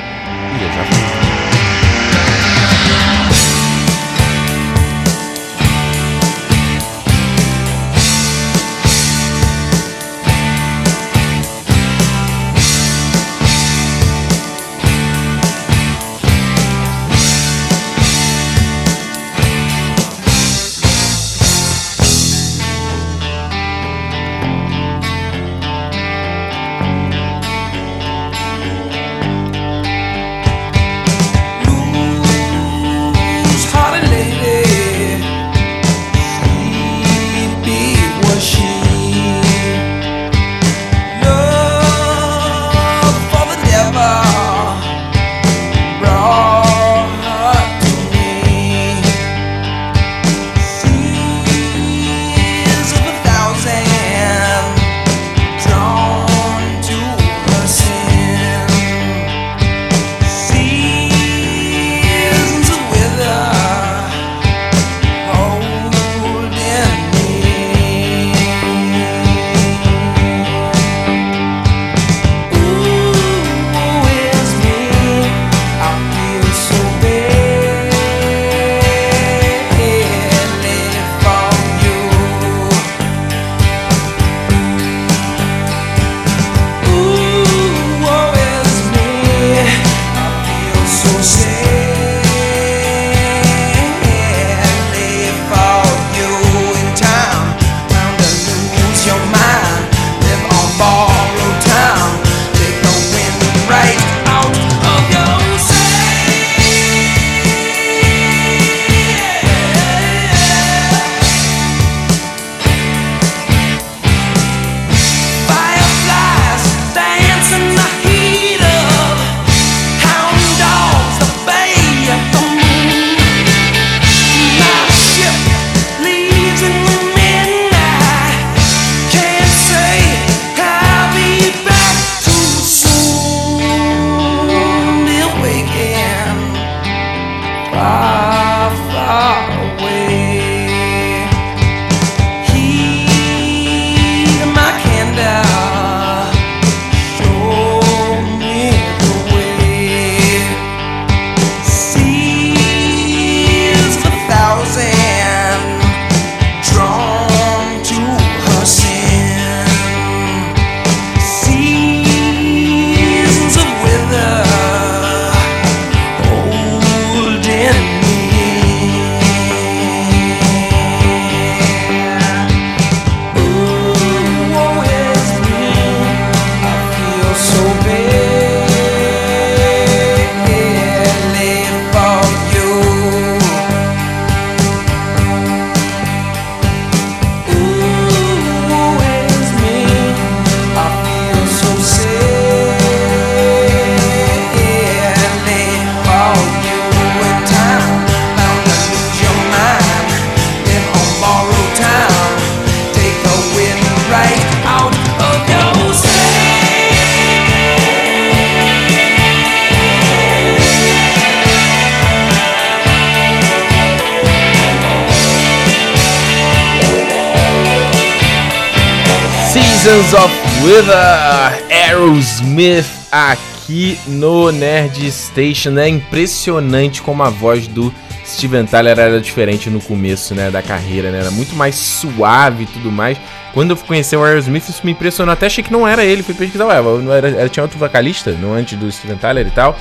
Wither, 220.88 221.66
Aerosmith 221.70 222.86
aqui 223.12 224.00
no 224.08 224.54
Nerd 224.54 225.12
Station. 225.12 225.78
É 225.78 225.90
impressionante 225.90 227.02
como 227.02 227.24
a 227.24 227.30
voz 227.30 227.68
do 227.68 227.94
Steven 228.26 228.66
Tyler 228.66 228.98
era 228.98 229.20
diferente 229.20 229.70
no 229.70 229.82
começo, 229.82 230.34
né, 230.34 230.50
da 230.50 230.62
carreira, 230.62 231.12
né? 231.12 231.20
Era 231.20 231.32
muito 231.32 231.54
mais 231.56 231.76
suave 231.76 232.64
e 232.64 232.68
tudo 232.68 232.90
mais. 232.90 233.18
Quando 233.54 233.72
eu 233.72 233.78
conheci 233.78 234.16
o 234.16 234.24
Aerosmith, 234.24 234.70
isso 234.70 234.82
me 234.86 234.94
impressionou. 234.94 235.34
Até 235.34 235.48
achei 235.48 235.62
que 235.62 235.74
não 235.74 235.86
era 235.86 236.06
ele. 236.06 236.24
Fui 236.24 236.34
pesquisar, 236.34 236.66
ué, 236.66 236.82
não 236.82 237.12
era, 237.12 237.50
tinha 237.50 237.64
outro 237.64 237.78
vocalista, 237.78 238.32
não 238.32 238.54
antes 238.54 238.80
do 238.80 238.90
Steven 238.90 239.18
Tyler 239.18 239.46
e 239.46 239.52
tal. 239.52 239.78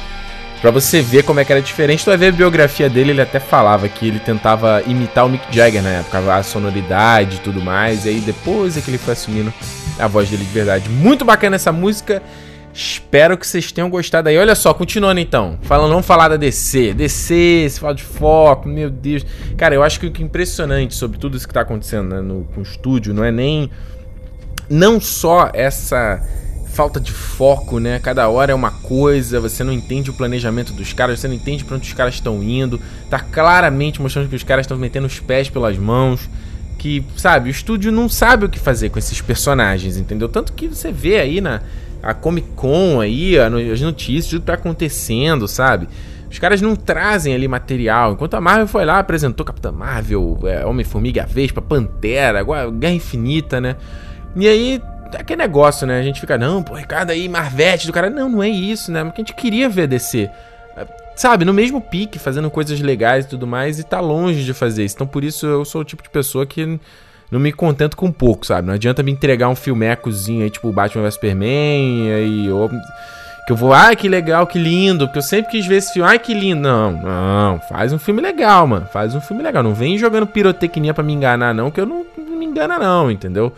Pra 0.61 0.71
você 0.71 1.03
ver 1.03 1.23
como 1.23 1.39
é 1.39 1.45
que 1.45 1.53
era 1.53 1.61
diferente, 1.61 2.03
tu 2.03 2.09
vai 2.09 2.17
ver 2.17 2.29
a 2.29 2.33
biografia 2.33 2.89
dele, 2.89 3.11
ele 3.11 3.21
até 3.21 3.39
falava 3.39 3.89
que 3.89 4.09
ele 4.09 4.19
tentava 4.19 4.83
imitar 4.87 5.27
o 5.27 5.29
Mick 5.29 5.55
Jagger 5.55 5.83
na 5.83 5.91
época, 5.91 6.35
a 6.35 6.43
sonoridade 6.43 7.37
e 7.37 7.41
tudo 7.41 7.61
mais, 7.61 8.07
e 8.07 8.09
aí 8.09 8.21
depois 8.21 8.77
é 8.77 8.81
que 8.81 8.91
ele 8.91 8.99
foi 8.99 9.13
assumindo 9.13 9.53
a 9.99 10.09
voz 10.09 10.31
dele 10.31 10.45
de 10.45 10.51
verdade. 10.51 10.89
Muito 10.89 11.25
bacana 11.25 11.57
essa 11.57 11.71
música, 11.71 12.23
espero 12.73 13.37
que 13.37 13.47
vocês 13.47 13.71
tenham 13.71 13.91
gostado 13.91 14.29
aí. 14.29 14.39
Olha 14.39 14.55
só, 14.55 14.73
continuando 14.73 15.21
então, 15.21 15.59
falando, 15.63 15.91
vamos 15.91 16.07
falar 16.07 16.29
da 16.29 16.37
DC. 16.37 16.95
DC, 16.95 17.69
se 17.71 17.79
fala 17.79 17.95
de 17.95 18.03
foco, 18.03 18.67
meu 18.67 18.91
Deus. 18.91 19.25
Cara, 19.57 19.75
eu 19.75 19.83
acho 19.83 20.01
que 20.01 20.07
o 20.07 20.11
que 20.11 20.23
é 20.23 20.25
impressionante 20.25 20.95
sobre 20.95 21.19
tudo 21.19 21.37
isso 21.37 21.47
que 21.47 21.55
tá 21.55 21.61
acontecendo 21.61 22.15
né, 22.15 22.21
no, 22.21 22.45
com 22.55 22.61
o 22.61 22.63
estúdio 22.63 23.13
não 23.13 23.25
é 23.25 23.31
nem. 23.31 23.71
Não 24.69 25.01
só 25.01 25.51
essa 25.55 26.21
falta 26.77 27.01
de 27.01 27.11
foco, 27.11 27.81
né? 27.81 27.99
Cada 27.99 28.29
hora 28.29 28.53
é 28.53 28.55
uma 28.55 28.71
coisa, 28.71 29.41
você 29.41 29.65
não 29.65 29.73
entende 29.73 30.11
o 30.11 30.13
planejamento 30.13 30.75
dos 30.75 30.93
caras, 30.93 31.19
você 31.19 31.27
não 31.27 31.35
entende 31.35 31.65
para 31.65 31.77
onde 31.77 31.89
os 31.89 31.95
caras 31.95 32.15
estão 32.15 32.43
indo. 32.43 32.79
Tá 33.09 33.19
claramente 33.19 34.01
mostrando 34.01 34.29
que 34.29 34.37
os 34.37 34.43
caras 34.43 34.65
estão 34.65 34.77
metendo 34.77 35.07
os 35.07 35.19
pés 35.19 35.49
pelas 35.49 35.79
mãos. 35.79 36.29
Que, 36.77 37.03
sabe, 37.17 37.49
o 37.49 37.51
estúdio 37.51 37.91
não 37.91 38.11
sabe 38.11 38.45
o 38.45 38.49
que 38.51 38.59
fazer 38.59 38.91
com 38.91 38.99
esses 38.99 39.23
personagens, 39.23 39.97
entendeu? 39.97 40.29
Tanto 40.29 40.53
que 40.53 40.69
você 40.69 40.93
vê 40.93 41.19
aí 41.19 41.41
na 41.41 41.63
a 42.03 42.13
Comic 42.13 42.49
Con 42.55 43.01
aí, 43.01 43.37
as 43.39 43.81
notícias, 43.81 44.31
tudo 44.31 44.45
tá 44.45 44.55
acontecendo, 44.55 45.49
sabe? 45.49 45.89
Os 46.31 46.39
caras 46.39 46.61
não 46.61 46.77
trazem 46.77 47.35
ali 47.35 47.49
material. 47.49 48.13
Enquanto 48.13 48.35
a 48.35 48.41
Marvel 48.41 48.69
foi 48.69 48.85
lá, 48.85 48.99
apresentou 48.99 49.47
Capitã 49.47 49.73
Marvel, 49.73 50.39
é, 50.45 50.65
Homem-Formiga, 50.67 51.27
Vespa, 51.27 51.63
Pantera, 51.63 52.45
Guerra 52.79 52.95
Infinita, 52.95 53.63
né? 53.63 53.77
E 54.37 54.47
aí 54.47 54.83
é 55.13 55.21
aquele 55.21 55.43
negócio, 55.43 55.87
né? 55.87 55.99
A 55.99 56.03
gente 56.03 56.21
fica, 56.21 56.37
não, 56.37 56.63
pô, 56.63 56.75
Ricardo 56.75 57.11
aí, 57.11 57.29
Marvete 57.29 57.87
do 57.87 57.93
cara. 57.93 58.11
Não, 58.11 58.29
não 58.29 58.43
é 58.43 58.49
isso, 58.49 58.91
né? 58.91 59.05
Porque 59.05 59.21
a 59.21 59.25
gente 59.25 59.35
queria 59.35 59.69
ver 59.69 59.87
DC. 59.87 60.31
É, 60.77 60.87
sabe, 61.15 61.45
no 61.45 61.53
mesmo 61.53 61.81
pique, 61.81 62.19
fazendo 62.19 62.51
coisas 62.51 62.81
legais 62.81 63.25
e 63.25 63.29
tudo 63.29 63.47
mais, 63.47 63.79
e 63.79 63.85
tá 63.85 64.01
longe 64.01 64.45
de 64.45 64.53
fazer 64.53 64.85
isso. 64.85 64.97
Então 64.97 65.07
por 65.07 65.25
isso 65.25 65.47
eu 65.47 65.65
sou 65.65 65.81
o 65.81 65.85
tipo 65.85 66.03
de 66.03 66.11
pessoa 66.11 66.47
que 66.47 66.79
não 67.31 67.41
me 67.41 67.53
contento 67.53 67.97
com 67.97 68.11
pouco, 68.13 68.47
sabe? 68.47 68.67
Não 68.67 68.75
adianta 68.75 69.03
me 69.03 69.13
entregar 69.13 69.49
um 69.49 69.57
filmecozinho 69.57 70.45
aí, 70.45 70.51
tipo 70.51 70.73
Batman 70.73 71.03
vs 71.05 71.15
Superman, 71.15 72.13
aí, 72.13 72.51
ou, 72.51 72.69
que 72.69 73.53
eu 73.53 73.57
vou, 73.57 73.73
ai 73.73 73.97
que 73.97 74.09
legal, 74.09 74.47
que 74.47 74.59
lindo, 74.59 75.07
porque 75.07 75.19
eu 75.19 75.23
sempre 75.23 75.53
quis 75.53 75.67
ver 75.67 75.77
esse 75.77 75.93
filme, 75.93 76.09
ai 76.09 76.19
que 76.19 76.35
lindo. 76.35 76.61
Não, 76.61 76.93
não, 76.93 77.61
faz 77.69 77.93
um 77.93 77.99
filme 77.99 78.21
legal, 78.21 78.67
mano. 78.67 78.87
Faz 78.93 79.15
um 79.15 79.21
filme 79.21 79.43
legal. 79.43 79.63
Não 79.63 79.75
vem 79.75 79.97
jogando 79.97 80.27
pirotecnia 80.27 80.93
para 80.93 81.05
me 81.05 81.13
enganar, 81.13 81.55
não, 81.55 81.71
que 81.71 81.81
eu 81.81 81.87
não, 81.87 82.05
não 82.17 82.37
me 82.39 82.45
engana, 82.45 82.79
não, 82.79 83.11
entendeu? 83.11 83.53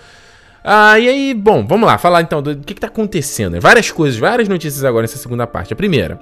Ah, 0.63 0.99
e 0.99 1.09
aí, 1.09 1.35
bom, 1.35 1.67
vamos 1.67 1.87
lá, 1.87 1.97
falar 1.99 2.23
então 2.23 2.43
do 2.43 2.57
que, 2.57 2.75
que 2.75 2.81
tá 2.81 2.89
acontecendo. 2.89 3.61
Várias 3.61 3.91
coisas, 3.91 4.19
várias 4.19 4.49
notícias 4.49 4.85
agora 4.85 5.03
nessa 5.03 5.19
segunda 5.19 5.47
parte. 5.47 5.73
A 5.73 5.77
primeira, 5.77 6.21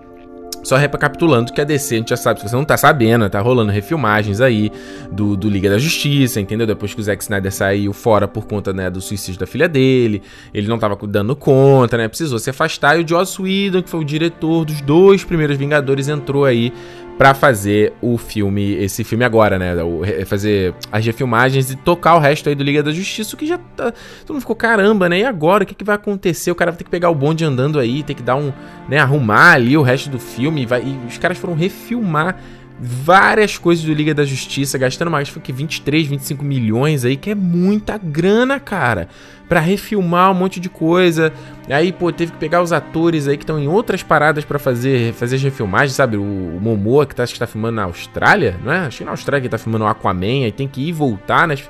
só 0.66 0.74
recapitulando 0.76 1.52
que 1.52 1.60
a 1.60 1.64
DC, 1.64 1.94
a 1.94 1.98
gente 1.98 2.08
já 2.10 2.16
sabe, 2.16 2.40
se 2.40 2.48
você 2.48 2.56
não 2.56 2.64
tá 2.64 2.76
sabendo, 2.76 3.30
tá 3.30 3.40
rolando 3.40 3.70
refilmagens 3.70 4.40
aí 4.40 4.72
do, 5.12 5.36
do 5.36 5.48
Liga 5.48 5.70
da 5.70 5.78
Justiça, 5.78 6.40
entendeu? 6.40 6.66
Depois 6.66 6.92
que 6.92 7.00
o 7.00 7.04
Zack 7.04 7.22
Snyder 7.22 7.52
saiu 7.52 7.92
fora 7.92 8.26
por 8.26 8.46
conta, 8.46 8.72
né, 8.72 8.90
do 8.90 9.00
suicídio 9.00 9.38
da 9.38 9.46
filha 9.46 9.68
dele, 9.68 10.22
ele 10.52 10.66
não 10.66 10.76
tava 10.76 10.98
dando 11.06 11.36
conta, 11.36 11.96
né, 11.96 12.08
precisou 12.08 12.40
se 12.40 12.50
afastar, 12.50 12.98
e 12.98 13.04
o 13.04 13.08
Joss 13.08 13.40
Whedon, 13.40 13.80
que 13.80 13.88
foi 13.88 14.00
o 14.00 14.04
diretor 14.04 14.64
dos 14.64 14.80
dois 14.80 15.22
primeiros 15.22 15.56
Vingadores, 15.56 16.08
entrou 16.08 16.44
aí 16.44 16.72
para 17.16 17.32
fazer 17.32 17.94
o 18.02 18.18
filme, 18.18 18.74
esse 18.74 19.02
filme 19.02 19.24
agora, 19.24 19.58
né? 19.58 19.82
O, 19.82 20.02
fazer 20.26 20.74
as 20.92 21.04
refilmagens 21.04 21.70
e 21.70 21.76
tocar 21.76 22.14
o 22.16 22.18
resto 22.18 22.48
aí 22.48 22.54
do 22.54 22.62
Liga 22.62 22.82
da 22.82 22.92
Justiça, 22.92 23.34
o 23.34 23.38
que 23.38 23.46
já 23.46 23.58
tá. 23.58 23.92
Todo 24.20 24.34
mundo 24.34 24.40
ficou, 24.40 24.56
caramba, 24.56 25.08
né? 25.08 25.20
E 25.20 25.24
agora? 25.24 25.64
O 25.64 25.66
que, 25.66 25.74
que 25.74 25.84
vai 25.84 25.96
acontecer? 25.96 26.50
O 26.50 26.54
cara 26.54 26.70
vai 26.70 26.78
ter 26.78 26.84
que 26.84 26.90
pegar 26.90 27.08
o 27.08 27.14
bonde 27.14 27.44
andando 27.44 27.78
aí, 27.78 28.02
ter 28.02 28.14
que 28.14 28.22
dar 28.22 28.36
um. 28.36 28.52
né? 28.88 28.98
Arrumar 28.98 29.52
ali 29.52 29.76
o 29.76 29.82
resto 29.82 30.10
do 30.10 30.18
filme. 30.18 30.66
Vai, 30.66 30.82
e 30.82 31.06
os 31.08 31.16
caras 31.16 31.38
foram 31.38 31.54
refilmar 31.54 32.38
várias 32.78 33.56
coisas 33.56 33.84
do 33.84 33.92
Liga 33.92 34.14
da 34.14 34.24
Justiça, 34.24 34.76
gastando 34.76 35.10
mais 35.10 35.30
que 35.30 35.52
23, 35.52 36.06
25 36.06 36.44
milhões 36.44 37.04
aí, 37.04 37.16
que 37.16 37.30
é 37.30 37.34
muita 37.34 37.96
grana, 37.96 38.60
cara, 38.60 39.08
para 39.48 39.60
refilmar 39.60 40.30
um 40.30 40.34
monte 40.34 40.60
de 40.60 40.68
coisa. 40.68 41.32
Aí, 41.70 41.92
pô, 41.92 42.12
teve 42.12 42.32
que 42.32 42.38
pegar 42.38 42.62
os 42.62 42.72
atores 42.72 43.28
aí 43.28 43.36
que 43.36 43.44
estão 43.44 43.58
em 43.58 43.68
outras 43.68 44.02
paradas 44.02 44.44
para 44.44 44.58
fazer 44.58 45.12
fazer 45.14 45.36
as 45.36 45.42
refilmagens, 45.42 45.92
sabe? 45.92 46.16
O, 46.16 46.22
o 46.22 46.58
Momoa 46.60 47.06
que 47.06 47.14
tá, 47.14 47.22
acho 47.22 47.32
que 47.32 47.38
tá 47.38 47.46
filmando 47.46 47.76
na 47.76 47.84
Austrália, 47.84 48.56
não 48.62 48.72
é? 48.72 48.78
Acho 48.80 48.98
que 48.98 49.04
na 49.04 49.12
Austrália 49.12 49.42
que 49.42 49.48
tá 49.48 49.58
filmando 49.58 49.84
o 49.84 49.88
Aquaman, 49.88 50.44
aí 50.44 50.52
tem 50.52 50.68
que 50.68 50.88
ir 50.88 50.92
voltar 50.92 51.48
nas 51.48 51.62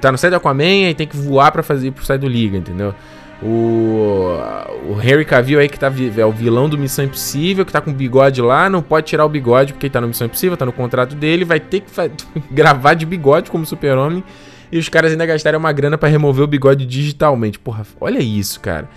tá 0.00 0.12
no 0.12 0.18
site 0.18 0.30
do 0.30 0.36
Aquaman 0.36 0.90
e 0.90 0.94
tem 0.94 1.06
que 1.06 1.16
voar 1.16 1.50
para 1.50 1.62
fazer 1.62 1.90
pro 1.90 2.04
site 2.04 2.20
do 2.20 2.28
Liga, 2.28 2.56
entendeu? 2.56 2.94
O, 3.42 4.36
o 4.90 4.94
Harry 4.94 5.24
Cavill 5.24 5.58
aí 5.58 5.68
que 5.68 5.78
tá 5.78 5.90
é 6.16 6.26
o 6.26 6.30
vilão 6.30 6.68
do 6.68 6.76
Missão 6.76 7.06
Impossível, 7.06 7.64
que 7.64 7.72
tá 7.72 7.80
com 7.80 7.92
bigode 7.92 8.42
lá, 8.42 8.68
não 8.68 8.82
pode 8.82 9.06
tirar 9.06 9.24
o 9.24 9.28
bigode 9.28 9.72
porque 9.72 9.86
ele 9.86 9.92
tá 9.92 10.00
no 10.00 10.08
Missão 10.08 10.26
Impossível, 10.26 10.56
tá 10.56 10.66
no 10.66 10.72
contrato 10.72 11.14
dele, 11.14 11.44
vai 11.44 11.58
ter 11.58 11.80
que 11.80 11.90
gravar 12.52 12.94
de 12.94 13.06
bigode 13.06 13.50
como 13.50 13.64
super-homem. 13.64 14.22
E 14.72 14.78
os 14.78 14.88
caras 14.88 15.10
ainda 15.10 15.26
gastaram 15.26 15.58
uma 15.58 15.72
grana 15.72 15.98
para 15.98 16.08
remover 16.08 16.44
o 16.44 16.46
bigode 16.46 16.86
digitalmente. 16.86 17.58
Porra, 17.58 17.84
olha 18.00 18.20
isso, 18.20 18.60
cara. 18.60 18.88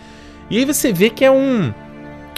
E 0.50 0.58
aí 0.58 0.66
você 0.66 0.94
vê 0.94 1.10
que 1.10 1.26
é 1.26 1.32
um. 1.32 1.74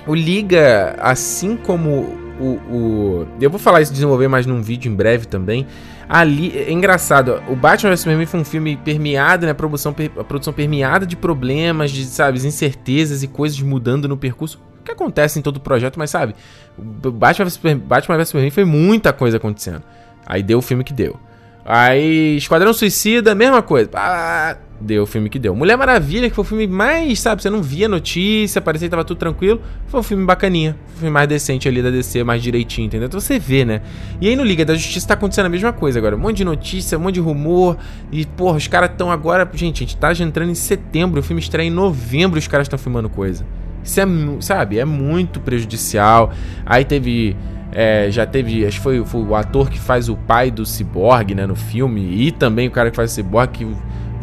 O 0.08 0.14
Liga, 0.14 0.96
assim 1.00 1.58
como 1.58 2.25
o. 2.40 2.46
o... 2.70 3.28
Eu 3.40 3.50
vou 3.50 3.60
falar 3.60 3.82
isso 3.82 3.92
desenvolver 3.92 4.28
mais 4.28 4.46
num 4.46 4.62
vídeo 4.62 4.92
em 4.92 4.96
breve 4.96 5.26
também 5.26 5.66
ali. 6.08 6.58
É 6.58 6.72
engraçado, 6.72 7.42
o 7.48 7.56
Batman 7.56 7.92
vs 7.92 8.00
Superman 8.00 8.26
foi 8.26 8.40
um 8.40 8.46
filme 8.46 8.78
permeado, 8.78 9.46
né? 9.46 9.52
A 9.52 9.56
produção, 9.56 9.96
a 10.20 10.24
produção 10.24 10.54
permeada 10.54 11.06
de 11.06 11.16
problemas, 11.16 11.92
de, 11.92 12.06
sabe, 12.06 12.38
incertezas 12.46 13.24
e 13.24 13.28
coisas 13.28 13.60
mudando 13.62 14.08
no 14.08 14.18
percurso. 14.18 14.62
Que 14.84 14.92
acontece 14.92 15.40
em 15.40 15.42
todo 15.42 15.58
o 15.58 15.60
projeto, 15.60 15.98
mas 15.98 16.12
sabe, 16.12 16.36
o 16.78 17.12
Batman 17.12 17.46
vs 17.46 17.54
Superman, 17.54 18.26
Superman 18.26 18.52
foi 18.52 18.66
muita 18.66 19.12
coisa 19.12 19.38
acontecendo. 19.38 19.82
Aí 20.26 20.44
deu 20.44 20.60
o 20.60 20.62
filme 20.62 20.84
que 20.84 20.94
deu. 20.94 21.20
Aí, 21.66 22.38
Esquadrão 22.38 22.72
Suicida, 22.72 23.34
mesma 23.34 23.64
coisa. 23.64 23.90
Ah, 23.96 24.56
deu 24.80 25.04
o 25.04 25.06
filme 25.06 25.30
que 25.30 25.40
deu. 25.40 25.56
Mulher 25.56 25.78
Maravilha, 25.78 26.30
que 26.30 26.36
foi 26.36 26.44
o 26.44 26.48
filme 26.48 26.68
mais, 26.68 27.20
sabe, 27.20 27.42
você 27.42 27.50
não 27.50 27.62
via 27.62 27.88
notícia, 27.88 28.62
parecia 28.62 28.88
que 28.88 28.92
tava 28.92 29.04
tudo 29.04 29.18
tranquilo. 29.18 29.62
Foi 29.88 30.00
um 30.00 30.04
filme 30.04 30.26
bacaninha. 30.26 30.76
Foi 30.88 30.96
um 30.96 31.00
filme 31.00 31.14
mais 31.14 31.28
decente 31.28 31.68
ali 31.68 31.82
da 31.82 31.90
DC, 31.90 32.24
mais 32.24 32.42
direitinho, 32.42 32.88
entendeu? 32.88 33.08
Então 33.08 33.20
você 33.20 33.40
vê, 33.40 33.64
né? 33.66 33.82
E 34.20 34.28
aí 34.28 34.36
no 34.36 34.44
Liga 34.44 34.66
da 34.66 34.76
Justiça 34.76 35.08
tá 35.08 35.14
acontecendo 35.14 35.46
a 35.46 35.50
mesma 35.50 35.74
coisa 35.74 36.00
agora. 36.00 36.16
Um 36.16 36.20
monte 36.20 36.38
de 36.38 36.46
notícia, 36.46 36.98
um 36.98 37.02
monte 37.02 37.16
de 37.16 37.22
rumor. 37.22 37.78
E, 38.12 38.26
porra, 38.26 38.58
os 38.58 38.68
caras 38.68 38.92
estão 38.92 39.12
agora. 39.12 39.50
Gente, 39.54 39.84
a 39.84 39.88
gente 39.88 39.98
tá 39.98 40.12
entrando 40.12 40.50
em 40.50 40.56
setembro. 40.56 41.20
O 41.20 41.24
filme 41.24 41.42
estreia 41.42 41.68
em 41.68 41.72
novembro 41.72 42.38
os 42.38 42.48
caras 42.48 42.66
estão 42.66 42.78
filmando 42.78 43.10
coisa. 43.10 43.46
Isso 43.84 44.00
é, 44.02 44.06
sabe, 44.40 44.80
é 44.80 44.86
muito 44.86 45.40
prejudicial. 45.40 46.34
Aí 46.66 46.84
teve 46.84 47.36
é, 47.72 48.08
já 48.10 48.26
teve, 48.26 48.66
acho 48.66 48.78
que 48.78 48.84
foi, 48.84 49.04
foi, 49.04 49.22
o 49.22 49.36
ator 49.36 49.70
que 49.70 49.78
faz 49.78 50.08
o 50.08 50.16
pai 50.16 50.50
do 50.50 50.66
Cyborg, 50.66 51.36
né, 51.36 51.46
no 51.46 51.58
filme, 51.58 52.02
e 52.02 52.32
também 52.32 52.70
o 52.70 52.72
cara 52.72 52.90
que 52.90 52.96
faz 52.96 53.12
o 53.12 53.14
Cyborg, 53.14 53.52
que 53.52 53.68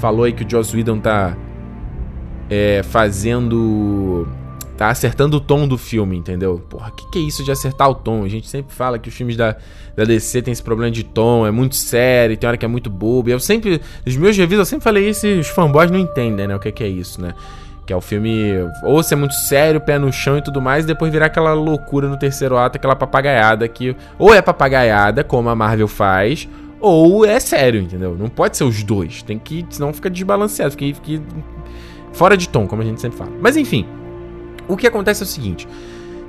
falou 0.03 0.25
aí 0.25 0.33
que 0.33 0.45
o 0.45 0.51
Joss 0.51 0.77
Whedon 0.77 0.99
tá 0.99 1.37
é, 2.51 2.83
fazendo... 2.83 4.27
tá 4.77 4.89
acertando 4.89 5.37
o 5.37 5.41
tom 5.41 5.69
do 5.69 5.79
filme, 5.79 6.17
entendeu? 6.17 6.61
Porra, 6.69 6.89
o 6.89 6.93
que, 6.93 7.09
que 7.13 7.19
é 7.21 7.23
isso 7.23 7.45
de 7.45 7.53
acertar 7.53 7.89
o 7.89 7.95
tom? 7.95 8.25
A 8.25 8.29
gente 8.29 8.49
sempre 8.49 8.75
fala 8.75 8.99
que 8.99 9.09
os 9.09 9.15
filmes 9.15 9.37
da, 9.37 9.55
da 9.97 10.03
DC 10.03 10.43
tem 10.43 10.51
esse 10.51 10.63
problema 10.63 10.91
de 10.91 11.05
tom, 11.05 11.47
é 11.47 11.53
muito 11.53 11.77
sério, 11.77 12.37
tem 12.37 12.49
hora 12.49 12.57
que 12.57 12.65
é 12.65 12.69
muito 12.69 12.91
bobo, 12.91 13.31
eu 13.31 13.39
sempre, 13.39 13.81
nos 14.05 14.17
meus 14.17 14.37
reviews 14.37 14.59
eu 14.59 14.65
sempre 14.65 14.83
falei 14.83 15.09
isso 15.09 15.25
e 15.25 15.39
os 15.39 15.47
fanboys 15.47 15.89
não 15.89 16.01
entendem, 16.01 16.49
né, 16.49 16.57
o 16.57 16.59
que, 16.59 16.73
que 16.73 16.83
é 16.83 16.89
isso, 16.89 17.23
né? 17.23 17.33
Que 17.87 17.93
é 17.93 17.97
o 17.97 18.01
filme 18.01 18.55
ou 18.83 19.03
ser 19.05 19.15
muito 19.15 19.35
sério, 19.35 19.81
pé 19.81 20.01
no 20.01 20.13
chão 20.13 20.39
e 20.39 20.43
tudo 20.43 20.61
mais, 20.61 20.83
e 20.83 20.87
depois 20.89 21.13
virar 21.13 21.27
aquela 21.27 21.53
loucura 21.53 22.09
no 22.09 22.17
terceiro 22.17 22.57
ato, 22.57 22.77
aquela 22.77 22.97
papagaiada 22.97 23.69
que 23.69 23.95
ou 24.19 24.35
é 24.35 24.43
papagaiada, 24.43 25.23
como 25.23 25.49
a 25.49 25.55
Marvel 25.55 25.89
faz, 25.89 26.49
ou 26.83 27.25
é 27.25 27.39
sério, 27.39 27.81
entendeu? 27.81 28.17
Não 28.19 28.29
pode 28.29 28.57
ser 28.57 28.65
os 28.65 28.83
dois. 28.83 29.23
Tem 29.23 29.39
que. 29.39 29.65
Senão 29.71 29.93
fica 29.93 30.11
desbalanceado, 30.11 30.73
fica, 30.77 31.01
fica 31.01 31.23
fora 32.13 32.37
de 32.37 32.49
tom, 32.49 32.67
como 32.67 32.83
a 32.83 32.85
gente 32.85 33.01
sempre 33.01 33.17
fala. 33.17 33.31
Mas 33.41 33.57
enfim, 33.57 33.87
o 34.69 34.77
que 34.77 34.87
acontece 34.87 35.23
é 35.23 35.25
o 35.25 35.29
seguinte. 35.29 35.67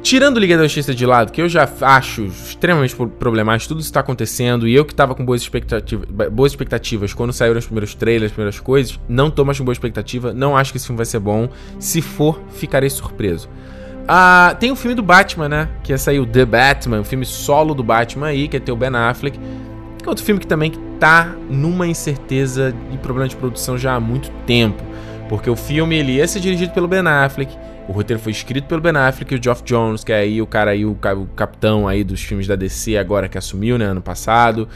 Tirando 0.04 0.38
Liga 0.38 0.58
da 0.58 0.64
Justiça 0.64 0.94
de 0.94 1.06
lado, 1.06 1.32
que 1.32 1.42
eu 1.42 1.48
já 1.48 1.68
acho 1.80 2.26
extremamente 2.26 2.94
problemático, 2.94 3.70
tudo 3.70 3.80
está 3.80 4.02
acontecendo, 4.02 4.68
e 4.68 4.76
eu 4.76 4.84
que 4.84 4.94
tava 4.94 5.16
com 5.16 5.24
boas 5.24 5.42
expectativas, 5.42 6.06
boas 6.30 6.52
expectativas 6.52 7.14
quando 7.14 7.32
saíram 7.32 7.58
os 7.58 7.66
primeiros 7.66 7.96
trailers, 7.96 8.26
as 8.26 8.32
primeiras 8.34 8.60
coisas, 8.60 9.00
não 9.08 9.32
tô 9.32 9.46
mais 9.46 9.58
com 9.58 9.64
boa 9.64 9.72
expectativa, 9.72 10.34
não 10.34 10.58
acho 10.58 10.74
que 10.74 10.78
esse 10.78 10.88
filme 10.88 10.98
vai 10.98 11.06
ser 11.06 11.20
bom. 11.20 11.48
Se 11.80 12.02
for, 12.02 12.38
ficarei 12.50 12.90
surpreso. 12.90 13.48
Ah, 14.06 14.54
tem 14.60 14.72
o 14.72 14.76
filme 14.76 14.94
do 14.94 15.02
Batman, 15.02 15.48
né? 15.48 15.70
Que 15.82 15.94
ia 15.94 15.98
sair 15.98 16.20
o 16.20 16.26
The 16.26 16.46
Batman, 16.46 17.00
o 17.00 17.04
filme 17.06 17.26
solo 17.26 17.74
do 17.74 17.82
Batman 17.82 18.28
aí, 18.28 18.50
que 18.50 18.58
é 18.58 18.60
ter 18.60 18.74
o 18.74 18.76
Ben 18.76 18.94
Affleck. 18.94 19.40
Que 20.04 20.10
é 20.10 20.12
outro 20.12 20.24
filme 20.24 20.40
que 20.40 20.48
também 20.48 20.72
tá 21.00 21.34
numa 21.50 21.88
incerteza 21.88 22.76
e 22.92 22.98
problema 22.98 23.28
de 23.28 23.36
produção 23.36 23.78
já 23.78 23.96
há 23.96 24.00
muito 24.00 24.30
tempo. 24.46 24.84
Porque 25.30 25.50
o 25.50 25.56
filme 25.56 25.96
ele 25.96 26.12
ia 26.14 26.28
ser 26.28 26.42
dirigido 26.42 26.74
pelo 26.74 26.88
Ben 26.88 27.08
Affleck, 27.08 27.58
o 27.88 27.92
roteiro 27.92 28.22
foi 28.22 28.32
escrito 28.32 28.66
pelo 28.66 28.82
Ben 28.82 28.96
Affleck 28.96 29.34
e 29.34 29.38
o 29.38 29.44
Geoff 29.44 29.64
Jones, 29.64 30.04
que 30.04 30.12
é 30.12 30.18
aí 30.18 30.42
o 30.42 30.48
cara 30.48 30.72
aí, 30.72 30.86
o, 30.86 30.96
capitão 31.36 31.88
aí 31.88 32.04
dos 32.04 32.22
filmes 32.22 32.48
da 32.48 32.56
DC 32.56 32.98
agora 32.98 33.28
que 33.28 33.38
assumiu, 33.38 33.78
né, 33.78 33.86
ano 33.86 34.02
passado. 34.02 34.68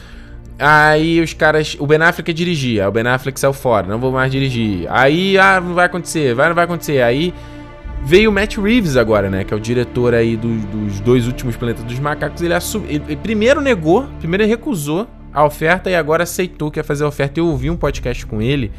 Aí 0.58 1.20
os 1.20 1.32
caras. 1.32 1.76
O 1.78 1.86
Ben 1.86 2.02
Affleck 2.02 2.32
dirigia. 2.32 2.88
O 2.88 2.92
Ben 2.92 3.06
Affleck 3.06 3.38
saiu 3.38 3.52
fora, 3.52 3.86
não 3.86 3.98
vou 3.98 4.10
mais 4.10 4.30
dirigir. 4.32 4.86
Aí, 4.90 5.38
ah, 5.38 5.60
não 5.60 5.74
vai 5.74 5.86
acontecer, 5.86 6.34
vai, 6.34 6.48
não 6.48 6.54
vai 6.54 6.64
acontecer. 6.64 7.00
Aí 7.00 7.32
veio 8.04 8.30
o 8.30 8.32
Matt 8.32 8.56
Reeves 8.56 8.96
agora, 8.96 9.30
né? 9.30 9.44
Que 9.44 9.54
é 9.54 9.56
o 9.56 9.60
diretor 9.60 10.14
aí 10.14 10.36
do, 10.36 10.56
dos 10.66 11.00
dois 11.00 11.26
últimos 11.26 11.56
Planetas 11.56 11.84
dos 11.84 11.98
Macacos. 11.98 12.42
Ele, 12.42 12.54
assum, 12.54 12.82
ele, 12.88 13.04
ele, 13.06 13.16
primeiro 13.16 13.60
negou, 13.60 14.06
primeiro 14.18 14.44
recusou 14.46 15.06
a 15.32 15.44
oferta 15.44 15.90
e 15.90 15.94
agora 15.94 16.22
aceitou 16.22 16.70
que 16.70 16.78
ia 16.78 16.84
fazer 16.84 17.04
a 17.04 17.08
oferta. 17.08 17.40
Eu 17.40 17.46
ouvi 17.46 17.70
um 17.70 17.76
podcast 17.76 18.24
com 18.26 18.40
ele 18.40 18.72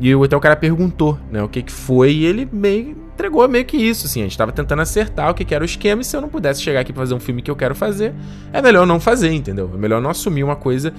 e 0.00 0.12
até 0.12 0.36
o 0.36 0.40
cara 0.40 0.56
perguntou, 0.56 1.18
né? 1.30 1.42
O 1.42 1.48
que 1.48 1.62
que 1.62 1.72
foi 1.72 2.12
e 2.12 2.24
ele 2.24 2.48
meio 2.50 2.96
entregou 3.14 3.46
meio 3.48 3.64
que 3.64 3.76
isso, 3.76 4.06
assim. 4.06 4.20
A 4.20 4.24
gente 4.24 4.36
tava 4.36 4.50
tentando 4.50 4.82
acertar 4.82 5.30
o 5.30 5.34
que, 5.34 5.44
que 5.44 5.54
era 5.54 5.62
o 5.62 5.64
esquema 5.64 6.02
e 6.02 6.04
se 6.04 6.16
eu 6.16 6.20
não 6.20 6.28
pudesse 6.28 6.62
chegar 6.62 6.80
aqui 6.80 6.92
pra 6.92 7.02
fazer 7.02 7.14
um 7.14 7.20
filme 7.20 7.42
que 7.42 7.50
eu 7.50 7.56
quero 7.56 7.74
fazer, 7.74 8.12
é 8.52 8.60
melhor 8.60 8.86
não 8.86 8.98
fazer, 8.98 9.32
entendeu? 9.32 9.70
É 9.72 9.76
melhor 9.76 10.00
não 10.00 10.10
assumir 10.10 10.42
uma 10.42 10.56
coisa 10.56 10.92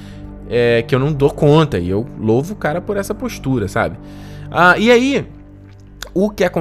é, 0.50 0.84
que 0.84 0.94
eu 0.96 1.00
não 1.00 1.12
dou 1.12 1.32
conta. 1.32 1.80
E 1.80 1.90
eu 1.90 2.08
louvo 2.18 2.54
o 2.54 2.56
cara 2.56 2.80
por 2.80 2.98
essa 2.98 3.14
postura, 3.14 3.68
sabe? 3.68 3.98
Ah, 4.50 4.78
e 4.78 4.92
aí, 4.92 5.28
o 6.14 6.30
que 6.30 6.44
é. 6.44 6.52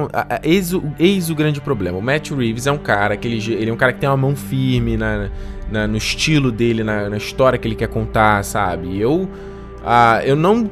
Eis 0.43 0.73
o, 0.73 0.83
eis 0.99 1.29
o 1.29 1.35
grande 1.35 1.61
problema. 1.61 1.97
O 1.97 2.01
Matt 2.01 2.31
Reeves 2.31 2.67
é 2.67 2.71
um 2.71 2.77
cara 2.77 3.15
que 3.15 3.27
ele, 3.27 3.53
ele 3.53 3.69
é 3.69 3.73
um 3.73 3.77
cara 3.77 3.93
que 3.93 3.99
tem 3.99 4.09
uma 4.09 4.17
mão 4.17 4.35
firme 4.35 4.97
na, 4.97 5.29
na 5.71 5.87
no 5.87 5.97
estilo 5.97 6.51
dele, 6.51 6.83
na, 6.83 7.09
na, 7.09 7.17
história 7.17 7.57
que 7.57 7.67
ele 7.67 7.75
quer 7.75 7.87
contar, 7.87 8.43
sabe? 8.43 8.99
Eu. 8.99 9.29
Ah, 9.83 10.21
eu 10.23 10.35
não. 10.35 10.69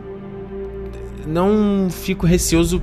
Não 1.26 1.88
fico 1.92 2.26
receoso 2.26 2.82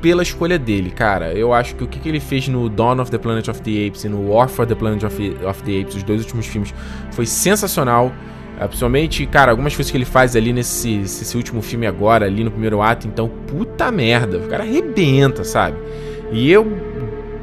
pela 0.00 0.22
escolha 0.22 0.58
dele, 0.58 0.90
cara. 0.90 1.32
Eu 1.32 1.54
acho 1.54 1.74
que 1.74 1.82
o 1.82 1.86
que, 1.86 1.98
que 1.98 2.08
ele 2.08 2.20
fez 2.20 2.46
no 2.46 2.68
Dawn 2.68 3.00
of 3.00 3.10
the 3.10 3.16
Planet 3.16 3.48
of 3.48 3.62
the 3.62 3.86
Apes 3.86 4.04
e 4.04 4.08
no 4.08 4.28
War 4.28 4.48
for 4.48 4.66
the 4.66 4.74
Planet 4.74 5.02
of, 5.02 5.36
of 5.44 5.62
the 5.62 5.80
Apes, 5.80 5.96
os 5.96 6.02
dois 6.02 6.20
últimos 6.20 6.46
filmes, 6.46 6.74
foi 7.10 7.24
sensacional. 7.24 8.12
É, 8.60 8.66
principalmente, 8.66 9.26
cara, 9.26 9.50
algumas 9.50 9.74
coisas 9.74 9.90
que 9.90 9.96
ele 9.96 10.04
faz 10.04 10.36
ali 10.36 10.52
nesse, 10.52 11.02
último 11.34 11.60
filme 11.60 11.86
agora, 11.86 12.26
ali 12.26 12.44
no 12.44 12.50
primeiro 12.50 12.80
ato, 12.82 13.08
então, 13.08 13.28
puta 13.46 13.90
merda, 13.90 14.36
o 14.36 14.46
cara 14.46 14.62
arrebenta, 14.62 15.42
sabe? 15.42 15.76
E 16.30 16.52
eu, 16.52 16.64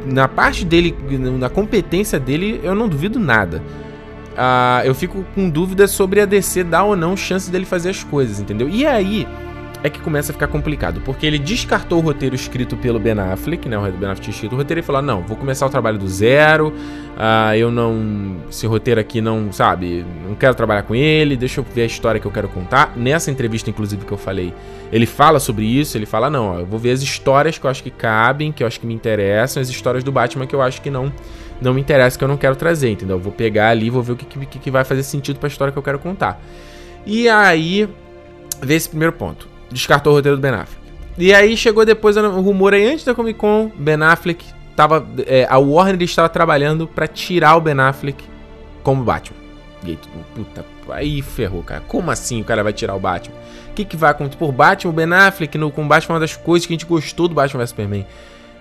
na 0.06 0.28
parte 0.28 0.64
dele, 0.64 0.96
na 1.38 1.50
competência 1.50 2.20
dele, 2.20 2.62
eu 2.64 2.74
não 2.76 2.88
duvido 2.88 3.20
nada. 3.20 3.62
Eu 4.84 4.96
fico 4.96 5.26
com 5.36 5.50
dúvidas 5.50 5.92
sobre 5.92 6.22
a 6.22 6.26
DC 6.26 6.64
dar 6.64 6.84
ou 6.84 6.96
não 6.96 7.16
chance 7.18 7.50
dele 7.52 7.66
fazer 7.66 7.90
as 7.90 8.04
coisas, 8.04 8.40
entendeu? 8.40 8.70
E 8.70 8.86
aí, 8.86 9.28
é 9.84 9.90
que 9.90 10.00
começa 10.00 10.32
a 10.32 10.34
ficar 10.34 10.48
complicado, 10.48 11.02
porque 11.04 11.26
ele 11.26 11.40
descartou 11.40 12.00
o 12.00 12.02
roteiro 12.02 12.36
escrito 12.36 12.78
pelo 12.78 13.00
Ben 13.00 13.18
Affleck, 13.20 13.68
né? 13.68 13.78
O 13.78 13.82
Ben 13.82 14.10
Affleck 14.10 14.22
tinha 14.22 14.34
escrito 14.34 14.54
o 14.54 14.56
roteiro 14.56 14.80
e 14.80 14.84
falou: 14.84 15.02
não, 15.02 15.22
vou 15.22 15.36
começar 15.36 15.66
o 15.66 15.70
trabalho 15.70 15.98
do 15.98 16.08
zero, 16.08 16.70
uh, 16.70 17.56
eu 17.56 17.72
não. 17.72 18.38
Esse 18.50 18.68
roteiro 18.68 19.02
aqui 19.02 19.22
não, 19.22 19.52
sabe, 19.52 20.06
não 20.28 20.36
quero 20.36 20.54
trabalhar 20.54 20.84
com 20.84 20.94
ele, 20.94 21.36
deixa 21.36 21.60
eu 21.60 21.64
ver 21.64 21.84
a 21.84 21.86
história 21.86 22.20
que 22.20 22.28
eu 22.28 22.32
quero 22.32 22.48
contar. 22.48 22.94
Nessa 22.96 23.32
entrevista, 23.32 23.70
inclusive, 23.70 24.06
que 24.06 24.12
eu 24.12 24.18
falei, 24.18 24.54
ele 24.92 25.06
fala 25.06 25.40
sobre 25.40 25.66
isso, 25.66 25.98
ele 25.98 26.06
fala: 26.06 26.30
não, 26.30 26.56
ó, 26.56 26.60
eu 26.60 26.66
vou 26.66 26.80
ver 26.80 26.92
as 26.92 27.02
histórias 27.02 27.58
que 27.58 27.66
eu 27.66 27.72
acho 27.72 27.82
que 27.82 27.92
cabem, 27.92 28.52
que 28.52 28.64
eu 28.64 28.68
acho 28.68 28.80
que 28.80 28.86
me 28.86 28.94
interessam, 28.94 29.62
as 29.62 29.70
histórias 29.70 30.04
do 30.04 30.12
Batman 30.12 30.46
que 30.46 30.56
eu 30.56 30.62
acho 30.62 30.82
que 30.82 30.92
não. 30.92 31.12
Não 31.62 31.74
me 31.74 31.82
interessa, 31.82 32.18
que 32.18 32.24
eu 32.24 32.28
não 32.28 32.38
quero 32.38 32.56
trazer, 32.56 32.90
entendeu? 32.90 33.18
Eu 33.18 33.22
vou 33.22 33.32
pegar 33.32 33.70
ali, 33.70 33.90
vou 33.90 34.02
ver 34.02 34.14
o 34.14 34.16
que, 34.16 34.26
que, 34.26 34.60
que 34.60 34.72
vai 34.72 34.84
fazer 34.84 35.04
sentido 35.04 35.40
para 35.40 35.48
a 35.48 35.52
história 35.52 35.72
que 35.72 35.78
eu 35.78 35.84
quero 35.84 36.00
contar. 36.00 36.42
E 37.06 37.30
aí, 37.30 37.88
vê 38.62 38.76
esse 38.76 38.90
primeiro 38.90 39.14
ponto 39.14 39.52
descartou 39.72 40.14
o 40.14 40.16
roteiro 40.18 40.38
do 40.38 40.42
Ben 40.42 40.52
Affleck. 40.52 40.82
E 41.18 41.34
aí 41.34 41.56
chegou 41.58 41.86
depois 41.86 42.18
o 42.18 42.42
rumor 42.42 42.74
aí 42.74 42.86
antes 42.86 43.06
da 43.06 43.14
Comic 43.14 43.40
Con, 43.40 43.72
Ben 43.76 44.02
Affleck 44.02 44.46
tava. 44.76 45.06
É, 45.26 45.46
a 45.50 45.58
Warner 45.58 46.02
estava 46.04 46.30
trabalhando 46.30 46.88
para 46.88 47.08
tirar 47.08 47.56
o 47.56 47.62
Ben 47.62 47.80
Affleck 47.80 48.24
como 48.84 49.04
Batman. 49.04 49.38
E 49.84 49.92
aí, 49.92 50.00
puta, 50.36 50.66
aí 50.90 51.22
ferrou, 51.22 51.64
cara. 51.64 51.82
Como 51.88 52.12
assim 52.12 52.42
o 52.42 52.44
cara 52.44 52.64
vai 52.64 52.74
tirar 52.74 52.96
o 52.96 53.00
Batman? 53.00 53.36
O 53.70 53.74
que, 53.74 53.86
que 53.86 53.98
vai 53.98 54.12
acontecer? 54.12 54.38
Por 54.38 54.52
Batman, 54.52 54.92
o 54.92 54.94
Ben 54.94 55.14
Affleck 55.14 55.58
no, 55.58 55.72
com 55.72 55.88
Batman 55.88 56.16
uma 56.16 56.20
das 56.20 56.36
coisas 56.36 56.66
que 56.66 56.74
a 56.74 56.76
gente 56.76 56.86
gostou 56.86 57.28
do 57.28 57.36
Batman 57.36 57.60
vs 57.60 57.70
Superman. 57.70 58.06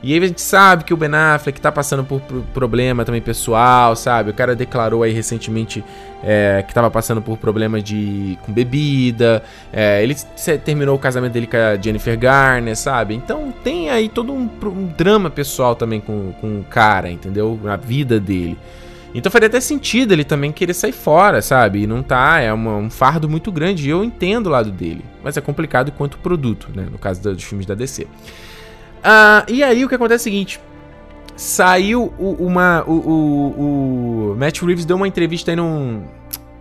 E 0.02 0.14
aí 0.14 0.18
a 0.18 0.26
gente 0.26 0.40
sabe 0.40 0.84
que 0.84 0.94
o 0.94 0.96
Ben 0.96 1.14
Affleck 1.14 1.60
tá 1.60 1.70
passando 1.70 2.04
por 2.04 2.20
problema 2.54 3.04
também 3.04 3.20
pessoal, 3.20 3.94
sabe? 3.94 4.30
O 4.30 4.34
cara 4.34 4.56
declarou 4.56 5.02
aí 5.02 5.12
recentemente 5.12 5.84
é, 6.22 6.64
que 6.66 6.72
tava 6.72 6.90
passando 6.90 7.20
por 7.20 7.36
problema 7.36 7.82
de 7.82 8.38
com 8.42 8.52
bebida. 8.52 9.42
É, 9.70 10.02
ele 10.02 10.14
terminou 10.64 10.96
o 10.96 10.98
casamento 10.98 11.32
dele 11.32 11.46
com 11.46 11.56
a 11.56 11.76
Jennifer 11.76 12.18
Garner, 12.18 12.74
sabe? 12.76 13.14
Então 13.14 13.52
tem 13.62 13.90
aí 13.90 14.08
todo 14.08 14.32
um, 14.32 14.48
um 14.64 14.86
drama 14.96 15.28
pessoal 15.28 15.74
também 15.74 16.00
com, 16.00 16.32
com 16.40 16.60
o 16.60 16.64
cara, 16.64 17.10
entendeu? 17.10 17.60
Na 17.62 17.76
vida 17.76 18.18
dele. 18.18 18.56
Então 19.14 19.30
faria 19.30 19.48
até 19.48 19.60
sentido 19.60 20.12
ele 20.12 20.24
também 20.24 20.52
querer 20.52 20.72
sair 20.72 20.92
fora, 20.92 21.42
sabe? 21.42 21.82
E 21.82 21.86
não 21.86 22.02
tá, 22.02 22.40
é 22.40 22.52
uma, 22.52 22.76
um 22.76 22.88
fardo 22.88 23.28
muito 23.28 23.50
grande. 23.50 23.86
E 23.86 23.90
eu 23.90 24.02
entendo 24.04 24.46
o 24.46 24.50
lado 24.50 24.70
dele. 24.70 25.04
Mas 25.22 25.36
é 25.36 25.40
complicado 25.40 25.92
quanto 25.92 26.16
produto, 26.18 26.68
né? 26.74 26.86
No 26.90 26.98
caso 26.98 27.20
dos 27.20 27.42
filmes 27.42 27.66
da 27.66 27.74
DC. 27.74 28.06
Ah, 29.02 29.44
e 29.48 29.62
aí 29.62 29.84
o 29.84 29.88
que 29.88 29.94
acontece 29.94 30.22
é 30.22 30.30
o 30.30 30.32
seguinte. 30.32 30.60
Saiu 31.36 32.12
uma. 32.18 32.84
O, 32.86 32.92
o, 32.92 34.32
o 34.32 34.36
Matt 34.36 34.60
Reeves 34.60 34.84
deu 34.84 34.96
uma 34.96 35.08
entrevista 35.08 35.50
aí 35.50 35.56
num, 35.56 36.02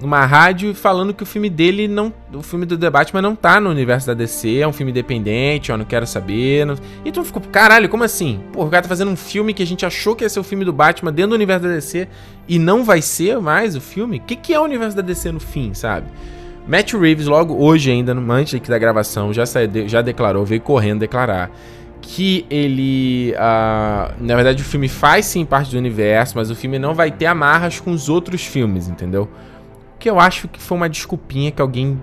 numa 0.01 0.25
rádio 0.25 0.73
falando 0.73 1.13
que 1.13 1.21
o 1.21 1.25
filme 1.25 1.49
dele 1.49 1.87
não. 1.87 2.13
O 2.33 2.41
filme 2.41 2.65
do 2.65 2.77
The 2.77 2.89
Batman 2.89 3.21
não 3.21 3.35
tá 3.35 3.59
no 3.59 3.69
universo 3.69 4.07
da 4.07 4.13
DC, 4.13 4.59
é 4.59 4.67
um 4.67 4.71
filme 4.71 4.91
independente, 4.91 5.71
ó, 5.71 5.77
não 5.77 5.83
quero 5.83 6.07
saber. 6.07 6.65
Não... 6.65 6.75
E 7.03 7.11
tu 7.11 7.23
ficou, 7.23 7.41
caralho, 7.51 7.89
como 7.89 8.03
assim? 8.03 8.39
Pô, 8.53 8.63
o 8.63 8.69
cara 8.69 8.83
tá 8.83 8.89
fazendo 8.89 9.11
um 9.11 9.17
filme 9.17 9.53
que 9.53 9.61
a 9.61 9.67
gente 9.67 9.85
achou 9.85 10.15
que 10.15 10.23
ia 10.23 10.29
ser 10.29 10.39
o 10.39 10.43
filme 10.43 10.63
do 10.63 10.71
Batman 10.71 11.11
dentro 11.11 11.31
do 11.31 11.35
universo 11.35 11.63
da 11.63 11.73
DC 11.73 12.07
e 12.47 12.57
não 12.57 12.83
vai 12.83 13.01
ser 13.01 13.39
mais 13.39 13.75
o 13.75 13.81
filme? 13.81 14.17
O 14.17 14.21
que, 14.21 14.35
que 14.35 14.53
é 14.53 14.59
o 14.59 14.63
universo 14.63 14.95
da 14.95 15.01
DC 15.01 15.31
no 15.31 15.39
fim, 15.39 15.73
sabe? 15.73 16.07
Matt 16.67 16.93
Reeves, 16.93 17.25
logo 17.25 17.55
hoje 17.55 17.91
ainda, 17.91 18.13
antes 18.13 18.59
da 18.59 18.77
gravação, 18.77 19.33
já, 19.33 19.45
saiu, 19.45 19.89
já 19.89 20.01
declarou, 20.01 20.45
veio 20.45 20.61
correndo 20.61 20.99
declarar 20.99 21.51
que 22.11 22.43
ele. 22.49 23.35
Uh, 23.35 24.15
na 24.19 24.35
verdade, 24.35 24.63
o 24.63 24.65
filme 24.65 24.87
faz 24.87 25.27
sim 25.27 25.45
parte 25.45 25.71
do 25.71 25.77
universo, 25.77 26.35
mas 26.35 26.49
o 26.49 26.55
filme 26.55 26.79
não 26.79 26.95
vai 26.95 27.11
ter 27.11 27.27
amarras 27.27 27.79
com 27.79 27.91
os 27.91 28.09
outros 28.09 28.43
filmes, 28.43 28.87
entendeu? 28.87 29.29
Que 29.99 30.09
eu 30.09 30.19
acho 30.19 30.47
que 30.47 30.59
foi 30.59 30.75
uma 30.75 30.89
desculpinha 30.89 31.51
que 31.51 31.61
alguém 31.61 32.01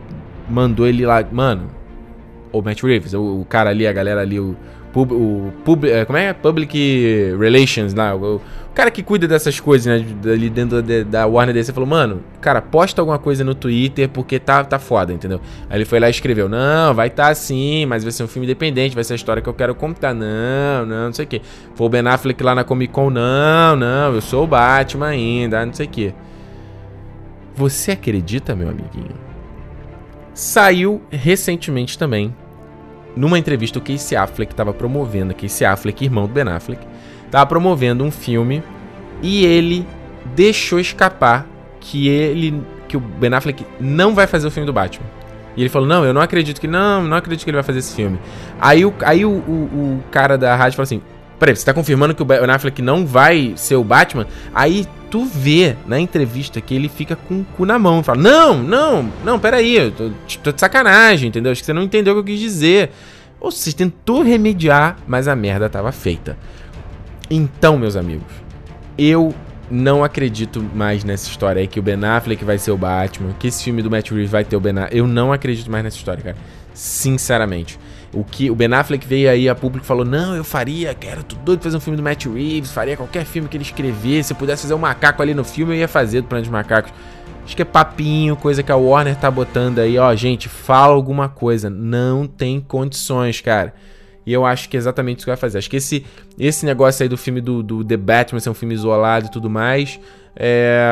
mandou 0.48 0.86
ele 0.86 1.04
lá. 1.04 1.24
Mano, 1.32 1.70
o 2.52 2.62
Matt 2.62 2.84
Reeves, 2.84 3.14
o, 3.14 3.40
o 3.40 3.44
cara 3.46 3.70
ali, 3.70 3.84
a 3.84 3.92
galera 3.92 4.20
ali, 4.20 4.38
o, 4.38 4.56
pub, 4.96 5.12
o 5.12 5.52
pub, 5.62 5.84
é, 5.84 6.06
como 6.06 6.16
é? 6.16 6.32
Public 6.32 7.36
Relations 7.38 7.92
lá, 7.92 8.16
o, 8.16 8.40
cara 8.74 8.90
que 8.90 9.02
cuida 9.02 9.28
dessas 9.28 9.60
coisas, 9.60 9.86
né, 9.86 10.06
ali 10.32 10.48
dentro 10.48 10.82
de, 10.82 11.04
da 11.04 11.26
Warner 11.26 11.54
DC, 11.54 11.70
falou, 11.70 11.88
mano, 11.88 12.22
cara, 12.40 12.62
posta 12.62 13.02
alguma 13.02 13.18
coisa 13.18 13.44
no 13.44 13.54
Twitter 13.54 14.08
porque 14.08 14.38
tá, 14.38 14.64
tá 14.64 14.78
foda, 14.78 15.12
entendeu? 15.12 15.38
Aí 15.68 15.76
ele 15.76 15.84
foi 15.84 16.00
lá 16.00 16.06
e 16.08 16.10
escreveu, 16.10 16.48
não, 16.48 16.94
vai 16.94 17.10
tá 17.10 17.28
assim, 17.28 17.84
mas 17.84 18.02
vai 18.04 18.12
ser 18.12 18.22
um 18.22 18.26
filme 18.26 18.46
independente, 18.46 18.94
vai 18.94 19.04
ser 19.04 19.12
a 19.12 19.16
história 19.16 19.42
que 19.42 19.48
eu 19.48 19.54
quero 19.54 19.74
contar, 19.74 20.14
não, 20.14 20.86
não, 20.86 21.04
não 21.06 21.12
sei 21.12 21.26
o 21.26 21.28
que. 21.28 21.42
Foi 21.74 21.86
o 21.86 21.90
Ben 21.90 22.06
Affleck 22.06 22.42
lá 22.42 22.54
na 22.54 22.64
Comic 22.64 22.90
Con, 22.90 23.10
não, 23.10 23.76
não, 23.76 24.14
eu 24.14 24.22
sou 24.22 24.44
o 24.44 24.46
Batman 24.46 25.08
ainda, 25.08 25.66
não 25.66 25.74
sei 25.74 25.86
o 25.86 25.90
que. 25.90 26.14
Você 27.54 27.92
acredita, 27.92 28.56
meu 28.56 28.70
amiguinho? 28.70 29.14
Saiu 30.32 31.02
recentemente 31.10 31.98
também, 31.98 32.34
numa 33.16 33.38
entrevista, 33.38 33.78
o 33.78 33.82
Casey 33.82 34.16
Affleck 34.16 34.52
estava 34.52 34.74
promovendo, 34.74 35.34
Casey 35.34 35.66
Affleck, 35.66 36.04
irmão 36.04 36.26
do 36.26 36.32
Ben 36.32 36.46
Affleck, 36.48 36.86
tava 37.30 37.46
promovendo 37.46 38.04
um 38.04 38.10
filme 38.10 38.62
e 39.22 39.44
ele 39.44 39.86
deixou 40.34 40.78
escapar 40.78 41.46
que 41.80 42.08
ele 42.08 42.62
que 42.86 42.96
o 42.96 43.00
Ben 43.00 43.32
Affleck 43.32 43.66
não 43.80 44.14
vai 44.14 44.26
fazer 44.26 44.46
o 44.46 44.50
filme 44.50 44.66
do 44.66 44.72
Batman. 44.72 45.06
E 45.56 45.62
ele 45.62 45.70
falou: 45.70 45.88
"Não, 45.88 46.04
eu 46.04 46.12
não 46.12 46.20
acredito 46.20 46.60
que 46.60 46.68
não, 46.68 47.02
não 47.02 47.16
acredito 47.16 47.44
que 47.44 47.50
ele 47.50 47.56
vai 47.56 47.64
fazer 47.64 47.78
esse 47.78 47.94
filme". 47.94 48.18
Aí 48.60 48.84
o 48.84 48.94
aí 49.00 49.24
o, 49.24 49.30
o, 49.30 50.00
o 50.00 50.04
cara 50.10 50.36
da 50.36 50.54
rádio 50.54 50.76
falou 50.76 50.84
assim: 50.84 51.00
"Peraí, 51.38 51.54
você 51.54 51.64
tá 51.64 51.74
confirmando 51.74 52.14
que 52.14 52.22
o 52.22 52.24
Ben 52.24 52.38
Affleck 52.38 52.80
não 52.82 53.06
vai 53.06 53.52
ser 53.56 53.76
o 53.76 53.84
Batman?". 53.84 54.26
Aí 54.54 54.86
tu 55.10 55.24
vê 55.24 55.76
na 55.86 55.98
entrevista 55.98 56.60
que 56.60 56.74
ele 56.74 56.88
fica 56.88 57.16
com 57.16 57.40
o 57.40 57.44
cu 57.56 57.64
na 57.64 57.78
mão 57.78 58.00
e 58.00 58.02
fala: 58.02 58.20
"Não, 58.20 58.62
não, 58.62 59.10
não, 59.24 59.38
peraí, 59.38 59.76
eu 59.76 59.90
tô, 59.92 60.10
tô 60.42 60.52
de 60.52 60.60
sacanagem, 60.60 61.28
entendeu? 61.28 61.52
Acho 61.52 61.62
que 61.62 61.66
você 61.66 61.72
não 61.72 61.82
entendeu 61.82 62.12
o 62.12 62.16
que 62.16 62.20
eu 62.32 62.34
quis 62.34 62.40
dizer". 62.40 62.90
Ou 63.38 63.50
seja, 63.50 63.76
tentou 63.76 64.22
remediar, 64.22 64.96
mas 65.06 65.28
a 65.28 65.36
merda 65.36 65.68
tava 65.68 65.92
feita. 65.92 66.36
Então, 67.30 67.78
meus 67.78 67.96
amigos, 67.96 68.32
eu 68.96 69.34
não 69.70 70.04
acredito 70.04 70.64
mais 70.74 71.04
nessa 71.04 71.28
história 71.28 71.60
aí 71.60 71.66
que 71.66 71.78
o 71.78 71.82
Ben 71.82 72.02
Affleck 72.04 72.44
vai 72.44 72.56
ser 72.56 72.70
o 72.70 72.78
Batman, 72.78 73.34
que 73.38 73.48
esse 73.48 73.64
filme 73.64 73.82
do 73.82 73.90
Matt 73.90 74.10
Reeves 74.10 74.30
vai 74.30 74.44
ter 74.44 74.56
o 74.56 74.60
Ben 74.60 74.72
Affleck. 74.78 74.96
Eu 74.96 75.06
não 75.06 75.32
acredito 75.32 75.70
mais 75.70 75.84
nessa 75.84 75.96
história, 75.96 76.22
cara. 76.22 76.36
Sinceramente. 76.72 77.78
O 78.16 78.24
que 78.24 78.50
o 78.50 78.54
Ben 78.54 78.72
Affleck 78.72 79.06
veio 79.06 79.30
aí 79.30 79.48
a 79.48 79.54
público 79.54 79.86
falou: 79.86 80.04
"Não, 80.04 80.34
eu 80.34 80.42
faria, 80.42 80.94
quero 80.94 81.22
tudo 81.22 81.42
doido 81.42 81.62
fazer 81.62 81.76
um 81.76 81.80
filme 81.80 81.96
do 81.96 82.02
Matt 82.02 82.24
Reeves, 82.26 82.72
faria 82.72 82.96
qualquer 82.96 83.24
filme 83.24 83.48
que 83.48 83.56
ele 83.56 83.64
escrevesse, 83.64 84.28
se 84.28 84.32
eu 84.32 84.36
pudesse 84.36 84.62
fazer 84.62 84.74
um 84.74 84.78
macaco 84.78 85.22
ali 85.22 85.34
no 85.34 85.44
filme, 85.44 85.74
eu 85.74 85.80
ia 85.80 85.88
fazer 85.88 86.22
do 86.22 86.28
Plano 86.28 86.44
de 86.44 86.50
Macacos". 86.50 86.92
Acho 87.44 87.54
que 87.54 87.62
é 87.62 87.64
papinho, 87.64 88.34
coisa 88.34 88.62
que 88.62 88.72
a 88.72 88.76
Warner 88.76 89.14
tá 89.14 89.30
botando 89.30 89.78
aí, 89.78 89.96
ó, 89.98 90.12
gente, 90.16 90.48
fala 90.48 90.94
alguma 90.94 91.28
coisa, 91.28 91.70
não 91.70 92.26
tem 92.26 92.60
condições, 92.60 93.40
cara. 93.40 93.72
E 94.26 94.32
eu 94.32 94.44
acho 94.44 94.68
que 94.68 94.76
é 94.76 94.78
exatamente 94.78 95.18
isso 95.18 95.26
que 95.26 95.30
vai 95.30 95.36
fazer. 95.36 95.58
Acho 95.58 95.70
que 95.70 95.76
esse, 95.76 96.04
esse 96.36 96.66
negócio 96.66 97.04
aí 97.04 97.08
do 97.08 97.16
filme 97.16 97.40
do, 97.40 97.62
do 97.62 97.84
The 97.84 97.96
Batman 97.96 98.40
ser 98.40 98.50
um 98.50 98.54
filme 98.54 98.74
isolado 98.74 99.26
e 99.26 99.30
tudo 99.30 99.48
mais. 99.48 100.00
É. 100.34 100.90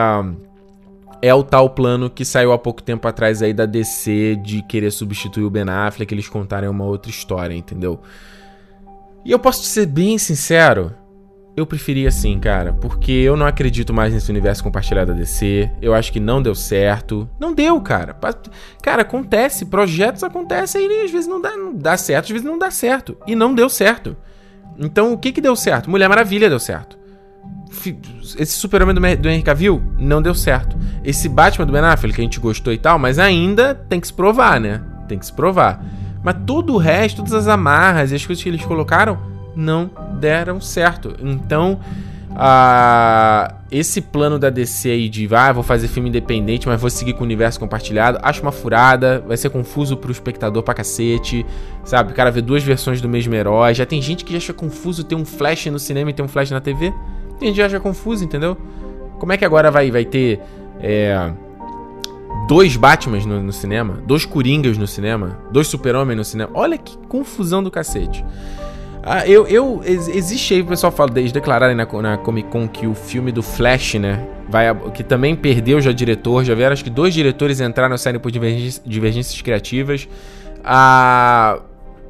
É 1.24 1.32
o 1.32 1.42
tal 1.42 1.70
plano 1.70 2.10
que 2.10 2.22
saiu 2.22 2.52
há 2.52 2.58
pouco 2.58 2.82
tempo 2.82 3.08
atrás 3.08 3.40
aí 3.40 3.54
da 3.54 3.64
DC 3.64 4.36
de 4.42 4.60
querer 4.60 4.90
substituir 4.90 5.44
o 5.44 5.48
Ben 5.48 5.64
Affleck, 5.66 6.12
eles 6.12 6.28
contarem 6.28 6.68
uma 6.68 6.84
outra 6.84 7.10
história, 7.10 7.54
entendeu? 7.54 7.98
E 9.24 9.30
eu 9.30 9.38
posso 9.38 9.62
te 9.62 9.68
ser 9.68 9.86
bem 9.86 10.18
sincero, 10.18 10.94
eu 11.56 11.64
preferia 11.64 12.10
assim, 12.10 12.38
cara, 12.38 12.74
porque 12.74 13.10
eu 13.10 13.38
não 13.38 13.46
acredito 13.46 13.90
mais 13.90 14.12
nesse 14.12 14.30
universo 14.30 14.62
compartilhado 14.62 15.12
da 15.12 15.18
DC. 15.18 15.70
Eu 15.80 15.94
acho 15.94 16.12
que 16.12 16.20
não 16.20 16.42
deu 16.42 16.54
certo. 16.54 17.26
Não 17.40 17.54
deu, 17.54 17.80
cara. 17.80 18.14
Cara, 18.82 19.00
acontece, 19.00 19.64
projetos 19.64 20.22
acontecem 20.22 20.86
e 20.86 21.04
às 21.06 21.10
vezes 21.10 21.26
não 21.26 21.40
dá, 21.40 21.56
não 21.56 21.72
dá 21.74 21.96
certo, 21.96 22.26
às 22.26 22.30
vezes 22.32 22.46
não 22.46 22.58
dá 22.58 22.70
certo. 22.70 23.16
E 23.26 23.34
não 23.34 23.54
deu 23.54 23.70
certo. 23.70 24.14
Então, 24.78 25.14
o 25.14 25.16
que 25.16 25.32
que 25.32 25.40
deu 25.40 25.56
certo? 25.56 25.88
Mulher 25.88 26.06
Maravilha 26.06 26.50
deu 26.50 26.60
certo. 26.60 27.02
Esse 28.38 28.52
Super-Homem 28.52 28.94
do, 28.94 29.22
do 29.22 29.28
Henry 29.28 29.42
Cavill 29.42 29.82
não 29.98 30.22
deu 30.22 30.34
certo. 30.34 30.76
Esse 31.04 31.28
Batman 31.28 31.66
do 31.66 31.72
Ben 31.72 31.82
Affleck 31.82 32.14
que 32.14 32.20
a 32.20 32.24
gente 32.24 32.40
gostou 32.40 32.72
e 32.72 32.78
tal, 32.78 32.98
mas 32.98 33.18
ainda 33.18 33.74
tem 33.74 34.00
que 34.00 34.06
se 34.06 34.12
provar, 34.12 34.60
né? 34.60 34.80
Tem 35.08 35.18
que 35.18 35.26
se 35.26 35.32
provar. 35.32 35.84
Mas 36.22 36.36
todo 36.46 36.74
o 36.74 36.78
resto, 36.78 37.18
todas 37.18 37.34
as 37.34 37.48
amarras 37.48 38.10
e 38.10 38.14
as 38.14 38.24
coisas 38.24 38.42
que 38.42 38.48
eles 38.48 38.64
colocaram 38.64 39.18
não 39.54 39.90
deram 40.18 40.60
certo. 40.60 41.14
Então, 41.22 41.78
esse 43.70 44.00
plano 44.00 44.38
da 44.38 44.50
DC 44.50 44.90
aí 44.90 45.08
de 45.08 45.28
ah, 45.34 45.52
vou 45.52 45.62
fazer 45.62 45.86
filme 45.88 46.08
independente, 46.08 46.66
mas 46.66 46.80
vou 46.80 46.90
seguir 46.90 47.12
com 47.12 47.20
o 47.20 47.24
universo 47.24 47.60
compartilhado, 47.60 48.18
acho 48.22 48.42
uma 48.42 48.50
furada, 48.52 49.22
vai 49.26 49.36
ser 49.36 49.50
confuso 49.50 49.96
pro 49.96 50.10
espectador 50.10 50.62
pra 50.62 50.74
cacete, 50.74 51.46
sabe? 51.84 52.12
O 52.12 52.14
cara 52.14 52.30
vê 52.30 52.40
duas 52.40 52.62
versões 52.62 53.00
do 53.00 53.08
mesmo 53.08 53.34
herói. 53.34 53.74
Já 53.74 53.86
tem 53.86 54.02
gente 54.02 54.24
que 54.24 54.36
acha 54.36 54.52
confuso 54.52 55.04
ter 55.04 55.14
um 55.14 55.24
Flash 55.24 55.66
no 55.66 55.78
cinema 55.78 56.10
e 56.10 56.12
ter 56.12 56.22
um 56.22 56.28
Flash 56.28 56.50
na 56.50 56.60
TV. 56.60 56.92
Tem 57.38 57.48
gente 57.48 57.56
que 57.56 57.62
acha 57.62 57.80
confuso, 57.80 58.24
entendeu? 58.24 58.56
Como 59.18 59.32
é 59.32 59.36
que 59.36 59.44
agora 59.44 59.70
vai, 59.70 59.90
vai 59.90 60.04
ter. 60.04 60.40
É, 60.80 61.32
dois 62.46 62.76
Batmans 62.76 63.24
no, 63.24 63.42
no, 63.42 63.52
cinema, 63.52 64.02
dois 64.06 64.24
Coringas 64.24 64.76
no 64.76 64.86
cinema, 64.86 65.38
dois 65.50 65.66
Super-Homens 65.68 66.16
no 66.16 66.24
cinema. 66.24 66.50
Olha 66.54 66.76
que 66.76 66.96
confusão 67.08 67.62
do 67.62 67.70
cacete. 67.70 68.24
Ah, 69.02 69.26
eu, 69.28 69.46
eu, 69.46 69.82
existe 69.84 70.54
aí, 70.54 70.62
o 70.62 70.66
pessoal 70.66 70.90
fala, 70.90 71.10
eles 71.16 71.30
declararam 71.30 71.74
na, 71.74 71.84
na 72.00 72.16
Comic 72.16 72.48
Con 72.48 72.66
que 72.66 72.86
o 72.86 72.94
filme 72.94 73.30
do 73.30 73.42
Flash, 73.42 73.94
né, 73.94 74.26
vai, 74.48 74.74
que 74.92 75.04
também 75.04 75.36
perdeu 75.36 75.78
já 75.78 75.92
diretor, 75.92 76.42
já 76.42 76.54
vieram, 76.54 76.72
acho 76.72 76.82
que 76.82 76.88
dois 76.88 77.12
diretores 77.12 77.60
entraram 77.60 77.94
e 77.94 77.98
saíram 77.98 78.18
por 78.18 78.32
divergências, 78.32 78.82
divergências 78.84 79.42
criativas. 79.42 80.08
Ah, 80.64 81.60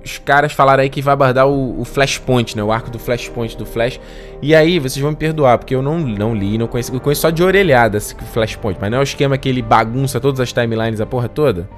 os 0.05 0.19
caras 0.19 0.53
falaram 0.53 0.83
aí 0.83 0.91
que 0.91 1.01
vai 1.01 1.15
abordar 1.15 1.49
o, 1.49 1.81
o, 1.81 1.85
Flashpoint, 1.85 2.57
né, 2.57 2.63
o 2.63 2.71
arco 2.71 2.91
do 2.91 2.99
Flashpoint 2.99 3.57
do 3.57 3.65
Flash. 3.65 3.99
E 4.43 4.55
aí, 4.55 4.79
vocês 4.79 5.01
vão 5.01 5.13
me 5.13 5.17
perdoar, 5.17 5.59
porque 5.59 5.75
eu 5.75 5.83
não, 5.83 5.99
não 5.99 6.35
li, 6.35 6.59
não 6.59 6.67
conheço, 6.67 6.95
eu 6.95 7.01
conheço 7.01 7.23
só 7.23 7.31
de 7.31 7.43
orelhada 7.43 7.97
esse 7.97 8.15
Flashpoint, 8.15 8.79
mas 8.81 8.91
não 8.91 8.99
é 8.99 9.01
o 9.01 9.05
esquema 9.05 9.39
que 9.39 9.49
ele 9.49 9.63
bagunça 9.63 10.21
todas 10.21 10.41
as 10.41 10.53
timelines, 10.53 11.01
a 11.01 11.07
porra 11.07 11.29
toda? 11.29 11.69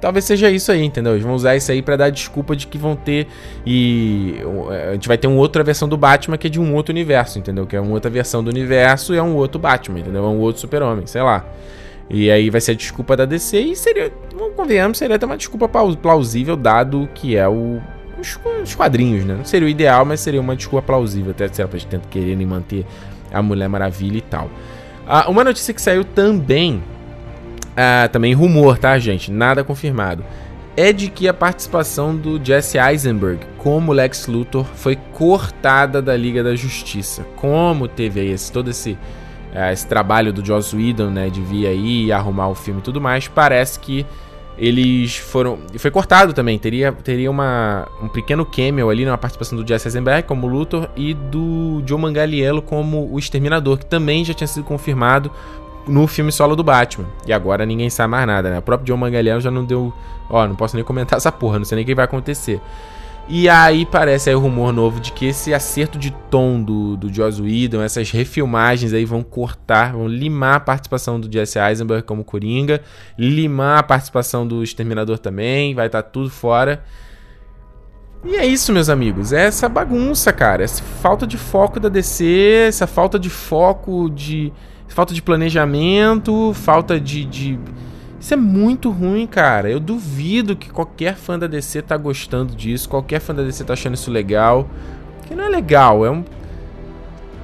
Talvez 0.00 0.24
seja 0.24 0.48
isso 0.48 0.70
aí, 0.70 0.84
entendeu? 0.84 1.12
Eles 1.12 1.24
vão 1.24 1.34
usar 1.34 1.56
isso 1.56 1.72
aí 1.72 1.82
para 1.82 1.96
dar 1.96 2.10
desculpa 2.10 2.54
de 2.54 2.68
que 2.68 2.78
vão 2.78 2.94
ter 2.94 3.26
e 3.66 4.36
a 4.88 4.92
gente 4.92 5.08
vai 5.08 5.18
ter 5.18 5.26
uma 5.26 5.38
outra 5.38 5.64
versão 5.64 5.88
do 5.88 5.96
Batman 5.96 6.38
que 6.38 6.46
é 6.46 6.50
de 6.50 6.60
um 6.60 6.72
outro 6.74 6.92
universo, 6.92 7.38
entendeu? 7.38 7.66
Que 7.66 7.74
é 7.74 7.80
uma 7.80 7.92
outra 7.92 8.08
versão 8.08 8.42
do 8.42 8.48
universo 8.48 9.12
e 9.12 9.16
é 9.16 9.22
um 9.22 9.34
outro 9.34 9.58
Batman, 9.58 9.98
entendeu? 9.98 10.24
É 10.24 10.28
um 10.28 10.38
outro 10.38 10.60
Super-Homem, 10.60 11.04
sei 11.06 11.22
lá. 11.22 11.44
E 12.10 12.30
aí 12.30 12.48
vai 12.48 12.60
ser 12.60 12.72
a 12.72 12.74
desculpa 12.74 13.16
da 13.16 13.24
DC 13.24 13.58
e 13.60 13.76
seria, 13.76 14.12
não 14.34 14.50
convenhamos, 14.52 14.98
seria 14.98 15.16
até 15.16 15.26
uma 15.26 15.36
desculpa 15.36 15.68
plausível 15.68 16.56
dado 16.56 17.08
que 17.14 17.36
é 17.36 17.46
o 17.46 17.80
os, 18.18 18.38
os 18.62 18.74
quadrinhos, 18.74 19.24
né? 19.24 19.34
Não 19.34 19.44
seria 19.44 19.66
o 19.66 19.70
ideal, 19.70 20.04
mas 20.04 20.20
seria 20.20 20.40
uma 20.40 20.56
desculpa 20.56 20.84
plausível 20.86 21.30
até 21.30 21.46
se 21.48 21.62
eles 21.62 21.84
tentam 21.84 22.10
quererem 22.10 22.46
manter 22.46 22.84
a 23.32 23.40
Mulher 23.40 23.68
Maravilha 23.68 24.18
e 24.18 24.22
tal. 24.22 24.50
Ah, 25.06 25.30
uma 25.30 25.44
notícia 25.44 25.72
que 25.72 25.80
saiu 25.80 26.04
também 26.04 26.82
ah, 27.80 28.08
também 28.08 28.34
rumor, 28.34 28.76
tá, 28.76 28.98
gente? 28.98 29.30
Nada 29.30 29.62
confirmado. 29.62 30.24
É 30.76 30.92
de 30.92 31.08
que 31.08 31.28
a 31.28 31.34
participação 31.34 32.16
do 32.16 32.44
Jesse 32.44 32.76
Eisenberg 32.76 33.38
como 33.56 33.92
Lex 33.92 34.26
Luthor 34.26 34.64
foi 34.64 34.96
cortada 35.12 36.02
da 36.02 36.16
Liga 36.16 36.42
da 36.42 36.56
Justiça. 36.56 37.24
Como 37.36 37.86
teve 37.86 38.18
aí 38.18 38.32
esse, 38.32 38.50
todo 38.50 38.70
esse, 38.70 38.98
uh, 39.52 39.72
esse 39.72 39.86
trabalho 39.86 40.32
do 40.32 40.44
Joss 40.44 40.74
Whedon, 40.74 41.10
né, 41.10 41.30
de 41.30 41.40
vir 41.40 41.66
aí 41.66 42.12
arrumar 42.12 42.48
o 42.48 42.54
filme 42.54 42.80
e 42.80 42.82
tudo 42.82 43.00
mais, 43.00 43.28
parece 43.28 43.78
que 43.78 44.06
eles 44.58 45.16
foram. 45.16 45.58
Foi 45.78 45.90
cortado 45.90 46.32
também. 46.32 46.58
Teria, 46.58 46.92
teria 46.92 47.30
uma, 47.30 47.86
um 48.02 48.08
pequeno 48.08 48.44
cameo 48.44 48.90
ali 48.90 49.04
na 49.04 49.16
participação 49.16 49.56
do 49.56 49.66
Jesse 49.66 49.86
Eisenberg 49.86 50.26
como 50.26 50.48
Luthor 50.48 50.88
e 50.96 51.14
do 51.14 51.80
Joe 51.86 51.98
Mangaliello 51.98 52.60
como 52.60 53.08
o 53.12 53.18
Exterminador, 53.18 53.78
que 53.78 53.86
também 53.86 54.24
já 54.24 54.34
tinha 54.34 54.48
sido 54.48 54.64
confirmado 54.64 55.30
no 55.86 56.06
filme 56.06 56.32
solo 56.32 56.56
do 56.56 56.64
Batman. 56.64 57.06
E 57.26 57.32
agora 57.32 57.64
ninguém 57.64 57.88
sabe 57.88 58.10
mais 58.10 58.26
nada, 58.26 58.50
né? 58.50 58.58
O 58.58 58.62
próprio 58.62 58.86
John 58.86 58.98
Mangalhães 58.98 59.42
já 59.42 59.50
não 59.50 59.64
deu. 59.64 59.92
Ó, 60.28 60.46
não 60.46 60.56
posso 60.56 60.76
nem 60.76 60.84
comentar 60.84 61.16
essa 61.16 61.32
porra, 61.32 61.58
não 61.58 61.64
sei 61.64 61.76
nem 61.76 61.84
o 61.84 61.86
que 61.86 61.94
vai 61.94 62.04
acontecer. 62.04 62.60
E 63.28 63.46
aí 63.46 63.84
parece 63.84 64.30
aí 64.30 64.36
o 64.36 64.40
rumor 64.40 64.72
novo 64.72 65.00
de 65.00 65.12
que 65.12 65.26
esse 65.26 65.52
acerto 65.52 65.98
de 65.98 66.10
tom 66.30 66.62
do, 66.62 66.96
do 66.96 67.12
Joss 67.12 67.42
Whedon, 67.42 67.82
essas 67.82 68.10
refilmagens 68.10 68.94
aí 68.94 69.04
vão 69.04 69.22
cortar, 69.22 69.92
vão 69.92 70.08
limar 70.08 70.56
a 70.56 70.60
participação 70.60 71.20
do 71.20 71.30
Jesse 71.30 71.58
Eisenberg 71.58 72.04
como 72.04 72.24
Coringa, 72.24 72.80
limar 73.18 73.80
a 73.80 73.82
participação 73.82 74.46
do 74.46 74.62
Exterminador 74.62 75.18
também, 75.18 75.74
vai 75.74 75.86
estar 75.86 76.02
tá 76.02 76.08
tudo 76.08 76.30
fora. 76.30 76.82
E 78.24 78.34
é 78.34 78.46
isso, 78.46 78.72
meus 78.72 78.88
amigos. 78.88 79.32
É 79.32 79.44
essa 79.44 79.68
bagunça, 79.68 80.32
cara. 80.32 80.64
Essa 80.64 80.82
falta 80.82 81.26
de 81.26 81.36
foco 81.36 81.78
da 81.78 81.88
DC, 81.88 82.66
essa 82.66 82.86
falta 82.86 83.18
de 83.18 83.28
foco 83.28 84.08
de 84.10 84.52
falta 84.88 85.14
de 85.14 85.22
planejamento, 85.22 86.52
falta 86.54 86.98
de, 86.98 87.24
de. 87.24 87.58
Isso 88.20 88.34
é 88.34 88.36
muito 88.36 88.90
ruim, 88.90 89.26
cara. 89.26 89.70
Eu 89.70 89.78
duvido 89.78 90.56
que 90.56 90.70
qualquer 90.70 91.14
fã 91.14 91.38
da 91.38 91.46
DC 91.46 91.82
tá 91.82 91.96
gostando 91.96 92.54
disso, 92.54 92.88
qualquer 92.88 93.20
fã 93.20 93.34
da 93.34 93.42
DC 93.42 93.64
tá 93.64 93.74
achando 93.74 93.94
isso 93.94 94.10
legal. 94.10 94.68
Que 95.26 95.34
não 95.34 95.44
é 95.44 95.48
legal, 95.48 96.04
é 96.04 96.10
um. 96.10 96.24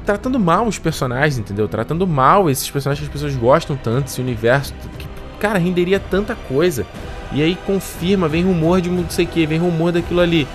Tratando 0.05 0.39
mal 0.39 0.67
os 0.67 0.79
personagens, 0.79 1.39
entendeu? 1.39 1.69
Tratando 1.69 2.07
mal 2.07 2.51
esses 2.51 2.69
personagens 2.69 3.09
que 3.09 3.15
as 3.17 3.23
pessoas 3.23 3.41
gostam 3.41 3.77
tanto, 3.77 4.09
esse 4.09 4.21
universo. 4.21 4.75
Que, 4.99 5.07
cara, 5.39 5.59
renderia 5.59 6.01
tanta 6.01 6.35
coisa. 6.35 6.85
E 7.33 7.43
aí 7.43 7.57
confirma, 7.67 8.29
vem 8.29 8.45
rumor 8.45 8.81
de 8.81 8.91
não 8.91 9.09
sei 9.09 9.25
o 9.25 9.29
que, 9.29 9.47
vem 9.47 9.59
rumor 9.59 9.93
daquilo 9.93 10.21
ali. 10.21 10.47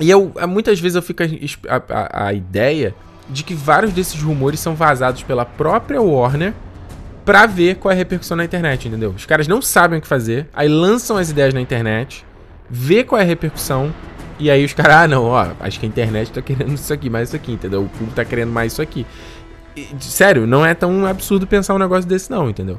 E 0.00 0.10
eu, 0.10 0.32
muitas 0.48 0.80
vezes 0.80 0.96
eu 0.96 1.02
fico 1.02 1.22
a, 1.22 1.82
a, 1.88 2.26
a 2.28 2.32
ideia 2.32 2.94
de 3.28 3.42
que 3.42 3.54
vários 3.54 3.92
desses 3.92 4.20
rumores 4.20 4.60
são 4.60 4.74
vazados 4.74 5.22
pela 5.22 5.44
própria 5.44 6.00
Warner 6.00 6.52
pra 7.24 7.46
ver 7.46 7.76
qual 7.76 7.90
é 7.90 7.94
a 7.94 7.96
repercussão 7.96 8.36
na 8.36 8.44
internet, 8.44 8.86
entendeu? 8.86 9.10
Os 9.10 9.24
caras 9.24 9.48
não 9.48 9.62
sabem 9.62 9.98
o 9.98 10.02
que 10.02 10.06
fazer, 10.06 10.46
aí 10.52 10.68
lançam 10.68 11.16
as 11.16 11.30
ideias 11.30 11.54
na 11.54 11.60
internet, 11.60 12.24
vê 12.68 13.02
qual 13.02 13.20
é 13.20 13.24
a 13.24 13.26
repercussão, 13.26 13.92
e 14.38 14.50
aí 14.50 14.64
os 14.64 14.72
caras, 14.72 14.96
ah, 14.96 15.08
não, 15.08 15.24
ó, 15.24 15.46
acho 15.60 15.78
que 15.78 15.86
a 15.86 15.88
internet 15.88 16.32
tá 16.32 16.42
querendo 16.42 16.74
isso 16.74 16.92
aqui, 16.92 17.08
mais 17.08 17.28
isso 17.28 17.36
aqui, 17.36 17.52
entendeu? 17.52 17.82
O 17.82 17.88
público 17.88 18.14
tá 18.14 18.24
querendo 18.24 18.52
mais 18.52 18.72
isso 18.72 18.82
aqui. 18.82 19.06
E, 19.76 19.88
sério, 20.00 20.46
não 20.46 20.64
é 20.64 20.74
tão 20.74 21.06
absurdo 21.06 21.46
pensar 21.46 21.74
um 21.74 21.78
negócio 21.78 22.08
desse, 22.08 22.30
não, 22.30 22.50
entendeu? 22.50 22.78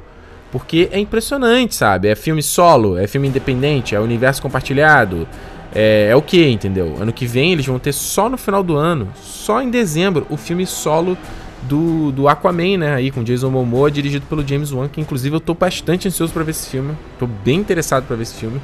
Porque 0.52 0.88
é 0.92 0.98
impressionante, 0.98 1.74
sabe? 1.74 2.08
É 2.08 2.14
filme 2.14 2.42
solo, 2.42 2.96
é 2.96 3.06
filme 3.06 3.28
independente, 3.28 3.94
é 3.94 4.00
universo 4.00 4.40
compartilhado, 4.40 5.26
é, 5.74 6.08
é 6.10 6.16
o 6.16 6.22
que, 6.22 6.46
entendeu? 6.48 6.96
Ano 7.00 7.12
que 7.12 7.26
vem 7.26 7.52
eles 7.52 7.66
vão 7.66 7.78
ter 7.78 7.92
só 7.92 8.28
no 8.28 8.38
final 8.38 8.62
do 8.62 8.76
ano, 8.76 9.08
só 9.20 9.60
em 9.60 9.70
dezembro, 9.70 10.26
o 10.30 10.36
filme 10.36 10.66
solo 10.66 11.18
do, 11.62 12.12
do 12.12 12.28
Aquaman, 12.28 12.78
né? 12.78 12.94
Aí 12.94 13.10
com 13.10 13.22
Jason 13.22 13.50
Momoa, 13.50 13.90
dirigido 13.90 14.26
pelo 14.26 14.46
James 14.46 14.72
Wan, 14.72 14.88
que 14.88 15.00
inclusive 15.00 15.36
eu 15.36 15.40
tô 15.40 15.54
bastante 15.54 16.08
ansioso 16.08 16.32
para 16.32 16.42
ver 16.42 16.50
esse 16.50 16.68
filme. 16.68 16.94
Tô 17.18 17.26
bem 17.26 17.58
interessado 17.58 18.06
para 18.06 18.16
ver 18.16 18.22
esse 18.22 18.34
filme. 18.34 18.60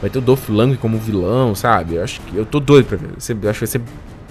Vai 0.00 0.10
ter 0.10 0.18
o 0.18 0.22
Dolph 0.22 0.48
Lundgren 0.48 0.76
como 0.76 0.98
vilão, 0.98 1.54
sabe? 1.54 1.96
Eu 1.96 2.04
acho 2.04 2.20
que 2.20 2.36
eu 2.36 2.44
tô 2.44 2.60
doido 2.60 2.86
pra 2.86 2.96
ver. 2.96 3.08
Eu 3.08 3.16
acho 3.16 3.34
que 3.34 3.34
vai 3.34 3.66
ser 3.66 3.80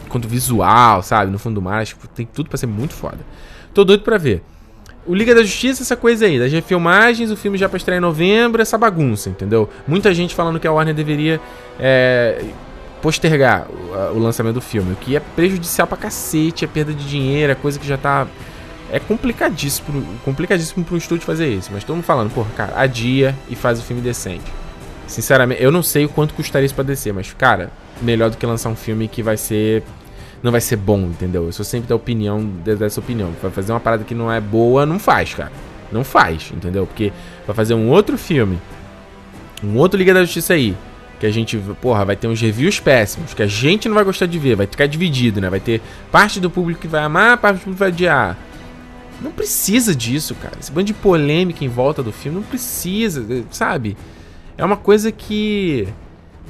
quanto 0.09 0.28
visual, 0.28 1.01
sabe? 1.01 1.32
No 1.32 1.39
fundo 1.39 1.55
do 1.55 1.61
mar, 1.61 1.86
tem 2.13 2.26
tudo 2.26 2.49
para 2.49 2.57
ser 2.57 2.68
muito 2.68 2.93
foda. 2.93 3.20
Tô 3.74 3.84
doido 3.84 4.03
para 4.03 4.18
ver. 4.18 4.43
O 5.05 5.13
Liga 5.13 5.36
da 5.36 5.43
Justiça, 5.43 5.84
essa 5.84 5.95
coisa 5.95 6.26
aí, 6.26 6.39
das 6.39 6.51
refilmagens, 6.51 7.30
o 7.30 7.36
filme 7.36 7.57
já 7.57 7.70
pra 7.70 7.78
estrear 7.78 7.99
em 7.99 8.01
novembro, 8.01 8.59
essa 8.59 8.76
bagunça, 8.76 9.30
entendeu? 9.30 9.70
Muita 9.88 10.11
gente 10.13 10.34
falando 10.34 10.59
que 10.59 10.68
a 10.68 10.72
Warner 10.72 10.95
deveria 10.95 11.39
é, 11.80 12.43
postergar 13.01 13.67
o, 14.13 14.19
lançamento 14.19 14.55
do 14.55 14.61
filme, 14.61 14.93
o 14.93 14.95
que 14.95 15.15
é 15.15 15.19
prejudicial 15.19 15.87
pra 15.87 15.97
cacete, 15.97 16.65
é 16.65 16.67
perda 16.67 16.93
de 16.93 17.07
dinheiro, 17.07 17.51
é 17.51 17.55
coisa 17.55 17.79
que 17.79 17.87
já 17.87 17.97
tá. 17.97 18.27
É 18.91 18.99
complicadíssimo, 18.99 20.03
complicadíssimo 20.23 20.85
pro 20.85 20.95
estúdio 20.95 21.25
fazer 21.25 21.47
isso, 21.47 21.71
mas 21.73 21.83
todo 21.83 21.95
mundo 21.95 22.05
falando, 22.05 22.31
porra, 22.31 22.49
cara, 22.55 22.73
adia 22.75 23.35
e 23.49 23.55
faz 23.55 23.79
o 23.79 23.83
filme 23.83 24.01
decente. 24.01 24.45
Sinceramente, 25.07 25.61
eu 25.61 25.71
não 25.71 25.83
sei 25.83 26.05
o 26.05 26.09
quanto 26.09 26.33
custaria 26.33 26.65
isso 26.65 26.75
pra 26.75 26.83
descer, 26.83 27.13
mas, 27.13 27.33
cara, 27.33 27.71
melhor 28.01 28.29
do 28.29 28.37
que 28.37 28.45
lançar 28.45 28.69
um 28.69 28.75
filme 28.75 29.07
que 29.07 29.23
vai 29.23 29.37
ser 29.37 29.83
não 30.45 30.51
vai 30.51 30.61
ser 30.61 30.75
bom, 30.75 30.99
entendeu? 31.01 31.45
Eu 31.45 31.51
sou 31.51 31.65
sempre 31.65 31.89
da 31.89 31.95
opinião, 31.95 32.45
dessa 32.45 32.99
opinião. 32.99 33.33
Vai 33.41 33.49
fazer 33.49 33.71
uma 33.71 33.79
parada 33.79 34.03
que 34.03 34.13
não 34.13 34.31
é 34.31 34.39
boa, 34.39 34.85
não 34.85 34.99
faz, 34.99 35.33
cara. 35.33 35.51
Não 35.91 36.03
faz, 36.03 36.51
entendeu? 36.55 36.85
Porque 36.85 37.11
vai 37.47 37.55
fazer 37.55 37.73
um 37.73 37.89
outro 37.89 38.15
filme, 38.15 38.59
um 39.63 39.75
outro 39.77 39.97
Liga 39.97 40.13
da 40.13 40.23
Justiça 40.23 40.53
aí, 40.53 40.75
que 41.20 41.26
a 41.26 41.32
gente, 41.32 41.57
porra, 41.82 42.03
vai 42.05 42.16
ter 42.16 42.28
uns 42.28 42.41
reviews 42.41 42.80
péssimos, 42.80 43.34
que 43.34 43.41
a 43.41 43.47
gente 43.47 43.88
não 43.88 43.95
vai 43.95 44.03
gostar 44.03 44.26
de 44.26 44.38
ver, 44.38 44.55
vai 44.55 44.68
ficar 44.68 44.86
dividido, 44.86 45.39
né? 45.39 45.49
Vai 45.49 45.59
ter 45.59 45.82
parte 46.11 46.39
do 46.39 46.49
público 46.49 46.82
que 46.82 46.88
vai 46.88 47.03
amar, 47.03 47.38
parte 47.38 47.57
do 47.57 47.59
público 47.59 47.76
que 47.76 47.80
vai 47.80 47.89
odiar. 47.89 48.38
Não 49.22 49.32
precisa 49.32 49.95
disso, 49.95 50.36
cara. 50.36 50.55
Esse 50.59 50.72
bando 50.72 50.88
de 50.88 50.93
polêmica 50.93 51.63
em 51.63 51.70
volta 51.70 52.03
do 52.03 52.11
filme 52.11 52.38
não 52.39 52.43
precisa, 52.43 53.26
sabe? 53.49 53.95
É 54.57 54.63
uma 54.63 54.78
coisa 54.78 55.11
que 55.11 55.88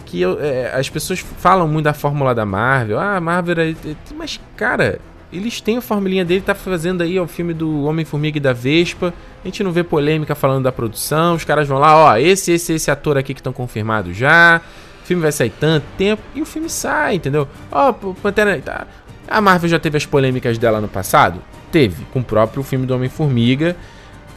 que 0.05 0.21
eu, 0.21 0.39
é, 0.39 0.71
as 0.75 0.87
pessoas 0.87 1.19
falam 1.19 1.67
muito 1.67 1.85
da 1.85 1.93
fórmula 1.93 2.33
da 2.35 2.45
Marvel. 2.45 2.99
Ah, 2.99 3.19
Marvel 3.19 3.59
é, 3.59 3.69
é, 3.71 3.95
mas 4.15 4.39
cara, 4.55 4.99
eles 5.35 5.61
têm 5.61 5.77
a 5.77 5.81
formulinha 5.81 6.23
dele, 6.23 6.41
tá 6.41 6.55
fazendo 6.55 7.01
aí 7.01 7.19
o 7.19 7.27
filme 7.27 7.53
do 7.53 7.83
Homem-Formiga 7.83 8.37
e 8.37 8.41
da 8.41 8.53
Vespa. 8.53 9.13
A 9.43 9.47
gente 9.47 9.63
não 9.63 9.71
vê 9.71 9.83
polêmica 9.83 10.33
falando 10.35 10.63
da 10.63 10.71
produção. 10.71 11.35
Os 11.35 11.43
caras 11.43 11.67
vão 11.67 11.77
lá, 11.77 11.95
ó, 11.95 12.17
esse, 12.17 12.51
esse, 12.51 12.73
esse 12.73 12.89
ator 12.89 13.17
aqui 13.17 13.33
que 13.33 13.39
estão 13.39 13.53
confirmados 13.53 14.15
já. 14.15 14.61
O 15.03 15.05
filme 15.05 15.21
vai 15.21 15.31
sair 15.31 15.51
tanto 15.51 15.85
tempo. 15.97 16.21
E 16.33 16.41
o 16.41 16.45
filme 16.45 16.69
sai, 16.69 17.15
entendeu? 17.15 17.47
Ó, 17.71 17.93
Pantera. 17.93 18.59
Tá. 18.59 18.87
A 19.27 19.41
Marvel 19.41 19.69
já 19.69 19.79
teve 19.79 19.97
as 19.97 20.05
polêmicas 20.05 20.57
dela 20.57 20.79
no 20.79 20.87
passado? 20.87 21.41
Teve, 21.71 22.05
com 22.13 22.19
o 22.19 22.23
próprio 22.23 22.63
filme 22.63 22.85
do 22.85 22.95
Homem-Formiga. 22.95 23.75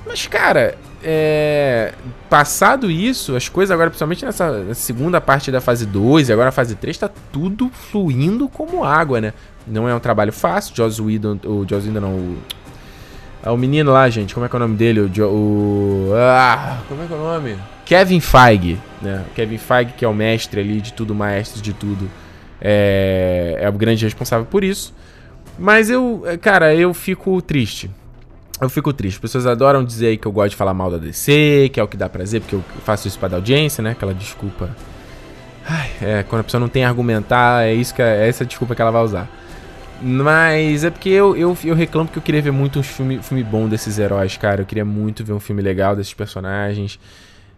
Mas, 0.07 0.27
cara, 0.27 0.77
é... 1.03 1.95
passado 2.29 2.91
isso, 2.91 3.37
as 3.37 3.49
coisas 3.49 3.73
agora, 3.73 3.91
principalmente 3.91 4.25
nessa 4.25 4.75
segunda 4.75 5.21
parte 5.21 5.51
da 5.51 5.61
fase 5.61 5.87
2 5.87 6.29
e 6.29 6.33
agora 6.33 6.49
a 6.49 6.53
fase 6.53 6.75
3, 6.75 6.99
tá 6.99 7.11
tudo 7.33 7.69
fluindo 7.69 8.49
como 8.49 8.85
água, 8.85 9.21
né? 9.21 9.33
Não 9.67 9.89
é 9.89 9.95
um 9.95 10.01
trabalho 10.01 10.33
fácil. 10.33 10.75
Joss 10.75 11.01
Whedon, 11.01 11.39
o 11.45 11.67
Joss 11.69 11.87
Whedon 11.87 12.01
não, 12.01 12.11
o, 12.11 12.39
é 13.43 13.51
o 13.51 13.57
menino 13.57 13.93
lá, 13.93 14.09
gente, 14.09 14.35
como 14.35 14.47
é 14.47 14.49
que 14.49 14.57
é 14.57 14.59
o 14.59 14.61
nome 14.61 14.77
dele? 14.77 15.01
O, 15.01 15.23
o 15.25 16.13
ah, 16.17 16.79
como 16.89 17.03
é 17.03 17.07
que 17.07 17.13
é 17.13 17.17
o 17.17 17.19
nome? 17.19 17.57
Kevin 17.85 18.21
Feige, 18.21 18.79
né? 19.01 19.25
Kevin 19.35 19.59
Feige 19.59 19.93
que 19.97 20.05
é 20.05 20.09
o 20.09 20.15
mestre 20.15 20.61
ali 20.61 20.81
de 20.81 20.93
tudo, 20.93 21.15
maestro 21.15 21.63
de 21.63 21.73
tudo, 21.73 22.11
é, 22.61 23.57
é 23.61 23.69
o 23.69 23.73
grande 23.73 24.05
responsável 24.05 24.45
por 24.45 24.65
isso. 24.65 24.95
Mas 25.59 25.91
eu, 25.91 26.23
cara, 26.41 26.75
eu 26.75 26.95
fico 26.95 27.41
triste. 27.43 27.91
Eu 28.61 28.69
fico 28.69 28.93
triste. 28.93 29.17
As 29.17 29.21
pessoas 29.21 29.47
adoram 29.47 29.85
dizer 29.85 30.17
que 30.17 30.27
eu 30.27 30.33
gosto 30.33 30.51
de 30.51 30.57
falar 30.57 30.75
mal 30.75 30.91
da 30.91 30.99
DC, 30.99 31.71
que 31.73 31.79
é 31.79 31.83
o 31.83 31.89
que 31.89 31.97
dá 31.97 32.09
prazer, 32.09 32.41
porque 32.41 32.57
eu 32.57 32.65
faço 32.85 33.07
isso 33.07 33.19
pra 33.19 33.29
dar 33.29 33.37
audiência, 33.37 33.83
né? 33.83 33.93
Aquela 33.93 34.13
desculpa. 34.13 34.71
Ai, 35.65 35.91
é, 36.01 36.23
quando 36.23 36.41
a 36.41 36.45
pessoa 36.45 36.61
não 36.61 36.69
tem 36.69 36.85
a 36.85 36.89
argumentar, 36.89 37.67
é 37.67 37.75
isso 37.75 37.95
que 37.95 38.03
é, 38.03 38.25
é 38.25 38.29
essa 38.29 38.45
desculpa 38.45 38.75
que 38.75 38.83
ela 38.83 38.91
vai 38.91 39.03
usar. 39.03 39.29
Mas 40.01 40.85
é 40.85 40.91
porque 40.91 41.09
eu, 41.09 41.37
eu, 41.37 41.57
eu 41.65 41.75
reclamo 41.75 42.09
que 42.09 42.19
eu 42.19 42.23
queria 42.23 42.41
ver 42.41 42.53
muito 42.53 42.79
um 42.79 42.83
filme, 42.83 43.21
filme 43.23 43.43
bom 43.43 43.69
desses 43.69 43.99
heróis, 43.99 44.37
cara. 44.37 44.63
Eu 44.63 44.67
queria 44.67 44.85
muito 44.85 45.25
ver 45.25 45.33
um 45.33 45.41
filme 45.41 45.61
legal 45.61 45.95
desses 45.95 46.15
personagens. 46.15 46.99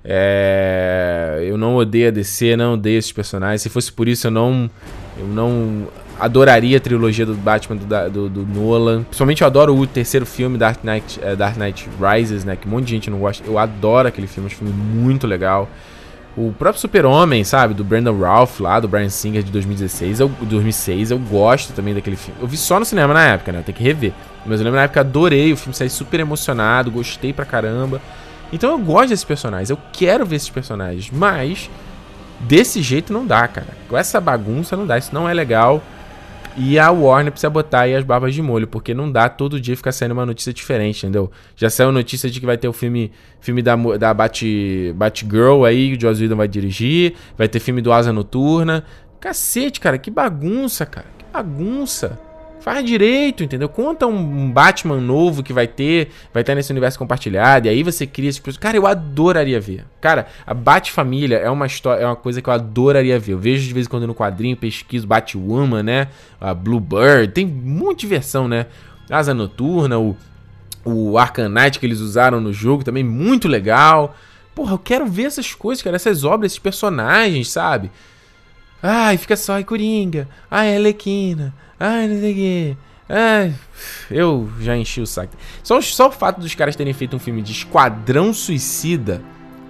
É, 0.02 1.40
eu 1.42 1.58
não 1.58 1.76
odeio 1.76 2.08
a 2.08 2.10
DC, 2.10 2.56
não 2.56 2.74
odeio 2.74 2.98
esses 2.98 3.12
personagens. 3.12 3.62
Se 3.62 3.68
fosse 3.68 3.92
por 3.92 4.08
isso, 4.08 4.26
eu 4.26 4.30
não, 4.30 4.70
eu 5.18 5.26
não 5.26 5.88
adoraria 6.20 6.76
a 6.76 6.80
trilogia 6.80 7.24
do 7.24 7.34
Batman 7.34 7.76
do, 7.76 8.10
do, 8.10 8.28
do 8.28 8.46
Nolan. 8.46 9.02
Principalmente 9.04 9.40
eu 9.40 9.46
adoro 9.46 9.74
o 9.74 9.86
terceiro 9.86 10.26
filme, 10.26 10.58
Dark 10.58 10.84
Knight, 10.84 11.18
é, 11.22 11.34
Dark 11.34 11.56
Knight 11.56 11.88
Rises, 11.98 12.44
né? 12.44 12.56
Que 12.56 12.68
um 12.68 12.70
monte 12.70 12.84
de 12.84 12.90
gente 12.90 13.10
não 13.10 13.18
gosta. 13.18 13.42
Eu 13.46 13.58
adoro 13.58 14.06
aquele 14.06 14.26
filme, 14.26 14.48
é 14.48 14.52
um 14.52 14.54
filme 14.54 14.72
muito 14.72 15.26
legal. 15.26 15.68
O 16.36 16.52
próprio 16.52 16.80
Super-Homem, 16.80 17.42
sabe? 17.42 17.74
Do 17.74 17.82
Brandon 17.82 18.16
Ralph 18.18 18.60
lá, 18.60 18.78
do 18.78 18.86
Brian 18.86 19.08
Singer 19.08 19.42
de 19.42 19.50
2016, 19.50 20.20
eu, 20.20 20.28
2006, 20.28 21.10
eu 21.10 21.18
gosto 21.18 21.72
também 21.72 21.92
daquele 21.92 22.16
filme. 22.16 22.38
Eu 22.40 22.46
vi 22.46 22.56
só 22.56 22.78
no 22.78 22.84
cinema 22.84 23.12
na 23.12 23.24
época, 23.24 23.50
né? 23.50 23.62
Tem 23.64 23.74
que 23.74 23.82
rever. 23.82 24.12
Mas 24.46 24.60
eu 24.60 24.64
lembro 24.64 24.78
na 24.78 24.84
época, 24.84 25.00
adorei 25.00 25.52
o 25.52 25.56
filme, 25.56 25.74
saí 25.74 25.90
super 25.90 26.20
emocionado, 26.20 26.90
gostei 26.90 27.32
pra 27.32 27.44
caramba. 27.44 28.00
Então 28.52 28.70
eu 28.70 28.78
gosto 28.78 29.08
desses 29.08 29.24
personagens, 29.24 29.70
eu 29.70 29.78
quero 29.92 30.24
ver 30.24 30.36
esses 30.36 30.50
personagens, 30.50 31.10
mas 31.12 31.70
desse 32.40 32.82
jeito 32.82 33.12
não 33.12 33.26
dá, 33.26 33.46
cara. 33.46 33.68
Com 33.88 33.96
essa 33.96 34.20
bagunça 34.20 34.76
não 34.76 34.86
dá, 34.86 34.98
isso 34.98 35.14
não 35.14 35.28
é 35.28 35.34
legal. 35.34 35.82
E 36.56 36.78
a 36.78 36.90
Warner 36.90 37.32
precisa 37.32 37.48
botar 37.48 37.82
aí 37.82 37.94
as 37.94 38.04
barbas 38.04 38.34
de 38.34 38.42
molho, 38.42 38.66
porque 38.66 38.92
não 38.92 39.10
dá 39.10 39.28
todo 39.28 39.60
dia 39.60 39.76
ficar 39.76 39.92
saindo 39.92 40.12
uma 40.12 40.26
notícia 40.26 40.52
diferente, 40.52 41.06
entendeu? 41.06 41.30
Já 41.56 41.70
saiu 41.70 41.92
notícia 41.92 42.28
de 42.28 42.40
que 42.40 42.46
vai 42.46 42.58
ter 42.58 42.68
o 42.68 42.72
filme, 42.72 43.12
filme 43.40 43.62
da, 43.62 43.76
da 43.76 44.12
Bat, 44.12 44.92
Batgirl 44.94 45.64
aí, 45.64 45.94
o 45.94 46.00
Joss 46.00 46.20
Whedon 46.20 46.36
vai 46.36 46.48
dirigir, 46.48 47.14
vai 47.38 47.48
ter 47.48 47.60
filme 47.60 47.80
do 47.80 47.92
Asa 47.92 48.12
Noturna. 48.12 48.84
Cacete, 49.20 49.80
cara, 49.80 49.98
que 49.98 50.10
bagunça, 50.10 50.84
cara, 50.84 51.06
que 51.16 51.24
bagunça. 51.32 52.18
Faz 52.60 52.84
direito, 52.84 53.42
entendeu? 53.42 53.70
Conta 53.70 54.06
um 54.06 54.50
Batman 54.50 55.00
novo 55.00 55.42
que 55.42 55.52
vai 55.52 55.66
ter, 55.66 56.10
vai 56.32 56.44
ter 56.44 56.54
nesse 56.54 56.70
universo 56.70 56.98
compartilhado, 56.98 57.66
e 57.66 57.70
aí 57.70 57.82
você 57.82 58.06
cria 58.06 58.28
esse 58.28 58.40
personagem. 58.40 58.60
Cara, 58.60 58.76
eu 58.76 58.86
adoraria 58.86 59.58
ver. 59.58 59.86
Cara, 59.98 60.26
a 60.46 60.52
Bat-família 60.52 61.38
é 61.38 61.48
uma 61.48 61.66
história, 61.66 62.02
é 62.02 62.06
uma 62.06 62.16
coisa 62.16 62.42
que 62.42 62.48
eu 62.50 62.52
adoraria 62.52 63.18
ver. 63.18 63.32
Eu 63.32 63.38
vejo 63.38 63.66
de 63.66 63.72
vez 63.72 63.86
em 63.86 63.88
quando 63.88 64.06
no 64.06 64.14
quadrinho, 64.14 64.56
pesquiso 64.56 65.06
Batwoman, 65.06 65.82
né? 65.82 66.08
A 66.38 66.52
Bluebird, 66.52 67.32
tem 67.32 67.46
muita 67.46 68.06
versão, 68.06 68.46
né? 68.46 68.66
Asa 69.08 69.32
Noturna, 69.32 69.98
o, 69.98 70.14
o 70.84 71.16
Arcanite 71.16 71.78
que 71.78 71.86
eles 71.86 72.00
usaram 72.00 72.40
no 72.40 72.52
jogo 72.52 72.84
também, 72.84 73.02
muito 73.02 73.48
legal. 73.48 74.14
Porra, 74.54 74.74
eu 74.74 74.78
quero 74.78 75.06
ver 75.06 75.24
essas 75.24 75.54
coisas, 75.54 75.82
cara, 75.82 75.96
essas 75.96 76.24
obras, 76.24 76.52
esses 76.52 76.58
personagens, 76.58 77.50
sabe? 77.50 77.90
Ai, 78.82 79.16
fica 79.16 79.36
só, 79.36 79.54
ai, 79.54 79.64
Coringa, 79.64 80.28
ai, 80.50 80.76
Alequina, 80.76 81.54
Ai, 81.80 82.06
não 82.06 82.20
sei 82.20 82.32
o 82.32 82.34
quê. 82.34 82.76
Ai, 83.08 83.54
eu 84.10 84.48
já 84.60 84.76
enchi 84.76 85.00
o 85.00 85.06
saco. 85.06 85.34
Só, 85.62 85.80
só 85.80 86.08
o 86.08 86.12
fato 86.12 86.40
dos 86.40 86.54
caras 86.54 86.76
terem 86.76 86.92
feito 86.92 87.16
um 87.16 87.18
filme 87.18 87.40
de 87.40 87.52
Esquadrão 87.52 88.34
Suicida 88.34 89.22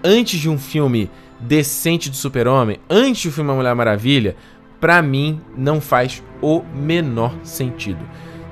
antes 0.04 0.40
de 0.40 0.48
um 0.48 0.58
filme 0.58 1.08
decente 1.38 2.10
do 2.10 2.16
Super-Homem, 2.16 2.78
antes 2.90 3.24
do 3.24 3.32
filme 3.32 3.50
A 3.50 3.54
Mulher 3.54 3.74
Maravilha, 3.74 4.36
pra 4.80 5.00
mim 5.00 5.40
não 5.56 5.80
faz 5.80 6.22
o 6.42 6.62
menor 6.74 7.34
sentido. 7.44 8.00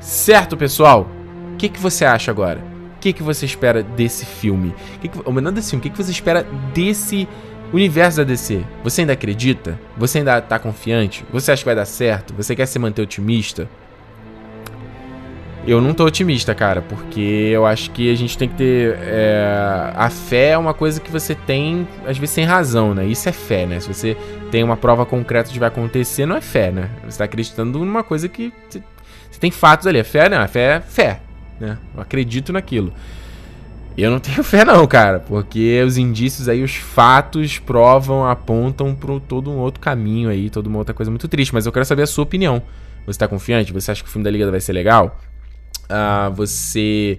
Certo, 0.01 0.57
pessoal? 0.57 1.09
O 1.53 1.57
que, 1.57 1.69
que 1.69 1.81
você 1.81 2.05
acha 2.05 2.31
agora? 2.31 2.65
O 2.97 3.01
que, 3.01 3.13
que 3.13 3.23
você 3.23 3.45
espera 3.45 3.83
desse 3.83 4.25
filme? 4.25 4.75
Que 5.01 5.09
que, 5.09 5.19
ou 5.25 5.35
desse 5.53 5.71
filme, 5.71 5.81
o 5.81 5.83
que, 5.83 5.91
que 5.91 6.03
você 6.03 6.13
espera 6.13 6.47
desse 6.73 7.29
Universo 7.73 8.19
da 8.19 8.25
DC, 8.25 8.65
você 8.83 9.03
ainda 9.03 9.13
acredita? 9.13 9.79
Você 9.97 10.19
ainda 10.19 10.41
tá 10.41 10.59
confiante? 10.59 11.25
Você 11.31 11.53
acha 11.53 11.61
que 11.61 11.67
vai 11.67 11.75
dar 11.75 11.85
certo? 11.85 12.33
Você 12.35 12.57
quer 12.57 12.67
se 12.67 12.79
manter 12.79 13.03
otimista? 13.03 13.69
Eu 15.67 15.83
não 15.83 15.93
tô 15.93 16.07
otimista, 16.07 16.55
cara, 16.55 16.81
porque 16.81 17.21
eu 17.53 17.67
acho 17.67 17.91
que 17.91 18.11
a 18.11 18.17
gente 18.17 18.39
tem 18.39 18.49
que 18.49 18.55
ter. 18.55 18.99
É, 19.03 19.93
a 19.95 20.09
fé 20.09 20.53
é 20.53 20.59
uma 20.59 20.73
coisa 20.73 20.99
que 20.99 21.11
você 21.11 21.35
tem, 21.35 21.87
às 22.07 22.17
vezes, 22.17 22.35
sem 22.35 22.47
razão, 22.47 22.95
né? 22.95 23.05
Isso 23.05 23.29
é 23.29 23.33
fé, 23.33 23.67
né? 23.67 23.79
Se 23.79 23.87
você 23.87 24.17
tem 24.51 24.65
uma 24.65 24.79
prova 24.79 25.05
concreta 25.05 25.49
de 25.49 25.53
que 25.53 25.59
vai 25.59 25.69
acontecer, 25.69 26.25
não 26.25 26.37
é 26.37 26.41
fé, 26.41 26.71
né? 26.71 26.89
Você 27.07 27.19
tá 27.19 27.25
acreditando 27.25 27.79
numa 27.81 28.03
coisa 28.03 28.31
que. 28.31 28.51
Você, 28.71 28.83
tem 29.39 29.51
fatos 29.51 29.87
ali. 29.87 30.01
A 30.01 30.05
fé, 30.05 30.27
não, 30.31 30.39
a 30.39 30.49
fé 30.49 30.77
é 30.77 30.81
fé, 30.81 31.21
né? 31.61 31.77
Eu 31.95 32.01
acredito 32.01 32.51
naquilo. 32.51 32.91
Eu 34.01 34.13
não 34.13 34.21
tenho 34.21 34.45
fé 34.45 34.65
não, 34.65 34.87
cara, 34.87 35.19
porque 35.19 35.83
os 35.85 35.99
indícios 35.99 36.49
aí, 36.49 36.63
os 36.63 36.77
fatos 36.77 37.59
provam, 37.59 38.25
apontam 38.25 38.95
para 38.95 39.19
todo 39.19 39.51
um 39.51 39.57
outro 39.57 39.81
caminho 39.81 40.31
aí, 40.31 40.49
toda 40.49 40.69
uma 40.69 40.79
outra 40.79 40.95
coisa 40.95 41.11
muito 41.11 41.27
triste. 41.27 41.53
Mas 41.53 41.67
eu 41.67 41.73
quero 41.73 41.85
saber 41.85 42.03
a 42.03 42.07
sua 42.07 42.23
opinião. 42.23 42.63
Você 43.07 43.19
tá 43.19 43.27
confiante? 43.27 43.73
Você 43.73 43.91
acha 43.91 44.01
que 44.01 44.09
o 44.09 44.13
filme 44.13 44.23
da 44.23 44.31
Liga 44.31 44.49
vai 44.53 44.61
ser 44.61 44.73
legal? 44.73 45.19
Ah, 45.89 46.31
você... 46.33 47.19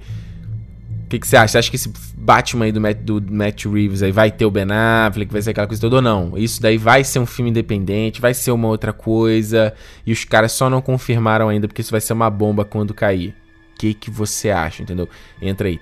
O 1.03 1.09
que, 1.09 1.19
que, 1.19 1.27
você 1.27 1.35
acha? 1.35 1.51
Você 1.51 1.57
acha 1.57 1.69
que 1.69 1.75
esse 1.75 1.91
Batman 2.15 2.65
aí 2.65 2.71
do 2.71 2.79
Matt, 2.79 2.97
do 2.99 3.21
Matt 3.29 3.65
Reeves 3.65 4.01
aí 4.01 4.13
vai 4.13 4.31
ter 4.31 4.45
o 4.45 4.51
Ben 4.51 4.67
Affleck, 4.71 5.33
vai 5.33 5.41
ser 5.41 5.49
aquela 5.49 5.67
coisa 5.67 5.81
toda 5.81 5.97
ou 5.97 6.01
não? 6.01 6.37
Isso 6.37 6.61
daí 6.61 6.77
vai 6.77 7.03
ser 7.03 7.19
um 7.19 7.25
filme 7.25 7.49
independente, 7.49 8.21
vai 8.21 8.33
ser 8.33 8.51
uma 8.51 8.69
outra 8.69 8.93
coisa, 8.93 9.73
e 10.05 10.13
os 10.13 10.23
caras 10.23 10.51
só 10.53 10.69
não 10.69 10.81
confirmaram 10.81 11.49
ainda 11.49 11.67
porque 11.67 11.81
isso 11.81 11.91
vai 11.91 11.99
ser 11.99 12.13
uma 12.13 12.29
bomba 12.29 12.63
quando 12.63 12.93
cair 12.93 13.35
que, 13.79 13.93
que 13.93 14.11
você 14.11 14.51
acha, 14.51 14.83
entendeu? 14.83 15.07
Entra 15.41 15.69
aí, 15.69 15.79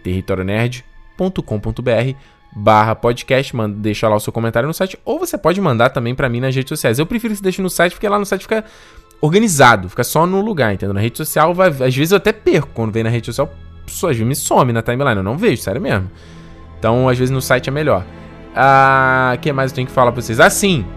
territorionerd.com.br 1.17 2.17
barra 2.55 2.95
podcast, 2.95 3.55
manda, 3.55 3.75
deixa 3.77 4.07
lá 4.07 4.15
o 4.15 4.19
seu 4.19 4.31
comentário 4.33 4.67
no 4.67 4.73
site, 4.73 4.97
ou 5.03 5.19
você 5.19 5.37
pode 5.37 5.59
mandar 5.59 5.89
também 5.89 6.15
para 6.15 6.29
mim 6.29 6.39
nas 6.39 6.55
redes 6.55 6.69
sociais. 6.69 6.97
Eu 6.97 7.05
prefiro 7.05 7.33
que 7.33 7.37
você 7.37 7.43
deixe 7.43 7.61
no 7.61 7.69
site, 7.69 7.93
porque 7.93 8.07
lá 8.07 8.17
no 8.17 8.25
site 8.25 8.41
fica 8.41 8.63
organizado, 9.21 9.89
fica 9.89 10.03
só 10.03 10.25
no 10.25 10.41
lugar, 10.41 10.73
entendeu? 10.73 10.93
Na 10.93 11.01
rede 11.01 11.17
social, 11.17 11.53
vai, 11.53 11.67
às 11.67 11.95
vezes 11.95 12.11
eu 12.11 12.17
até 12.17 12.31
perco 12.31 12.69
quando 12.73 12.91
vem 12.93 13.03
na 13.03 13.09
rede 13.09 13.27
social, 13.27 13.51
vezes 13.85 14.21
me 14.21 14.35
some 14.35 14.71
na 14.71 14.81
timeline, 14.81 15.17
eu 15.17 15.23
não 15.23 15.37
vejo, 15.37 15.61
sério 15.61 15.81
mesmo. 15.81 16.09
Então, 16.79 17.09
às 17.09 17.17
vezes 17.17 17.31
no 17.31 17.41
site 17.41 17.69
é 17.69 17.71
melhor. 17.71 18.05
Ah, 18.55 19.33
o 19.35 19.39
que 19.39 19.51
mais 19.51 19.71
eu 19.71 19.75
tenho 19.75 19.87
que 19.87 19.93
falar 19.93 20.11
pra 20.11 20.21
vocês? 20.21 20.39
Assim, 20.39 20.85
ah, 20.89 20.96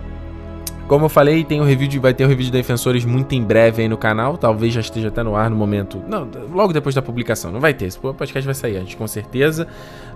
como 0.91 1.05
eu 1.05 1.09
falei, 1.09 1.45
tem 1.45 1.61
o 1.61 1.65
review 1.65 1.87
de, 1.87 2.01
vai 2.01 2.13
ter 2.13 2.25
o 2.25 2.27
review 2.27 2.47
de 2.47 2.51
Defensores 2.51 3.05
muito 3.05 3.33
em 3.33 3.45
breve 3.45 3.81
aí 3.81 3.89
no 3.89 3.97
canal. 3.97 4.37
Talvez 4.37 4.75
já 4.75 4.81
esteja 4.81 5.07
até 5.07 5.23
no 5.23 5.37
ar 5.37 5.49
no 5.49 5.55
momento. 5.55 6.03
Não, 6.09 6.29
logo 6.53 6.73
depois 6.73 6.97
da 6.97 7.01
publicação. 7.01 7.53
Não 7.53 7.61
vai 7.61 7.73
ter. 7.73 7.85
Esse 7.85 7.97
podcast 7.97 8.45
vai 8.45 8.55
sair 8.57 8.77
antes, 8.77 8.97
com 8.97 9.07
certeza. 9.07 9.69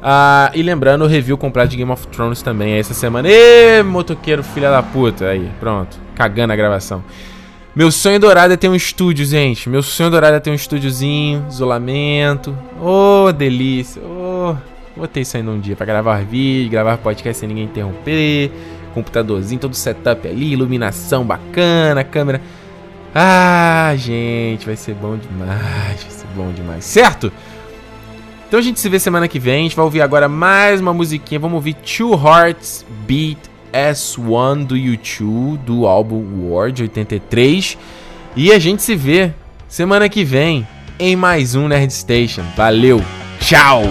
Ah, 0.03 0.51
e 0.53 0.65
lembrando, 0.65 1.05
o 1.05 1.07
review 1.07 1.39
completo 1.39 1.69
de 1.69 1.77
Game 1.77 1.93
of 1.93 2.09
Thrones 2.09 2.43
também 2.43 2.73
é 2.73 2.81
essa 2.81 2.93
semana. 2.93 3.29
Ê, 3.29 3.85
motoqueiro, 3.85 4.43
filha 4.43 4.69
da 4.69 4.83
puta. 4.83 5.29
Aí, 5.29 5.49
pronto. 5.61 5.97
Cagando 6.17 6.53
a 6.53 6.57
gravação. 6.57 7.05
Meu 7.73 7.93
sonho 7.93 8.19
dourado 8.19 8.53
é 8.53 8.57
ter 8.57 8.69
um 8.69 8.75
estúdio, 8.75 9.25
gente. 9.25 9.69
Meu 9.69 9.81
sonho 9.81 10.11
dourado 10.11 10.35
é 10.35 10.41
ter 10.41 10.51
um 10.51 10.55
estúdiozinho, 10.55 11.47
isolamento. 11.49 12.53
Oh, 12.83 13.31
delícia. 13.31 14.03
Oh, 14.05 14.57
vou 14.97 15.07
ter 15.07 15.21
isso 15.21 15.37
aí 15.37 15.43
num 15.45 15.61
dia 15.61 15.77
pra 15.77 15.87
gravar 15.87 16.25
vídeo, 16.25 16.69
gravar 16.69 16.99
podcast 16.99 17.39
sem 17.39 17.49
ninguém 17.49 17.67
interromper 17.67 18.51
computadorzinho, 18.95 19.61
todo 19.61 19.75
setup 19.75 20.27
ali, 20.27 20.53
iluminação 20.53 21.25
bacana, 21.25 22.05
câmera. 22.05 22.41
Ah, 23.15 23.93
gente, 23.97 24.65
vai 24.65 24.77
ser 24.77 24.95
bom 24.95 25.17
demais, 25.17 26.03
vai 26.03 26.11
ser 26.11 26.27
bom 26.35 26.51
demais, 26.53 26.85
certo? 26.85 27.33
Então 28.49 28.59
a 28.59 28.63
gente 28.63 28.79
se 28.79 28.89
vê 28.89 28.99
semana 28.99 29.27
que 29.27 29.39
vem. 29.39 29.61
A 29.61 29.63
gente 29.65 29.77
vai 29.77 29.85
ouvir 29.85 30.01
agora 30.01 30.29
mais 30.29 30.81
uma 30.81 30.95
musiquinha. 30.95 31.41
Vamos 31.41 31.57
ouvir 31.57 31.75
Two 31.75 32.13
Hearts 32.15 32.87
Beat 33.07 33.39
S1 33.73 34.65
do 34.65 34.77
YouTube, 34.77 35.59
do 35.59 35.87
álbum 35.87 36.49
War 36.49 36.71
de 36.71 36.83
83. 36.83 37.77
E 38.37 38.53
a 38.53 38.59
gente 38.59 38.83
se 38.83 38.95
vê 38.95 39.33
semana 39.69 40.09
que 40.09 40.25
vem 40.25 40.67
em 40.99 41.17
mais 41.17 41.55
um 41.55 41.67
Nerd 41.67 41.93
Station. 41.93 42.45
Valeu, 42.57 43.03
tchau! 43.41 43.83